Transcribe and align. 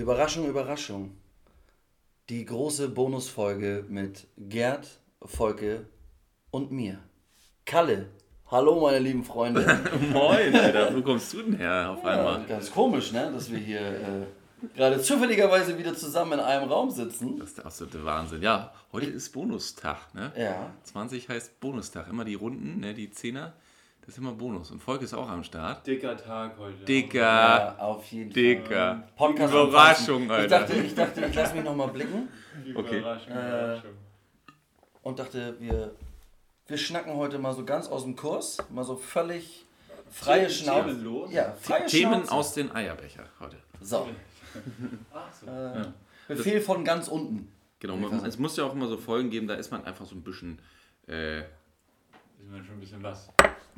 Überraschung, 0.00 0.48
Überraschung. 0.48 1.10
Die 2.30 2.46
große 2.46 2.88
Bonusfolge 2.88 3.84
mit 3.86 4.26
Gerd, 4.38 4.86
Volke 5.20 5.86
und 6.50 6.72
mir. 6.72 7.00
Kalle. 7.66 8.06
Hallo, 8.50 8.80
meine 8.80 8.98
lieben 8.98 9.22
Freunde. 9.22 9.60
Moin, 10.10 10.56
Alter, 10.56 10.96
wo 10.96 11.02
kommst 11.02 11.34
du 11.34 11.42
denn 11.42 11.58
her 11.58 11.90
auf 11.90 12.04
einmal? 12.04 12.46
Ganz 12.46 12.70
komisch, 12.70 13.12
ne? 13.12 13.30
dass 13.30 13.50
wir 13.50 13.58
hier 13.58 13.80
äh, 13.80 14.26
gerade 14.74 15.02
zufälligerweise 15.02 15.76
wieder 15.76 15.94
zusammen 15.94 16.32
in 16.32 16.40
einem 16.40 16.70
Raum 16.70 16.90
sitzen. 16.90 17.38
Das 17.38 17.50
ist 17.50 17.58
der 17.58 17.66
absolute 17.66 18.02
Wahnsinn. 18.02 18.40
Ja, 18.40 18.72
heute 18.92 19.06
ist 19.06 19.30
Bonustag, 19.34 20.14
ne? 20.14 20.32
Ja. 20.34 20.70
20 20.84 21.28
heißt 21.28 21.60
Bonustag. 21.60 22.08
Immer 22.08 22.24
die 22.24 22.36
Runden, 22.36 22.80
ne, 22.80 22.94
die 22.94 23.10
Zehner, 23.10 23.52
das 24.00 24.10
ist 24.10 24.18
immer 24.18 24.32
Bonus. 24.32 24.70
Und 24.70 24.80
Volk 24.82 25.02
ist 25.02 25.14
auch 25.14 25.28
am 25.28 25.44
Start. 25.44 25.86
Dicker 25.86 26.16
Tag 26.16 26.56
heute. 26.58 26.84
Dicker, 26.84 27.18
Ja, 27.20 27.76
auf 27.78 28.10
jeden 28.10 28.32
Fall. 28.32 28.42
dicker. 28.42 29.08
Überraschung, 29.18 30.24
Ich 30.24 30.30
Alter. 30.30 30.58
dachte, 30.60 30.72
ich 30.74 30.94
dachte, 30.94 31.24
ich 31.26 31.34
lasse 31.34 31.54
mich 31.54 31.64
nochmal 31.64 31.88
blicken 31.88 32.28
Okay. 32.74 32.98
Überraschung, 32.98 33.32
Äh, 33.32 33.48
Überraschung. 33.48 33.90
und 35.02 35.18
dachte, 35.18 35.56
wir, 35.60 35.94
wir 36.66 36.76
schnacken 36.78 37.14
heute 37.14 37.38
mal 37.38 37.52
so 37.54 37.64
ganz 37.64 37.88
aus 37.88 38.02
dem 38.02 38.16
Kurs. 38.16 38.58
Mal 38.70 38.84
so 38.84 38.96
völlig 38.96 39.64
freie 40.10 40.46
Themen- 40.46 40.50
Schnauze. 40.50 40.88
themenlos? 40.88 41.32
Ja, 41.32 41.52
freie 41.60 41.86
Themen 41.86 42.14
Schnauze. 42.14 42.32
aus 42.32 42.54
den 42.54 42.72
Eierbecher 42.74 43.24
heute. 43.38 43.56
So, 43.80 44.08
Ach 45.14 45.32
so. 45.32 45.46
äh, 45.46 45.84
Befehl 46.28 46.60
von 46.60 46.84
ganz 46.84 47.08
unten. 47.08 47.52
Genau, 47.78 47.96
man, 47.96 48.24
es 48.26 48.38
muss 48.38 48.56
ja 48.56 48.64
auch 48.64 48.74
immer 48.74 48.88
so 48.88 48.98
Folgen 48.98 49.30
geben, 49.30 49.46
da 49.46 49.54
ist 49.54 49.70
man 49.70 49.84
einfach 49.84 50.04
so 50.04 50.14
ein 50.14 50.22
bisschen, 50.22 50.58
äh, 51.08 51.40
Ist 51.40 51.46
man 52.50 52.62
schon 52.64 52.74
ein 52.76 52.80
bisschen 52.80 53.02
was. 53.02 53.30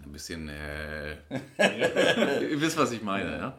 Ein 0.04 0.12
bisschen, 0.12 0.48
äh, 0.48 1.12
ihr 1.58 2.60
wisst, 2.60 2.76
was 2.76 2.92
ich 2.92 3.02
meine, 3.02 3.36
ja? 3.36 3.58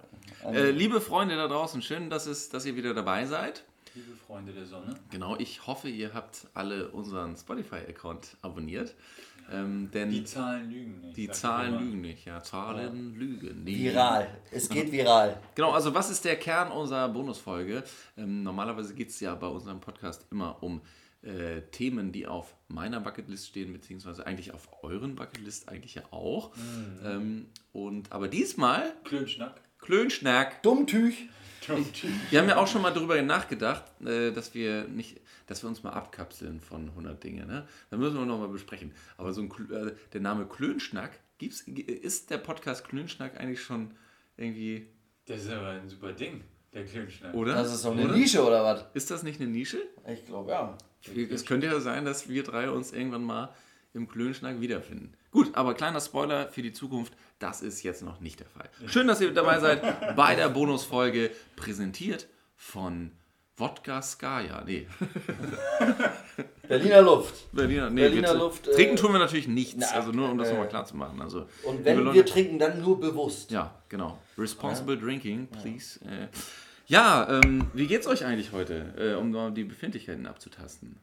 Äh, 0.51 0.71
liebe 0.71 0.99
Freunde 1.01 1.35
da 1.35 1.47
draußen, 1.47 1.81
schön, 1.81 2.09
dass, 2.09 2.25
es, 2.25 2.49
dass 2.49 2.65
ihr 2.65 2.75
wieder 2.75 2.93
dabei 2.93 3.25
seid. 3.25 3.63
Liebe 3.95 4.15
Freunde 4.15 4.51
der 4.53 4.65
Sonne. 4.65 4.95
Genau, 5.11 5.37
ich 5.37 5.67
hoffe, 5.67 5.87
ihr 5.87 6.13
habt 6.13 6.47
alle 6.53 6.89
unseren 6.89 7.35
Spotify-Account 7.37 8.37
abonniert. 8.41 8.95
Ähm, 9.51 9.91
denn 9.91 10.09
Die 10.09 10.19
die, 10.19 10.25
Zahlen 10.25 10.71
lügen 10.71 11.01
nicht. 11.01 11.17
ich 11.17 11.31
Zahlen 11.33 11.79
lügen 11.79 12.01
nicht, 12.01 12.25
ja. 12.25 12.41
Zahlen 12.41 13.13
lügen 13.15 13.63
nicht. 13.63 13.79
Viral. 13.79 14.27
Es 14.51 14.69
geht 14.69 14.91
viral. 14.91 15.39
Genau, 15.53 15.71
also 15.71 15.93
was 15.93 16.09
ist 16.09 16.23
der 16.25 16.37
Kern 16.37 16.71
unserer 16.71 17.09
Bonusfolge? 17.09 17.83
Ähm, 18.17 18.43
normalerweise 18.43 18.93
geht 18.93 19.09
es 19.09 19.19
ja 19.19 19.35
bei 19.35 19.47
unserem 19.47 19.79
Podcast 19.81 20.25
immer 20.31 20.63
um 20.63 20.81
äh, 21.23 21.61
Themen, 21.71 22.11
die 22.11 22.27
auf 22.27 22.55
meiner 22.67 22.99
Bucketlist 22.99 23.47
stehen, 23.47 23.71
beziehungsweise 23.73 24.25
eigentlich 24.27 24.53
auf 24.53 24.67
euren 24.83 25.15
Bucketlist 25.15 25.69
eigentlich 25.69 25.95
ja 25.95 26.03
auch. 26.11 26.51
Ähm, 27.03 27.47
und, 27.71 28.11
aber 28.11 28.27
diesmal, 28.27 28.93
Klönschnack. 29.03 29.61
Klönschnack, 29.79 30.63
Dummtüch. 30.63 31.29
Wir 32.29 32.41
haben 32.41 32.49
ja 32.49 32.57
auch 32.57 32.67
schon 32.67 32.81
mal 32.81 32.91
darüber 32.93 33.21
nachgedacht, 33.21 33.83
äh, 34.01 34.31
dass 34.31 34.53
wir 34.53 34.85
nicht, 34.89 35.21
dass 35.47 35.63
wir 35.63 35.69
uns 35.69 35.81
mal 35.83 35.91
abkapseln 35.91 36.59
von 36.59 36.89
100 36.89 37.23
Dinge. 37.23 37.45
Ne? 37.45 37.65
Da 37.89 37.95
müssen 37.97 38.17
wir 38.17 38.25
noch 38.25 38.37
mal 38.39 38.49
besprechen. 38.49 38.91
Aber 39.17 39.31
so 39.31 39.41
ein, 39.41 39.49
Kl- 39.49 39.71
äh, 39.91 39.95
der 40.11 40.19
Name 40.21 40.45
Klönschnack, 40.45 41.19
gibt's, 41.37 41.61
ist 41.61 42.29
der 42.31 42.37
Podcast 42.39 42.85
Klönschnack 42.87 43.39
eigentlich 43.39 43.61
schon 43.61 43.91
irgendwie, 44.35 44.87
Das 45.25 45.41
ist 45.45 45.49
aber 45.51 45.69
ein 45.69 45.87
super 45.87 46.11
Ding, 46.11 46.43
der 46.73 46.85
Klönschnack. 46.85 47.33
oder? 47.33 47.53
Das 47.55 47.73
ist 47.73 47.85
doch 47.85 47.91
eine 47.91 48.05
oder? 48.05 48.15
Nische 48.15 48.43
oder 48.45 48.63
was? 48.63 48.85
Ist 48.93 49.11
das 49.11 49.23
nicht 49.23 49.39
eine 49.39 49.49
Nische? 49.49 49.77
Ich 50.07 50.25
glaube 50.25 50.51
ja. 50.51 50.77
Es 51.29 51.45
könnte 51.45 51.67
ja 51.67 51.79
sein, 51.79 52.05
dass 52.05 52.29
wir 52.29 52.43
drei 52.43 52.69
uns 52.69 52.91
irgendwann 52.93 53.23
mal 53.23 53.53
im 53.93 54.07
Klönschnack 54.07 54.59
wiederfinden. 54.61 55.13
Gut, 55.31 55.53
aber 55.55 55.73
kleiner 55.73 55.99
Spoiler 56.01 56.47
für 56.49 56.61
die 56.61 56.73
Zukunft, 56.73 57.13
das 57.39 57.61
ist 57.61 57.83
jetzt 57.83 58.03
noch 58.03 58.19
nicht 58.19 58.39
der 58.39 58.47
Fall. 58.47 58.69
Schön, 58.87 59.07
dass 59.07 59.21
ihr 59.21 59.33
dabei 59.33 59.59
seid 59.59 60.15
bei 60.15 60.35
der 60.35 60.49
Bonusfolge, 60.49 61.31
präsentiert 61.55 62.27
von 62.55 63.11
Wodka 63.57 64.01
Skaya. 64.01 64.63
Nee, 64.65 64.87
Berliner 66.67 67.01
Luft. 67.01 67.51
Berliner, 67.51 67.89
nee, 67.89 68.01
Berliner 68.01 68.29
wir- 68.29 68.39
Luft, 68.39 68.67
äh, 68.67 68.71
Trinken 68.73 68.95
tun 68.95 69.11
wir 69.11 69.19
natürlich 69.19 69.47
nichts, 69.49 69.75
na, 69.77 69.87
also 69.87 70.11
nur 70.11 70.29
um 70.29 70.37
das 70.37 70.47
äh, 70.47 70.51
nochmal 70.51 70.69
klar 70.69 70.85
zu 70.85 70.95
machen. 70.95 71.21
Also, 71.21 71.45
Und 71.63 71.83
wenn 71.83 71.99
Leute- 71.99 72.13
wir 72.15 72.25
trinken, 72.25 72.57
dann 72.57 72.81
nur 72.81 72.99
bewusst. 72.99 73.51
Ja, 73.51 73.75
genau. 73.89 74.17
Responsible 74.37 74.97
Drinking, 74.97 75.47
please. 75.47 75.99
Äh, 76.05 76.27
ja, 76.87 77.41
ähm, 77.43 77.67
wie 77.73 77.85
geht's 77.87 78.07
euch 78.07 78.23
eigentlich 78.25 78.53
heute, 78.53 78.93
äh, 78.97 79.15
um 79.15 79.31
mal 79.31 79.51
die 79.51 79.65
Befindlichkeiten 79.65 80.25
abzutasten? 80.25 80.97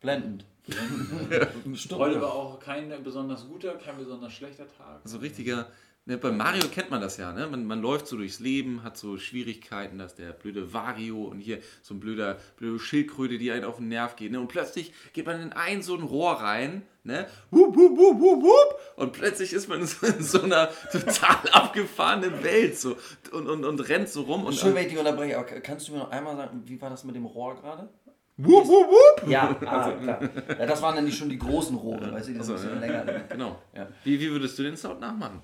Blendend. 0.00 0.44
Heute 1.92 2.20
war 2.22 2.32
auch 2.34 2.58
kein 2.60 2.90
besonders 3.02 3.46
guter, 3.46 3.74
kein 3.74 3.96
besonders 3.98 4.32
schlechter 4.32 4.66
Tag. 4.66 5.00
So 5.04 5.18
richtiger. 5.18 5.68
Ne, 6.06 6.18
bei 6.18 6.30
Mario 6.30 6.68
kennt 6.68 6.90
man 6.90 7.00
das 7.00 7.16
ja, 7.16 7.32
ne? 7.32 7.46
Man, 7.46 7.64
man 7.64 7.80
läuft 7.80 8.06
so 8.06 8.18
durchs 8.18 8.38
Leben, 8.38 8.82
hat 8.82 8.98
so 8.98 9.16
Schwierigkeiten, 9.16 9.96
dass 9.96 10.14
der 10.14 10.32
blöde 10.32 10.74
Vario 10.74 11.24
und 11.24 11.40
hier 11.40 11.60
so 11.80 11.94
ein 11.94 12.00
blöder, 12.00 12.36
blöde 12.58 12.78
Schildkröte, 12.78 13.38
die 13.38 13.50
einen 13.50 13.64
auf 13.64 13.76
den 13.76 13.88
Nerv 13.88 14.14
geht, 14.14 14.30
ne? 14.30 14.38
Und 14.38 14.48
plötzlich 14.48 14.92
geht 15.14 15.24
man 15.24 15.40
in 15.40 15.54
ein 15.54 15.80
so 15.80 15.94
ein 15.94 16.02
Rohr 16.02 16.34
rein, 16.34 16.82
ne? 17.04 17.26
Wup, 17.50 17.74
wup, 17.74 17.96
wup, 17.96 18.20
wup, 18.20 18.42
wup, 18.42 18.80
und 18.96 19.14
plötzlich 19.14 19.54
ist 19.54 19.66
man 19.66 19.80
in 19.80 19.86
so, 19.86 20.06
in 20.06 20.22
so 20.22 20.42
einer 20.42 20.68
total 20.92 21.38
abgefahrenen 21.52 22.44
Welt 22.44 22.78
so 22.78 22.98
und, 23.32 23.48
und, 23.48 23.64
und 23.64 23.80
rennt 23.88 24.10
so 24.10 24.22
rum 24.22 24.44
und 24.44 24.54
Schön, 24.54 24.74
wenn 24.74 24.82
ich 24.82 24.90
dich 24.90 24.98
unterbreche, 24.98 25.38
aber 25.38 25.46
kannst 25.60 25.88
du 25.88 25.92
mir 25.92 26.00
noch 26.00 26.10
einmal 26.10 26.36
sagen, 26.36 26.62
wie 26.66 26.78
war 26.82 26.90
das 26.90 27.04
mit 27.04 27.16
dem 27.16 27.24
Rohr 27.24 27.54
gerade? 27.54 27.88
wup, 28.36 28.66
wup, 28.66 28.88
wup. 28.88 29.30
Ja, 29.30 29.56
ah, 29.64 29.90
klar. 29.90 30.20
Ja, 30.58 30.66
das 30.66 30.82
waren 30.82 30.96
dann 30.96 31.10
schon 31.10 31.30
die 31.30 31.38
großen 31.38 31.76
Rohre, 31.76 32.12
weißt 32.12 32.28
du, 32.28 32.32
die 32.34 32.40
sind 32.42 32.54
Also, 32.54 32.68
ein 32.68 32.78
bisschen 32.80 32.92
ja. 32.92 33.02
länger. 33.02 33.24
Genau. 33.30 33.62
Ja. 33.74 33.88
Wie, 34.02 34.20
wie 34.20 34.30
würdest 34.30 34.58
du 34.58 34.64
den 34.64 34.76
Sound 34.76 35.00
nachmachen? 35.00 35.40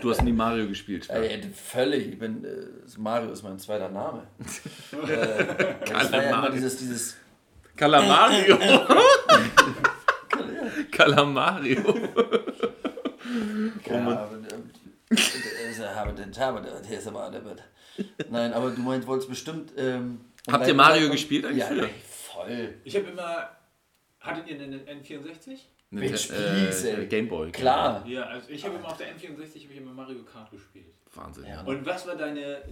Du 0.00 0.10
hast 0.10 0.22
nie 0.22 0.32
Mario 0.32 0.68
gespielt. 0.68 1.08
Ey, 1.10 1.42
völlig. 1.52 2.08
Ich 2.08 2.18
bin, 2.18 2.44
äh, 2.44 2.66
Mario 2.96 3.30
ist 3.30 3.42
mein 3.42 3.58
zweiter 3.58 3.88
Name. 3.88 4.26
äh, 5.08 5.74
das 5.86 6.12
war 6.12 6.22
ja 6.22 6.28
immer 6.28 6.38
Mario. 6.38 6.52
dieses, 6.52 6.76
dieses. 6.78 7.16
Ja, 15.84 15.94
habe 15.94 16.12
den 16.12 16.32
Taber, 16.32 16.60
der 16.60 16.98
ist 16.98 17.06
aber 17.06 17.30
der 17.30 17.44
wird. 17.44 17.62
Nein, 18.30 18.52
aber 18.52 18.70
du 18.70 18.80
meinst, 18.80 19.06
wolltest 19.06 19.28
bestimmt. 19.28 19.72
Ähm, 19.76 20.20
Habt 20.50 20.66
ihr 20.66 20.74
Mario 20.74 21.10
gespielt 21.10 21.46
eigentlich 21.46 21.58
Ja, 21.58 21.70
ey, 21.70 21.90
voll. 22.32 22.74
Ich 22.84 22.96
habe 22.96 23.06
immer. 23.06 23.50
Hattet 24.20 24.48
ihr 24.48 24.60
einen 24.60 24.80
N64? 24.80 25.58
Bitch, 26.00 26.30
äh, 26.30 26.34
please, 26.34 26.90
ey. 26.90 27.06
Gameboy. 27.06 27.50
Klar. 27.52 28.06
Ja, 28.06 28.24
also 28.24 28.50
ich 28.50 28.64
habe 28.64 28.76
immer 28.76 28.88
auf 28.88 28.96
der 28.96 29.14
N64 29.14 29.62
habe 29.64 29.72
ich 29.72 29.76
immer 29.76 29.92
Mario 29.92 30.22
Kart 30.24 30.50
gespielt. 30.50 30.86
Wahnsinn. 31.14 31.46
Ja. 31.46 31.62
Und 31.62 31.86
was 31.86 32.06
war 32.06 32.16
deine. 32.16 32.62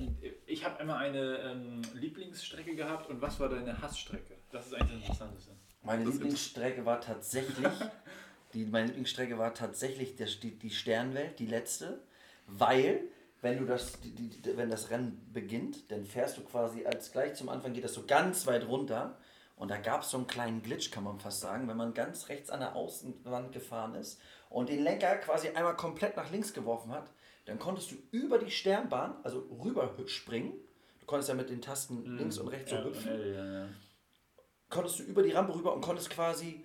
Ich 0.47 0.65
habe 0.65 0.83
immer 0.83 0.97
eine 0.97 1.39
ähm, 1.39 1.83
Lieblingsstrecke 1.95 2.75
gehabt 2.75 3.09
und 3.09 3.21
was 3.21 3.39
war 3.41 3.49
deine 3.49 3.81
Hassstrecke? 3.81 4.35
Das 4.51 4.67
ist 4.67 4.75
eigentlich 4.75 5.07
das 5.07 5.19
Interessanteste. 5.19 5.53
Meine 5.83 6.05
Das 6.05 6.15
Lieblingsstrecke 6.15 6.85
war 6.85 7.01
tatsächlich, 7.01 7.67
die, 8.55 8.65
meine 8.65 8.87
Lieblingsstrecke 8.87 9.39
war 9.39 9.55
tatsächlich 9.55 10.17
der, 10.17 10.29
die, 10.43 10.59
die 10.59 10.71
Sternwelt, 10.71 11.39
die 11.39 11.47
letzte, 11.47 12.03
weil 12.47 13.01
wenn 13.41 13.59
du 13.59 13.65
das, 13.65 14.01
die, 14.01 14.13
die, 14.13 14.57
wenn 14.57 14.71
das 14.71 14.91
Rennen 14.91 15.29
beginnt, 15.33 15.91
dann 15.91 16.05
fährst 16.05 16.39
du 16.39 16.43
quasi 16.43 16.85
als 16.85 17.11
gleich 17.11 17.35
zum 17.35 17.49
Anfang 17.49 17.73
geht 17.73 17.85
das 17.85 17.95
so 17.95 18.05
ganz 18.07 18.47
weit 18.47 18.67
runter 18.69 19.19
und 19.63 19.71
da 19.71 19.77
gab 19.77 20.03
es 20.03 20.11
so 20.11 20.17
einen 20.17 20.27
kleinen 20.27 20.61
Glitch, 20.61 20.91
kann 20.91 21.05
man 21.05 21.21
fast 21.21 21.41
sagen, 21.41 21.69
wenn 21.69 21.77
man 21.77 21.95
ganz 21.95 22.29
rechts 22.29 22.51
an 22.51 22.59
der 22.59 22.75
Außenwand 22.75 23.53
gefahren 23.53 23.95
ist 23.95 24.21
und 24.51 24.69
den 24.69 24.83
Lenker 24.83 25.15
quasi 25.19 25.51
einmal 25.51 25.77
komplett 25.77 26.17
nach 26.17 26.33
links 26.33 26.53
geworfen 26.53 26.91
hat, 26.91 27.13
dann 27.45 27.61
konntest 27.61 27.93
du 27.93 27.95
über 28.11 28.39
die 28.39 28.51
Sternbahn, 28.51 29.15
also 29.23 29.47
rüber 29.63 29.89
springen. 30.07 30.53
Du 30.99 31.07
konntest 31.07 31.29
ja 31.29 31.37
mit 31.37 31.49
den 31.49 31.63
Tasten 31.63 32.05
links 32.17 32.39
und 32.39 32.49
rechts 32.49 32.71
so 32.71 32.77
Ja, 32.77 32.85
hüpfen 32.85 33.35
ja, 33.35 33.45
ja. 33.63 33.69
konntest 34.69 34.99
du 34.99 35.05
über 35.05 35.23
die 35.23 35.31
Rampe 35.31 35.55
rüber 35.55 35.73
und 35.73 35.81
konntest 35.81 36.11
quasi 36.11 36.65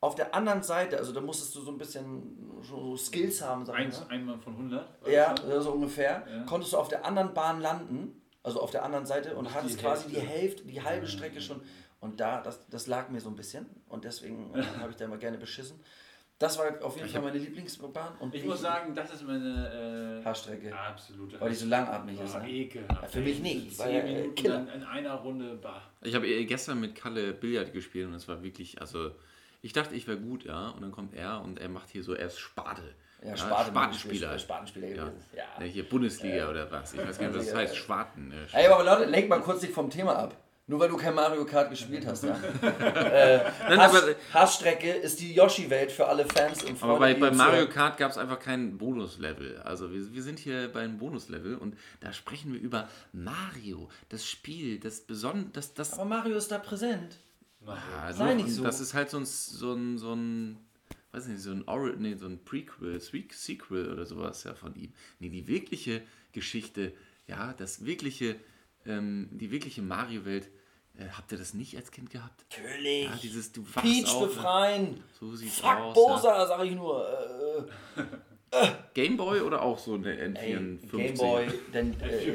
auf 0.00 0.14
der 0.14 0.32
anderen 0.32 0.62
Seite, 0.62 0.98
also 0.98 1.12
da 1.12 1.20
musstest 1.20 1.52
du 1.56 1.62
so 1.62 1.72
ein 1.72 1.78
bisschen 1.78 2.62
so 2.62 2.96
Skills 2.96 3.42
haben, 3.42 3.66
sagen 3.66 3.78
Eins, 3.78 4.00
wir. 4.02 4.08
einmal 4.10 4.38
von 4.38 4.52
100. 4.52 5.08
Ja, 5.08 5.34
so 5.60 5.72
ungefähr. 5.72 6.24
Konntest 6.46 6.74
du 6.74 6.76
auf 6.76 6.86
der 6.86 7.04
anderen 7.04 7.34
Bahn 7.34 7.60
landen, 7.60 8.22
also 8.44 8.60
auf 8.60 8.70
der 8.70 8.84
anderen 8.84 9.04
Seite 9.04 9.34
und 9.34 9.46
Nicht 9.46 9.54
hattest 9.56 9.78
die 9.78 9.82
quasi 9.82 10.08
die 10.10 10.14
Hälfte. 10.20 10.28
Hälfte, 10.32 10.64
die 10.66 10.80
halbe 10.80 11.08
Strecke 11.08 11.40
schon. 11.40 11.60
Und 12.06 12.20
da, 12.20 12.40
das, 12.40 12.66
das 12.68 12.86
lag 12.86 13.08
mir 13.08 13.20
so 13.20 13.28
ein 13.28 13.36
bisschen 13.36 13.66
und 13.88 14.04
deswegen 14.04 14.54
äh, 14.54 14.62
habe 14.80 14.90
ich 14.90 14.96
da 14.96 15.04
immer 15.06 15.16
gerne 15.16 15.38
beschissen. 15.38 15.80
Das 16.38 16.58
war 16.58 16.66
auf 16.84 16.94
jeden 16.96 17.06
Ich 17.06 17.12
Fall 17.14 17.22
meine 17.22 17.38
Lieblingsbahn. 17.38 18.18
Und 18.20 18.34
Ich 18.34 18.42
die 18.42 18.46
muss 18.48 18.60
sagen, 18.60 18.94
das 18.94 19.12
ist 19.12 19.26
meine 19.26 20.20
äh, 20.20 20.24
Haarstrecke, 20.24 20.72
absolute 20.76 21.40
weil 21.40 21.48
die 21.50 21.56
so 21.56 21.66
langatmig 21.66 22.20
ist. 22.20 22.34
Ah, 22.36 22.40
Ne? 22.40 22.50
ekelhaft. 22.50 23.02
Ja, 23.02 23.08
für 23.08 23.20
mich 23.20 23.40
nicht, 23.40 23.74
Zehn 23.76 23.86
weil, 23.86 23.94
äh, 23.94 24.02
Minuten 24.02 24.34
Killer. 24.34 24.54
dann 24.58 24.68
in 24.68 24.84
einer 24.84 25.14
Runde, 25.14 25.54
bah. 25.56 25.82
Ich 26.02 26.14
habe 26.14 26.26
eh 26.28 26.44
gestern 26.44 26.78
mit 26.80 26.94
Kalle 26.94 27.32
Billard 27.32 27.72
gespielt 27.72 28.06
und 28.08 28.14
es 28.14 28.28
war 28.28 28.42
wirklich, 28.42 28.80
also 28.80 29.10
ich 29.62 29.72
dachte, 29.72 29.94
ich 29.94 30.06
wäre 30.06 30.18
gut, 30.18 30.44
ja. 30.44 30.68
Und 30.68 30.82
dann 30.82 30.92
kommt 30.92 31.14
er 31.14 31.40
und 31.40 31.58
er 31.58 31.68
macht 31.70 31.88
hier 31.88 32.04
so 32.04 32.14
erst 32.14 32.38
Sparte. 32.38 32.82
Ja, 33.24 33.34
Spaten- 33.34 33.68
Spatenspieler. 33.70 34.38
Spatenspieler 34.38 34.88
Ja. 34.88 35.04
gewesen. 35.06 35.24
Ja. 35.34 35.42
Ja, 35.58 35.64
hier 35.64 35.88
Bundesliga 35.88 36.50
oder 36.50 36.70
was. 36.70 36.92
Ich 36.92 37.00
weiß 37.00 37.18
gar 37.18 37.28
nicht, 37.28 37.38
was 37.38 37.46
das 37.46 37.54
heißt. 37.56 37.76
Schwarten. 37.76 38.30
Äh, 38.30 38.58
Ey, 38.64 38.66
aber 38.68 38.84
Leute, 38.84 39.06
lenk 39.10 39.28
mal 39.30 39.40
kurz 39.40 39.60
dich 39.62 39.70
vom 39.70 39.88
Thema 39.88 40.14
ab. 40.16 40.36
Nur 40.68 40.80
weil 40.80 40.88
du 40.88 40.96
kein 40.96 41.14
Mario 41.14 41.44
Kart 41.44 41.70
gespielt 41.70 42.04
hast, 42.06 42.24
ja. 42.24 42.34
äh, 42.62 43.52
Nein, 43.68 43.78
Hass, 43.78 43.94
aber- 43.94 44.14
Hassstrecke 44.32 44.90
ist 44.90 45.20
die 45.20 45.32
Yoshi-Welt 45.32 45.92
für 45.92 46.06
alle 46.06 46.24
Fans 46.26 46.64
und 46.64 46.82
Aber 46.82 46.96
Freunde, 46.96 46.98
bei, 46.98 47.14
die 47.14 47.20
bei 47.20 47.28
uns 47.28 47.38
Mario. 47.38 47.68
Kart 47.68 47.98
gab 47.98 48.10
es 48.10 48.18
einfach 48.18 48.40
kein 48.40 48.76
Bonuslevel. 48.76 49.58
Also 49.58 49.92
wir, 49.92 50.12
wir 50.12 50.22
sind 50.22 50.40
hier 50.40 50.68
beim 50.72 50.98
Bonuslevel 50.98 51.56
und 51.56 51.76
da 52.00 52.12
sprechen 52.12 52.52
wir 52.52 52.60
über 52.60 52.88
Mario, 53.12 53.88
das 54.08 54.26
Spiel, 54.26 54.80
das 54.80 55.00
besondere, 55.02 55.50
das, 55.52 55.72
das, 55.74 55.92
Aber 55.94 56.04
Mario 56.04 56.36
ist 56.36 56.50
da 56.50 56.58
präsent. 56.58 57.18
Ah, 57.64 58.12
sei 58.12 58.34
nicht 58.34 58.50
so. 58.50 58.64
Das 58.64 58.80
ist 58.80 58.94
halt 58.94 59.10
so 59.10 59.18
ein, 59.18 59.24
so 59.24 59.72
ein, 59.72 59.98
so 59.98 60.14
ein 60.14 60.58
weiß 61.16 61.26
nicht, 61.28 61.40
so 61.40 61.50
ein, 61.50 61.66
Ori 61.66 61.94
nee, 61.98 62.14
so 62.14 62.26
ein 62.26 62.44
Prequel, 62.44 63.00
Sequel 63.00 63.90
oder 63.92 64.04
sowas 64.04 64.44
ja 64.44 64.54
von 64.54 64.74
ihm. 64.74 64.92
Nee, 65.18 65.30
die 65.30 65.46
wirkliche 65.46 66.02
Geschichte, 66.32 66.92
ja, 67.26 67.54
das 67.54 67.84
wirkliche, 67.84 68.36
ähm, 68.84 69.28
die 69.32 69.50
wirkliche 69.50 69.82
Mario-Welt, 69.82 70.48
äh, 70.98 71.08
habt 71.16 71.32
ihr 71.32 71.38
das 71.38 71.54
nicht 71.54 71.76
als 71.76 71.90
Kind 71.90 72.10
gehabt? 72.10 72.44
Natürlich. 72.50 73.04
Ja, 73.04 73.18
dieses, 73.22 73.52
du 73.52 73.62
wachst 73.74 73.82
Peach 73.86 74.14
auf, 74.14 74.20
ne? 74.22 74.26
befreien. 74.28 75.04
So 75.18 75.34
sieht's 75.34 75.58
Fuck 75.60 75.76
aus. 75.78 75.94
Bosa, 75.94 76.46
sag 76.46 76.64
ich 76.64 76.72
nur. 76.74 77.06
Äh, 77.96 78.02
Gameboy 78.94 79.40
oder 79.40 79.60
auch 79.60 79.76
so 79.78 79.94
eine 79.94 80.16
ey, 80.16 80.28
N54? 80.56 80.90
Gameboy, 80.96 81.46
denn 81.74 81.96
äh, 82.00 82.30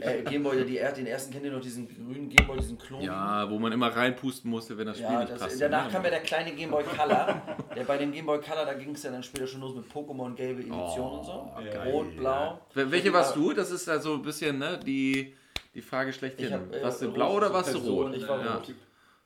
äh, 0.00 0.22
Gameboy, 0.22 0.64
die, 0.64 0.74
den 0.96 1.06
ersten 1.06 1.32
kennt 1.32 1.44
ihr 1.44 1.50
noch, 1.52 1.60
diesen 1.60 1.88
grünen 1.88 2.30
Gameboy, 2.30 2.56
diesen 2.58 2.78
Klon. 2.78 3.02
Ja, 3.02 3.50
wo 3.50 3.58
man 3.58 3.72
immer 3.72 3.88
reinpusten 3.94 4.50
musste, 4.50 4.78
wenn 4.78 4.86
das 4.86 4.96
Spiel 4.96 5.10
Ja, 5.10 5.20
nicht 5.20 5.32
das, 5.32 5.40
passte. 5.40 5.58
danach 5.58 5.86
ne? 5.86 5.92
kam 5.92 6.04
ja 6.04 6.10
der 6.10 6.20
kleine 6.20 6.52
Game 6.52 6.70
Boy 6.70 6.84
Color. 6.84 7.42
der 7.76 7.84
bei 7.84 7.98
dem 7.98 8.12
Game 8.12 8.26
Boy 8.26 8.40
Color, 8.40 8.64
da 8.64 8.74
ging 8.74 8.92
es 8.94 9.02
ja 9.02 9.10
dann 9.10 9.22
später 9.22 9.46
schon 9.46 9.60
los 9.60 9.74
mit 9.74 9.84
Pokémon 9.92 10.34
gelbe 10.34 10.62
Edition 10.62 11.18
und 11.18 11.24
so. 11.24 11.50
geil, 11.56 11.90
Rot, 11.90 12.16
blau. 12.16 12.60
Wel- 12.74 12.90
Welche 12.90 13.12
warst 13.12 13.36
du? 13.36 13.52
Das 13.52 13.70
ist 13.70 13.88
also 13.88 14.14
ein 14.14 14.22
bisschen 14.22 14.58
ne, 14.58 14.80
die, 14.86 15.34
die 15.74 15.82
Frage 15.82 16.12
schlechthin. 16.12 16.52
Hab, 16.52 16.72
äh, 16.74 16.82
warst 16.82 17.02
du 17.02 17.12
blau 17.12 17.34
oder 17.36 17.52
warst 17.52 17.74
du 17.74 17.78
rot? 17.78 18.14
Ich 18.14 18.26
war 18.26 18.44
ja. 18.44 18.54
rot. 18.54 18.74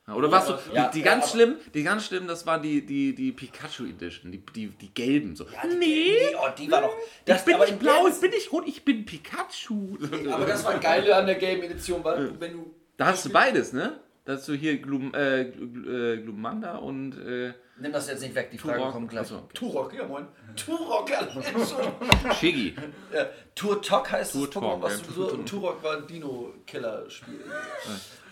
Ja, 0.07 0.15
Oder 0.15 0.31
warst 0.31 0.49
du, 0.49 0.53
warst 0.53 0.67
du- 0.69 0.75
Ja, 0.75 0.89
die, 0.89 0.99
die 0.99 1.05
ja, 1.07 1.15
ganz 1.15 1.31
schlimm, 1.31 1.55
die 1.73 1.83
ganz 1.83 2.05
schlimm, 2.05 2.27
das 2.27 2.47
war 2.47 2.61
die, 2.61 2.85
die, 2.85 3.15
die 3.15 3.33
Pikachu 3.33 3.85
Edition, 3.87 4.31
die, 4.33 4.43
die, 4.55 4.69
die 4.69 4.93
gelben 4.93 5.35
so. 5.35 5.45
Ja, 5.45 5.67
die, 5.67 5.77
nee, 5.77 6.17
oh, 6.37 6.49
die 6.59 6.71
war 6.71 6.83
doch. 6.83 6.95
Das, 7.25 7.39
ich 7.41 7.45
bin 7.47 7.59
nicht 7.59 7.79
blau, 7.79 8.07
ich 8.07 8.21
bin 8.21 8.31
nicht 8.31 8.53
rot, 8.53 8.65
ich 8.67 8.85
bin 8.85 9.07
Pikachu. 9.07 9.97
Aber 10.31 10.45
das 10.45 10.63
war 10.65 10.79
geile 10.79 11.17
an 11.17 11.25
der 11.25 11.37
gelben 11.37 11.63
Edition, 11.63 12.05
weil 12.05 12.39
wenn 12.39 12.53
du. 12.53 12.75
da 12.99 13.07
hast 13.07 13.25
du 13.25 13.31
beides, 13.31 13.73
ne? 13.73 13.99
Da 14.25 14.35
hast 14.35 14.49
du 14.49 14.55
hier 14.55 14.79
Glum, 14.79 15.13
äh, 15.13 15.43
äh, 15.43 16.23
Glumanda 16.23 16.77
und 16.77 17.13
äh, 17.19 17.53
Nimm 17.77 17.93
das 17.93 18.09
jetzt 18.09 18.23
nicht 18.23 18.35
weg, 18.35 18.51
die 18.51 18.59
Frage 18.59 18.79
Turok. 18.79 18.93
kommt 18.93 19.11
gleich. 19.11 19.23
Achso, 19.23 19.37
okay. 19.37 19.55
Turok, 19.55 19.95
ja 19.95 20.07
moin. 20.07 20.27
Turok. 20.57 21.11
Shiggy. 22.41 22.75
Ja, 23.13 23.27
Turtok 23.55 24.13
heißt 24.13 24.35
das 24.35 24.41
Turtok, 24.41 24.63
Pokémon, 24.63 24.83
was 24.83 25.01
ja, 25.01 25.07
du 25.07 25.13
so. 25.13 25.33
Und 25.33 25.49
Turok 25.49 25.83
war 25.83 25.97
ein 25.99 26.07
Dino-Killer-Spiel. 26.07 27.45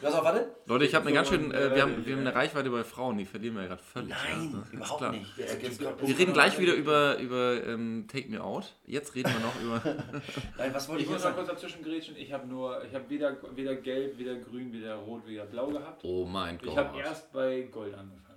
Was 0.03 0.15
auch, 0.15 0.25
warte? 0.25 0.51
Leute, 0.67 0.85
ich 0.85 0.95
habe 0.95 1.07
eine 1.07 1.15
ganz 1.15 1.29
schön, 1.29 1.53
äh, 1.53 1.75
wir, 1.75 1.83
haben, 1.83 2.03
äh, 2.03 2.07
wir 2.07 2.13
haben 2.15 2.21
eine 2.27 2.35
Reichweite 2.35 2.71
bei 2.71 2.83
Frauen, 2.85 3.19
die 3.19 3.25
verlieren 3.25 3.55
wir 3.55 3.63
ja 3.63 3.69
gerade 3.69 3.83
völlig. 3.83 4.11
Nein, 4.11 4.19
ja, 4.31 4.37
ne? 4.37 4.53
Ganz 4.53 4.73
überhaupt 4.73 4.99
klar. 4.99 5.13
nicht. 5.13 5.37
Wir 5.39 6.19
reden 6.19 6.33
gleich 6.33 6.59
wieder 6.59 6.75
über, 6.75 7.19
über 7.19 7.65
ähm, 7.67 8.07
Take 8.11 8.29
Me 8.29 8.43
Out. 8.43 8.75
Jetzt 8.87 9.15
reden 9.15 9.33
wir 9.33 9.41
noch 9.41 9.61
über. 9.63 9.97
Nein, 10.59 10.75
was 10.75 10.89
wollte 10.89 11.03
Ich 11.03 11.07
ich 11.09 11.13
muss 11.13 11.23
sagen? 11.23 11.37
kurz 11.37 11.49
dazwischen 11.49 11.83
grätschen. 11.83 12.17
Ich 12.17 12.33
habe 12.33 12.47
nur, 12.47 12.83
ich 12.85 12.95
habe 12.95 13.09
weder, 13.09 13.37
weder 13.55 13.75
gelb, 13.77 14.19
weder 14.19 14.37
grün, 14.37 14.73
weder 14.73 14.97
rot, 14.97 15.27
weder 15.27 15.45
blau 15.47 15.69
gehabt. 15.69 16.03
Oh 16.05 16.25
mein 16.25 16.57
Ich 16.57 16.63
Gott. 16.63 16.77
habe 16.77 16.99
erst 16.99 17.33
bei 17.33 17.63
Gold 17.71 17.95
angefangen. 17.95 18.32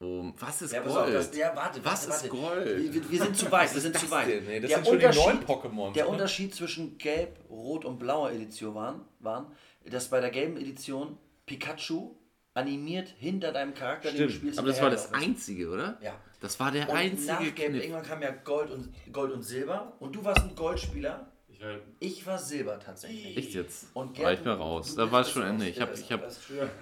Oh, 0.00 0.32
was 0.38 0.62
ist 0.62 0.72
Ja, 0.72 0.80
pass 0.80 0.92
auf, 0.94 1.02
Gold? 1.04 1.14
das, 1.16 1.36
ja, 1.36 1.56
warte, 1.56 1.84
Was 1.84 2.08
warte, 2.08 2.26
ist 2.26 2.32
warte. 2.32 2.64
Gold? 2.64 2.94
Wir, 2.94 3.10
wir 3.10 3.18
sind 3.24 3.36
zu 3.36 3.50
weit, 3.50 3.74
wir 3.74 3.80
sind 3.80 3.98
zu 3.98 4.08
weit. 4.12 4.28
Nee, 4.46 4.60
das 4.60 4.68
der 4.70 4.76
sind 4.78 4.86
schon 4.86 4.98
die 5.00 5.06
Unterschied- 5.06 5.24
neuen 5.26 5.44
Pokémon. 5.44 5.92
Der 5.92 6.04
ne? 6.04 6.10
Unterschied 6.10 6.54
zwischen 6.54 6.98
Gelb, 6.98 7.36
Rot 7.50 7.84
und 7.84 7.98
Blauer 7.98 8.30
Edition 8.30 8.74
waren, 8.76 9.00
waren, 9.18 9.46
dass 9.90 10.08
bei 10.08 10.20
der 10.20 10.30
gelben 10.30 10.56
Edition 10.56 11.18
Pikachu 11.46 12.14
animiert 12.54 13.08
hinter 13.18 13.50
deinem 13.50 13.74
Charakter, 13.74 14.10
den 14.12 14.18
du 14.18 14.28
Stimmt, 14.28 14.40
spielst. 14.40 14.58
aber 14.60 14.68
das 14.68 14.80
war 14.80 14.90
das 14.90 15.12
einzige, 15.12 15.68
oder? 15.68 15.98
Ja. 16.00 16.14
Das 16.40 16.60
war 16.60 16.70
der 16.70 16.88
Und 16.88 16.94
einzige 16.96 17.32
nach 17.32 17.54
Gelb, 17.56 17.74
irgendwann 17.74 18.02
kam 18.04 18.22
ja 18.22 18.30
Gold 18.30 18.70
und, 18.70 18.94
Gold 19.12 19.32
und 19.32 19.42
Silber 19.42 19.94
und 19.98 20.14
du 20.14 20.24
warst 20.24 20.42
ein 20.44 20.54
Goldspieler, 20.54 21.32
Ich 21.48 21.60
war, 21.60 21.74
ich 21.98 22.24
war 22.26 22.38
Silber 22.38 22.78
tatsächlich. 22.78 23.36
Echt 23.36 23.54
jetzt? 23.54 23.86
Und 23.94 24.16
War 24.18 24.26
Gerd, 24.26 24.38
ich 24.40 24.44
mal 24.44 24.54
raus. 24.54 24.94
du 24.94 25.00
Da 25.04 25.10
war 25.10 25.22
es 25.22 25.30
schon 25.30 25.42
raus. 25.42 25.50
Ende. 25.50 25.68
Ich 25.68 25.80
habe 25.80 25.92
ich 25.94 26.12
hab, 26.12 26.22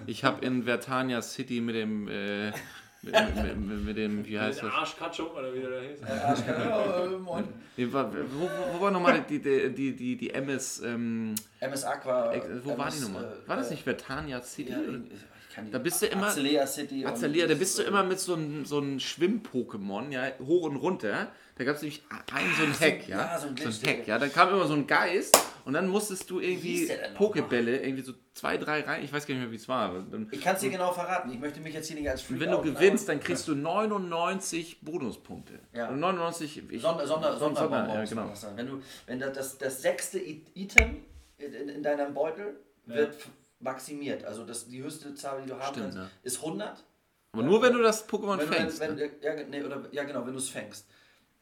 ich 0.05 0.23
hab 0.23 0.43
in 0.43 0.63
Vertania 0.65 1.23
City 1.23 1.61
mit 1.61 1.73
dem, 1.75 2.07
äh, 2.07 2.51
mit, 3.11 3.85
mit, 3.85 3.97
dem, 3.97 4.25
wie 4.25 4.39
heißt 4.39 4.63
das? 4.63 4.71
Arschkatschung 4.71 5.31
oder 5.31 5.53
wie 5.53 5.59
der 5.61 5.69
da 5.69 5.81
hieß. 5.81 6.43
Äh, 6.47 7.17
moin. 7.19 7.43
Nee, 7.75 7.91
war, 7.93 8.11
wo, 8.13 8.41
wo, 8.41 8.73
wo 8.77 8.81
war 8.81 8.91
nochmal 8.91 9.23
die, 9.29 9.39
die, 9.39 9.73
die, 9.73 9.95
die, 9.95 10.15
die 10.17 10.29
MS, 10.31 10.81
ähm, 10.83 11.35
MS 11.59 11.83
Aqua. 11.85 12.33
Wo 12.63 12.77
war 12.77 12.89
die 12.89 12.97
MS, 12.97 13.01
nochmal? 13.01 13.23
äh, 13.45 13.49
War 13.49 13.57
das 13.57 13.67
äh, 13.67 13.71
nicht 13.71 13.83
Vertania 13.83 14.41
City? 14.41 14.71
Ja, 14.71 14.77
kann 15.57 15.71
Da 15.71 15.79
bist 15.79 16.01
du 16.01 16.05
immer- 16.05 16.27
Azalea 16.27 16.65
City. 16.67 17.05
Azalia, 17.05 17.47
da 17.47 17.55
bist 17.55 17.77
du 17.79 17.83
immer 17.83 18.03
mit 18.03 18.19
so 18.19 18.35
einem 18.35 18.65
so 18.65 18.77
einem 18.77 18.99
Schwimm-Pokémon, 18.99 20.11
ja, 20.11 20.31
hoch 20.45 20.63
und 20.63 20.75
runter. 20.77 21.31
Da 21.55 21.63
gab 21.63 21.75
es 21.77 21.81
nämlich 21.81 22.03
einen 22.31 22.53
so 22.55 22.63
ein 22.63 22.73
so- 22.73 22.85
Hack, 22.85 23.07
ja. 23.07 23.17
ja, 23.17 23.39
so 23.39 23.47
ein 23.47 23.55
Glitch, 23.55 23.81
Hack, 23.85 24.07
ja. 24.07 24.19
Dann 24.19 24.31
kam 24.31 24.49
immer 24.49 24.67
so 24.67 24.75
ein 24.75 24.85
Geist 24.85 25.35
und 25.65 25.73
dann 25.73 25.87
musstest 25.87 26.29
du 26.29 26.39
irgendwie 26.39 26.87
Pokebälle, 27.15 27.77
irgendwie 27.81 28.03
so 28.03 28.13
zwei, 28.35 28.57
drei 28.57 28.81
rein. 28.81 29.03
Ich 29.03 29.11
weiß 29.11 29.25
gar 29.25 29.33
nicht 29.33 29.41
mehr, 29.43 29.51
wie 29.51 29.55
es 29.55 29.67
war. 29.67 29.91
Dann, 30.11 30.27
Ich 30.31 30.39
kann 30.41 30.53
es 30.55 30.61
dir 30.61 30.69
genau 30.69 30.91
verraten. 30.91 31.31
Ich 31.31 31.39
möchte 31.39 31.59
mich 31.59 31.73
jetzt 31.73 31.87
hier 31.87 31.97
nicht 31.97 32.07
als 32.09 32.21
und 32.21 32.27
Freak 32.37 32.41
wenn 32.41 32.51
du 32.51 32.61
gewinnst, 32.61 33.09
dann 33.09 33.19
kriegst 33.19 33.47
du 33.47 33.55
99 33.55 34.81
Bonuspunkte. 34.81 35.57
Ja. 35.73 35.89
Und 35.89 35.99
99, 35.99 36.61
aber 36.63 36.73
ich, 36.73 36.81
Sonder, 36.83 37.07
Sonder, 37.07 37.37
Sonder- 37.39 37.59
Sonderbonbon 37.61 37.95
ja, 37.95 38.05
genau. 38.05 38.33
Wenn 38.55 38.67
du, 38.67 38.81
wenn 39.07 39.19
da 39.19 39.29
das, 39.29 39.57
das 39.57 39.81
sechste 39.81 40.19
Item 40.19 40.97
in, 41.39 41.53
in, 41.53 41.69
in 41.69 41.81
deinem 41.83 42.13
Beutel 42.13 42.59
wird 42.85 43.15
maximiert. 43.59 44.23
Also 44.23 44.45
das, 44.45 44.67
die 44.67 44.81
höchste 44.83 45.13
Zahl, 45.15 45.41
die 45.41 45.47
du 45.49 45.55
haben 45.55 45.73
Stimmt, 45.73 45.93
kannst, 45.95 45.97
ja. 45.97 46.09
ist 46.23 46.37
100. 46.37 46.83
Aber 47.33 47.43
nur 47.43 47.61
wenn 47.61 47.73
du 47.73 47.81
das 47.81 48.07
Pokémon 48.07 48.37
Wenn, 48.39 48.47
fängst. 48.47 48.79
wenn, 48.79 48.95
ne? 48.95 49.11
wenn, 49.21 49.37
ja, 49.37 49.43
nee, 49.47 49.63
oder, 49.63 49.83
ja, 49.91 50.03
genau, 50.03 50.25
wenn 50.25 50.33
du 50.33 50.39
es 50.39 50.49
fängst. 50.49 50.87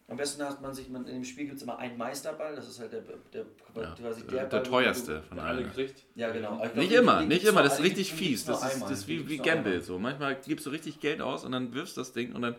Am 0.08 0.18
besten 0.18 0.44
hat 0.44 0.62
man 0.62 0.72
sich, 0.74 0.88
man, 0.88 1.08
in 1.08 1.16
dem 1.16 1.24
Spiel 1.24 1.46
gibt 1.46 1.58
es 1.58 1.64
immer 1.64 1.80
einen 1.80 1.98
Meisterball, 1.98 2.56
das 2.56 2.68
ist 2.70 2.80
halt 2.80 2.94
der, 2.94 3.02
der, 3.34 3.46
Ja, 3.76 3.96
quasi 3.96 4.22
der, 4.22 4.32
der, 4.32 4.46
der 4.46 4.58
Ball, 4.60 4.64
teuerste 4.64 5.16
Du, 5.16 5.22
von 5.24 5.40
Alle 5.40 5.66
allen. 5.68 5.92
ja, 6.14 6.32
genau. 6.32 6.58
Glaub, 6.58 6.76
Nicht 6.76 6.92
immer, 6.92 7.24
nicht 7.24 7.44
immer, 7.44 7.64
das 7.64 7.80
ist 7.80 7.84
richtig 7.84 8.14
fies. 8.14 8.46
Das 8.46 8.64
ist, 8.72 8.84
das 8.84 8.92
ist 8.92 9.08
wie, 9.08 9.28
wie. 9.28 9.38
Gamble. 9.38 9.82
So. 9.82 9.98
Manchmal 9.98 10.40
gibst 10.46 10.66
du 10.68 10.70
richtig 10.70 11.00
Geld 11.00 11.22
aus 11.22 11.44
und 11.44 11.54
dann 11.54 11.74
wirfst 11.74 11.98
das 11.98 12.14
Ding 12.14 12.34
und 12.34 12.44
dann 12.44 12.56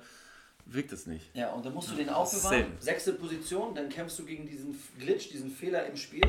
wirkt 0.64 0.90
es 0.90 1.06
nicht. 1.06 1.30
Ja, 1.36 1.52
und 1.52 1.64
dann 1.64 1.72
musst 1.72 1.92
du 1.92 1.94
den 1.94 2.08
aufbewahren. 2.08 2.66
Sechste 2.80 3.12
Position, 3.12 3.76
dann 3.76 3.88
kämpfst 3.90 4.18
du 4.18 4.24
gegen 4.24 4.44
diesen 4.46 4.76
Glitch, 4.98 5.28
diesen 5.30 5.50
Fehler 5.50 5.86
im 5.86 5.96
Spiel. 5.96 6.26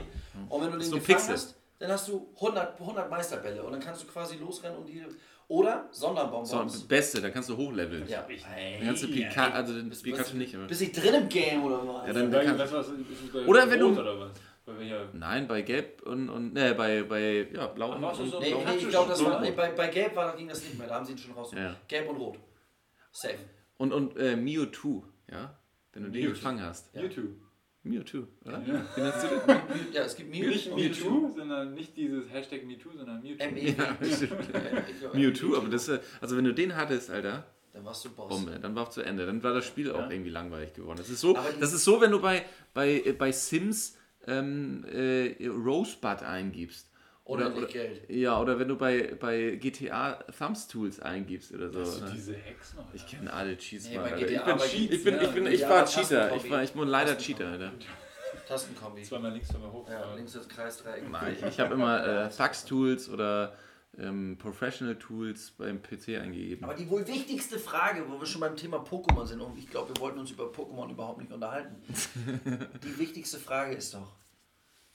Und 0.49 0.61
wenn 0.61 0.71
du 0.71 0.77
den 0.77 0.87
So 0.87 0.97
gefangen 0.97 1.29
hast, 1.29 1.55
dann 1.79 1.91
hast 1.91 2.07
du 2.07 2.29
100, 2.35 2.79
100 2.79 3.09
Meisterbälle 3.09 3.63
und 3.63 3.71
dann 3.71 3.79
kannst 3.81 4.03
du 4.03 4.07
quasi 4.07 4.37
losrennen 4.37 4.77
und 4.77 4.87
die. 4.87 5.03
Oder 5.49 5.87
Sonderbonbons. 5.91 6.49
So, 6.49 6.61
das 6.63 6.81
Beste, 6.81 7.21
da 7.21 7.29
kannst 7.29 7.47
du 7.47 7.55
hochleveln. 7.55 8.05
ja. 8.09 8.21
Dann 8.27 8.85
kannst 8.85 9.03
du 9.03 9.07
Pikachu, 9.07 9.53
also 9.53 9.73
den 9.73 9.87
Bist- 9.87 10.03
Pikachu 10.03 10.35
nicht. 10.35 10.53
Aber 10.55 10.65
Bist 10.65 10.81
ich 10.81 10.91
drin 10.91 11.13
im 11.13 11.29
Game 11.29 11.63
oder 11.63 11.87
was? 11.87 12.07
Ja, 12.07 12.13
dann- 12.13 12.29
Bei, 12.31 12.43
kann- 12.43 12.59
was, 12.59 12.71
Oder 13.47 13.69
wenn 13.69 13.81
Rot 13.81 13.95
du- 13.97 14.01
Oder 14.01 14.19
was? 14.19 14.31
Bei 14.65 14.77
welcher? 14.77 15.07
Nein, 15.13 15.47
bei 15.47 15.61
Gelb 15.61 16.01
und, 16.05 16.27
und 16.29 16.53
ne, 16.53 16.75
bei, 16.75 17.03
bei 17.03 17.47
ja, 17.53 17.67
Blau 17.67 17.93
und, 17.95 18.01
du 18.01 18.07
und 18.07 18.29
so- 18.31 18.39
nee, 18.41 18.49
Blau. 18.49 18.63
nee, 18.65 18.75
ich 18.75 18.89
glaube, 18.89 19.09
das 19.11 19.23
war. 19.23 19.39
bei, 19.41 19.71
bei 19.71 19.87
Gelb 19.87 20.13
war, 20.17 20.35
ging 20.35 20.49
das 20.49 20.61
nicht 20.63 20.77
mehr, 20.77 20.87
da 20.89 20.95
haben 20.95 21.05
sie 21.05 21.13
ihn 21.13 21.17
schon 21.17 21.31
raus. 21.33 21.53
Ja. 21.55 21.73
Gelb 21.87 22.09
und 22.09 22.17
Rot. 22.17 22.37
Safe. 23.13 23.37
Und, 23.77 23.93
und 23.93 24.17
äh, 24.17 24.35
Mewtwo, 24.35 25.05
ja? 25.31 25.57
Wenn 25.93 26.03
du 26.03 26.09
den 26.09 26.21
Mewtwo. 26.23 26.33
gefangen 26.35 26.61
hast. 26.61 26.93
Ja. 26.93 27.03
YouTube. 27.03 27.29
Mewtwo, 27.89 28.27
oder? 28.45 28.61
Ja. 28.65 28.85
Wie 28.95 29.01
nennst 29.01 29.23
du 29.23 29.27
den? 29.27 29.57
Ja, 29.93 30.01
es 30.03 30.15
gibt 30.15 30.29
Mew. 30.31 30.47
Nicht 30.47 30.75
MeToo, 30.75 31.31
sondern 31.35 31.73
nicht 31.73 31.95
dieses 31.97 32.29
Hashtag 32.31 32.65
MeToo, 32.65 32.89
sondern 32.95 33.21
Mewtwo. 33.21 33.43
M-E. 33.43 33.75
Mewtwo, 35.13 35.55
aber 35.57 35.69
das 35.69 35.87
ist, 35.87 36.01
also 36.21 36.37
wenn 36.37 36.45
du 36.45 36.53
den 36.53 36.75
hattest, 36.75 37.09
Alter, 37.09 37.45
Dann 37.73 37.85
warst 37.85 38.05
du 38.05 38.09
Boss. 38.09 38.29
Bombe, 38.29 38.59
dann 38.59 38.75
war 38.75 38.87
es 38.87 38.93
zu 38.95 39.01
Ende. 39.01 39.25
Dann 39.25 39.41
war 39.43 39.53
das 39.53 39.65
Spiel 39.65 39.91
auch 39.91 40.09
irgendwie 40.09 40.31
langweilig 40.31 40.73
geworden. 40.73 40.97
Das 40.97 41.09
ist 41.09 41.21
so, 41.21 41.35
Aber 41.37 41.49
das 41.59 41.73
ist 41.73 41.83
so 41.83 42.01
wenn 42.01 42.11
du 42.11 42.19
bei, 42.21 42.45
bei, 42.73 43.01
äh, 43.05 43.13
bei 43.13 43.31
Sims 43.31 43.97
ähm, 44.27 44.83
äh, 44.91 45.47
Rosebud 45.47 46.23
eingibst. 46.23 46.89
Oder 47.27 47.49
nicht 47.49 47.69
Geld. 47.69 48.09
Ja, 48.09 48.39
oder 48.39 48.57
wenn 48.57 48.67
du 48.67 48.77
bei, 48.77 49.15
bei 49.19 49.57
GTA 49.59 50.13
Thumbs 50.37 50.67
Tools 50.67 50.99
eingibst 50.99 51.51
oder 51.53 51.69
so. 51.69 51.81
Hast 51.81 52.01
du 52.01 52.05
diese 52.11 52.33
Hacks 52.35 52.73
noch? 52.75 52.85
Ich 52.93 53.05
kenne 53.05 53.31
alle 53.33 53.57
Cheats, 53.57 53.89
Nee, 53.89 53.95
Mann, 53.95 54.05
bei 54.05 54.13
Alter. 54.13 54.25
GTA 54.25 54.33
Ich 54.39 54.43
bin, 54.43 54.53
aber 54.53 54.65
ich 54.65 54.71
bin, 54.71 54.79
Cheats, 54.87 55.03
ich, 55.03 55.21
ja. 55.21 55.27
bin, 55.31 55.47
ich 55.47 55.61
war 55.69 55.85
Cheater. 55.85 56.35
Ich 56.35 56.49
war, 56.49 56.63
ich 56.63 56.71
bin 56.71 56.87
leider. 56.87 57.17
Cheater, 57.17 57.47
Alter. 57.47 57.71
Tastenkombi. 58.47 59.03
Zweimal 59.03 59.33
links, 59.33 59.49
zweimal 59.49 59.71
hoch. 59.71 59.89
Ja, 59.89 60.15
links 60.15 60.35
ist 60.35 60.49
Kreis, 60.49 60.81
Dreieck. 60.81 61.09
Nein, 61.11 61.35
Ich, 61.37 61.45
ich 61.45 61.59
habe 61.59 61.73
immer 61.73 62.25
äh, 62.25 62.29
Thugs 62.29 62.63
Tools 62.63 63.09
oder 63.09 63.53
ähm, 63.99 64.37
Professional 64.37 64.95
Tools 64.95 65.51
beim 65.51 65.81
PC 65.81 66.19
eingegeben. 66.21 66.63
Aber 66.63 66.73
die 66.73 66.89
wohl 66.89 67.05
wichtigste 67.07 67.59
Frage, 67.59 68.03
wo 68.07 68.19
wir 68.19 68.25
schon 68.25 68.41
beim 68.41 68.55
Thema 68.55 68.77
Pokémon 68.77 69.25
sind, 69.25 69.41
und 69.41 69.57
ich 69.57 69.69
glaube, 69.69 69.93
wir 69.93 70.01
wollten 70.01 70.19
uns 70.19 70.31
über 70.31 70.45
Pokémon 70.45 70.89
überhaupt 70.89 71.19
nicht 71.19 71.31
unterhalten. 71.31 71.75
die 72.83 72.97
wichtigste 72.99 73.37
Frage 73.37 73.75
ist 73.75 73.93
doch, 73.93 74.13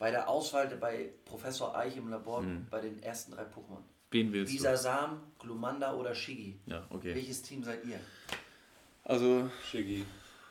bei 0.03 0.11
der 0.11 0.29
Auswahl 0.29 0.67
bei 0.81 1.11
Professor 1.25 1.77
Eich 1.77 1.97
im 1.97 2.09
Labor, 2.09 2.45
bei 2.73 2.81
den 2.81 3.01
ersten 3.05 3.31
drei 3.31 3.45
Pokémon, 3.45 3.85
Wen 4.11 4.33
willst 4.33 4.53
du? 4.53 4.57
Bisasam, 4.57 5.21
Glumanda 5.39 5.95
oder 5.95 6.13
Shigi, 6.13 6.59
Ja, 6.67 6.85
okay. 6.91 7.15
welches 7.15 7.41
Team 7.43 7.63
seid 7.63 7.85
ihr? 7.85 8.01
Also, 9.05 9.49
Shiggy. 9.71 10.05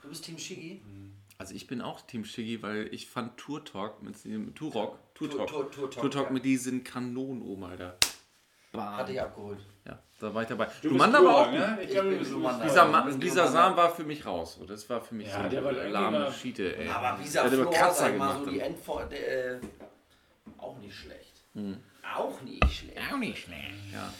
Du 0.03 0.07
bist 0.07 0.23
Team 0.23 0.37
Shigi? 0.37 0.81
also 1.37 1.53
ich 1.53 1.67
bin 1.67 1.81
auch 1.81 1.99
Team 1.99 2.23
Shiggy, 2.23 2.61
weil 2.63 2.87
ich 2.93 3.09
fand 3.09 3.35
Tour 3.35 3.65
Talk 3.65 4.01
mit 4.01 4.23
dem 4.23 4.55
Turok, 4.55 4.99
Tour 5.15 5.29
Tour- 5.29 5.39
Talk, 5.39 5.49
Tour- 5.49 5.71
Tour 5.71 5.91
Talk, 5.91 6.01
Tour 6.01 6.11
Talk 6.11 6.25
ja. 6.27 6.31
mit 6.31 6.45
diesen 6.45 6.85
Kanonen 6.85 7.41
oben, 7.41 7.65
Alter. 7.65 7.97
Bam. 8.71 8.95
Hatte 8.95 9.11
ich 9.11 9.19
abgeholt. 9.21 9.59
Ja, 9.87 9.99
da 10.19 10.33
war 10.33 10.43
ich 10.43 10.47
dabei. 10.47 10.67
Du 10.81 10.89
Lumanda 10.89 11.19
bist 11.19 11.29
war 11.31 11.47
auch 11.47 11.51
ne? 11.51 11.79
Ich 11.81 11.89
glaube, 11.89 11.89
Ich 11.89 11.95
du 11.95 12.09
bin 12.09 12.19
bist 12.19 12.31
Lumanda. 12.31 12.63
Dieser, 12.65 12.85
Ma 12.85 13.09
dieser. 13.11 13.47
Sam 13.47 13.75
war 13.75 13.89
für 13.89 14.03
mich 14.03 14.25
raus. 14.25 14.57
So, 14.59 14.65
Das 14.65 14.87
war 14.89 15.01
für 15.01 15.15
mich 15.15 15.27
Ja, 15.27 15.43
so 15.43 15.49
der 15.49 15.63
war 15.63 15.71
eine 15.71 15.89
lahme 15.89 16.31
Schiete, 16.31 16.77
ey. 16.77 16.87
Aber 16.89 17.17
dieser 17.23 17.43
hat 17.43 17.53
immer 17.53 17.63
Flor, 17.63 17.73
Kratzer 17.73 18.03
sag 18.05 18.17
mal, 18.17 18.27
gemacht. 18.33 18.39
so 18.45 18.51
die 18.51 18.57
und- 18.57 18.63
Endfor 18.63 19.11
äh, 19.11 19.59
auch 20.57 20.77
nicht 20.77 20.95
schlecht. 20.95 21.43
Auch 22.15 22.41
nicht 22.41 22.71
schlecht. 22.71 22.99
Auch 23.11 23.17
nicht 23.17 23.43
schlecht. 23.43 23.61
Ja, 23.93 24.13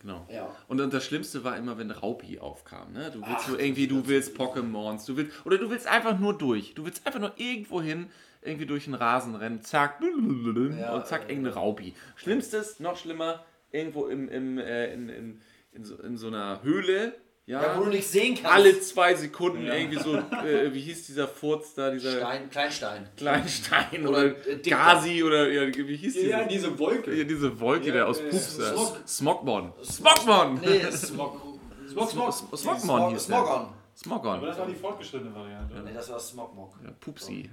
genau. 0.00 0.26
Ja. 0.30 0.54
Und 0.68 0.78
dann 0.78 0.90
das 0.90 1.04
Schlimmste 1.04 1.42
war 1.44 1.56
immer, 1.56 1.76
wenn 1.78 1.90
Raupi 1.90 2.38
aufkam. 2.38 2.92
Ne? 2.92 3.10
Du 3.10 3.20
willst 3.20 3.32
Ach, 3.44 3.48
so 3.48 3.58
irgendwie, 3.58 3.86
du 3.88 4.06
willst 4.06 4.36
Pokémons, 4.36 5.06
du 5.06 5.16
willst, 5.16 5.44
oder 5.44 5.58
du 5.58 5.68
willst 5.70 5.86
einfach 5.86 6.18
nur 6.18 6.36
durch. 6.38 6.74
Du 6.74 6.84
willst 6.84 7.06
einfach 7.06 7.20
nur 7.20 7.32
irgendwo 7.36 7.82
hin, 7.82 8.10
irgendwie 8.42 8.66
durch 8.66 8.84
den 8.84 8.94
Rasen 8.94 9.34
rennen, 9.34 9.62
zack, 9.62 10.00
Ja, 10.00 10.94
und 10.94 11.06
zack, 11.06 11.22
äh, 11.28 11.32
irgendeine 11.32 11.54
Raupi. 11.56 11.94
Schlimmstes, 12.16 12.78
noch 12.80 12.96
schlimmer, 12.96 13.44
irgendwo 13.72 14.06
im, 14.06 14.28
im, 14.28 14.58
äh, 14.58 14.92
in, 14.92 15.08
in, 15.08 15.40
in, 15.72 15.84
so, 15.84 15.96
in 15.96 16.16
so 16.16 16.26
einer 16.28 16.62
Höhle, 16.62 17.14
ja, 17.46 17.62
Ja, 17.62 17.78
wo 17.78 17.84
du 17.84 17.90
nicht 17.90 18.06
sehen 18.06 18.34
kannst. 18.34 18.52
alle 18.52 18.80
zwei 18.80 19.14
Sekunden 19.14 19.66
Ja. 19.66 19.74
irgendwie 19.74 19.98
so, 19.98 20.14
äh, 20.44 20.72
wie 20.72 20.80
hieß 20.80 21.06
dieser 21.06 21.26
Furz 21.26 21.74
da, 21.74 21.90
dieser 21.90 22.18
Stein, 22.18 22.48
Kleinstein. 22.50 23.08
Kleinstein 23.16 24.06
Oder, 24.06 24.18
oder, 24.18 24.48
äh. 24.48 24.56
Gazi 24.58 25.22
oder 25.24 25.48
ja, 25.50 25.66
wie 25.74 25.96
hieß 25.96 26.14
Ja, 26.22 26.44
diese? 26.44 26.48
diese 26.68 26.78
Wolke. 26.78 27.14
Ja, 27.14 27.24
diese 27.24 27.58
Wolke 27.60 27.88
Ja, 27.88 27.94
da 27.94 28.04
aus 28.06 28.20
äh, 28.20 28.28
Pups. 28.30 28.56
Smog. 28.56 28.96
Smogmon. 29.06 29.72
Smogmon! 29.82 30.60
Nee, 30.64 30.90
Smog. 30.92 31.40
Smog, 31.88 32.10
Smog. 32.10 32.28
Sm- 32.32 32.56
Smogmon 32.56 33.10
hieß 33.12 33.26
der. 33.26 33.36
Smogon. 33.36 33.66
Aber 34.06 34.20
Smogon. 34.22 34.42
das 34.42 34.58
war 34.58 34.66
die 34.66 34.74
fortgeschrittene 34.74 35.34
Variante. 35.34 35.82
Nee, 35.82 35.92
das 35.92 36.10
war 36.10 36.18
Smogmog. 36.18 36.74
Ja, 36.82 36.90
Pupsi. 36.92 37.50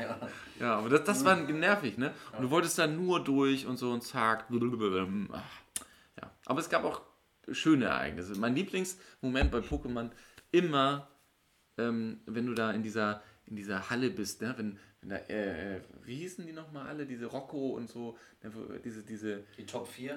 Ja. 0.00 0.18
Ja, 0.60 0.78
aber 0.78 0.88
das, 0.88 1.04
das 1.04 1.24
war 1.24 1.36
nervig, 1.36 1.98
ne? 1.98 2.14
Und 2.36 2.42
du 2.44 2.50
wolltest 2.50 2.78
da 2.78 2.86
nur 2.86 3.22
durch 3.22 3.66
und 3.66 3.76
so 3.76 3.90
und 3.90 4.02
zack. 4.02 4.46
Ja. 4.50 6.30
Aber 6.46 6.60
es 6.60 6.70
gab 6.70 6.84
auch 6.84 7.02
schöne 7.50 7.86
Ereignisse. 7.86 8.38
Mein 8.38 8.54
Lieblingsmoment 8.54 9.50
bei 9.50 9.58
Pokémon 9.58 10.10
immer, 10.52 11.08
ähm, 11.78 12.20
wenn 12.26 12.46
du 12.46 12.54
da 12.54 12.70
in 12.70 12.82
dieser, 12.82 13.22
in 13.46 13.56
dieser 13.56 13.90
Halle 13.90 14.10
bist, 14.10 14.40
ne? 14.40 14.54
Wenn, 14.56 14.78
wenn 15.02 15.10
da, 15.10 15.16
äh, 15.28 15.76
äh, 15.76 15.80
wie 16.04 16.16
hießen 16.16 16.46
die 16.46 16.52
nochmal 16.52 16.86
alle? 16.86 17.06
Diese 17.06 17.26
Rocco 17.26 17.70
und 17.70 17.90
so, 17.90 18.16
ne? 18.42 18.52
Diese, 18.84 19.02
diese, 19.02 19.42
Die 19.58 19.66
Top 19.66 19.88
4. 19.88 20.16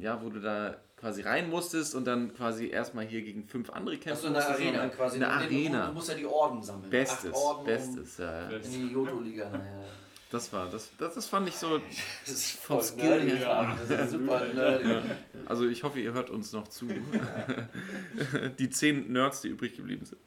ja, 0.00 0.22
wo 0.22 0.30
du 0.30 0.40
da 0.40 0.78
quasi 0.96 1.20
rein 1.22 1.50
musstest 1.50 1.94
und 1.94 2.06
dann 2.06 2.34
quasi 2.34 2.68
erstmal 2.68 3.04
hier 3.04 3.20
gegen 3.20 3.46
fünf 3.46 3.70
andere 3.70 3.98
kämpfen 3.98 4.12
Achso, 4.12 4.26
in 4.28 4.32
der 4.32 4.42
musstest, 4.42 4.60
Arena 4.60 4.78
sondern 4.78 4.96
quasi. 4.96 5.14
In 5.16 5.20
der 5.20 5.32
Arena. 5.32 5.86
Du 5.88 5.92
musst 5.92 6.08
ja 6.08 6.14
die 6.14 6.26
Orden 6.26 6.62
sammeln. 6.62 6.90
Bestes, 6.90 7.34
Orden 7.34 7.60
um 7.60 7.66
bestes, 7.66 8.16
ja. 8.16 8.48
In 8.48 8.62
die 8.70 8.92
Johto-Liga. 8.92 9.44
Ja. 9.52 9.84
Das 10.30 10.50
war, 10.50 10.70
das, 10.70 10.90
das, 10.96 11.14
das 11.14 11.26
fand 11.26 11.46
ich 11.46 11.56
so, 11.56 11.78
Das 12.24 12.34
ist 12.34 12.52
Vom 12.52 12.76
voll 12.78 12.84
Skill 12.84 13.24
nerdig, 13.24 13.40
her. 13.40 13.54
Mann. 13.54 13.78
Das 13.86 14.06
ist 14.06 14.12
super 14.12 14.46
nerdig. 14.46 15.02
also 15.44 15.68
ich 15.68 15.82
hoffe, 15.82 16.00
ihr 16.00 16.14
hört 16.14 16.30
uns 16.30 16.52
noch 16.52 16.68
zu. 16.68 16.88
die 18.58 18.70
zehn 18.70 19.12
Nerds, 19.12 19.42
die 19.42 19.48
übrig 19.48 19.76
geblieben 19.76 20.06
sind. 20.06 20.18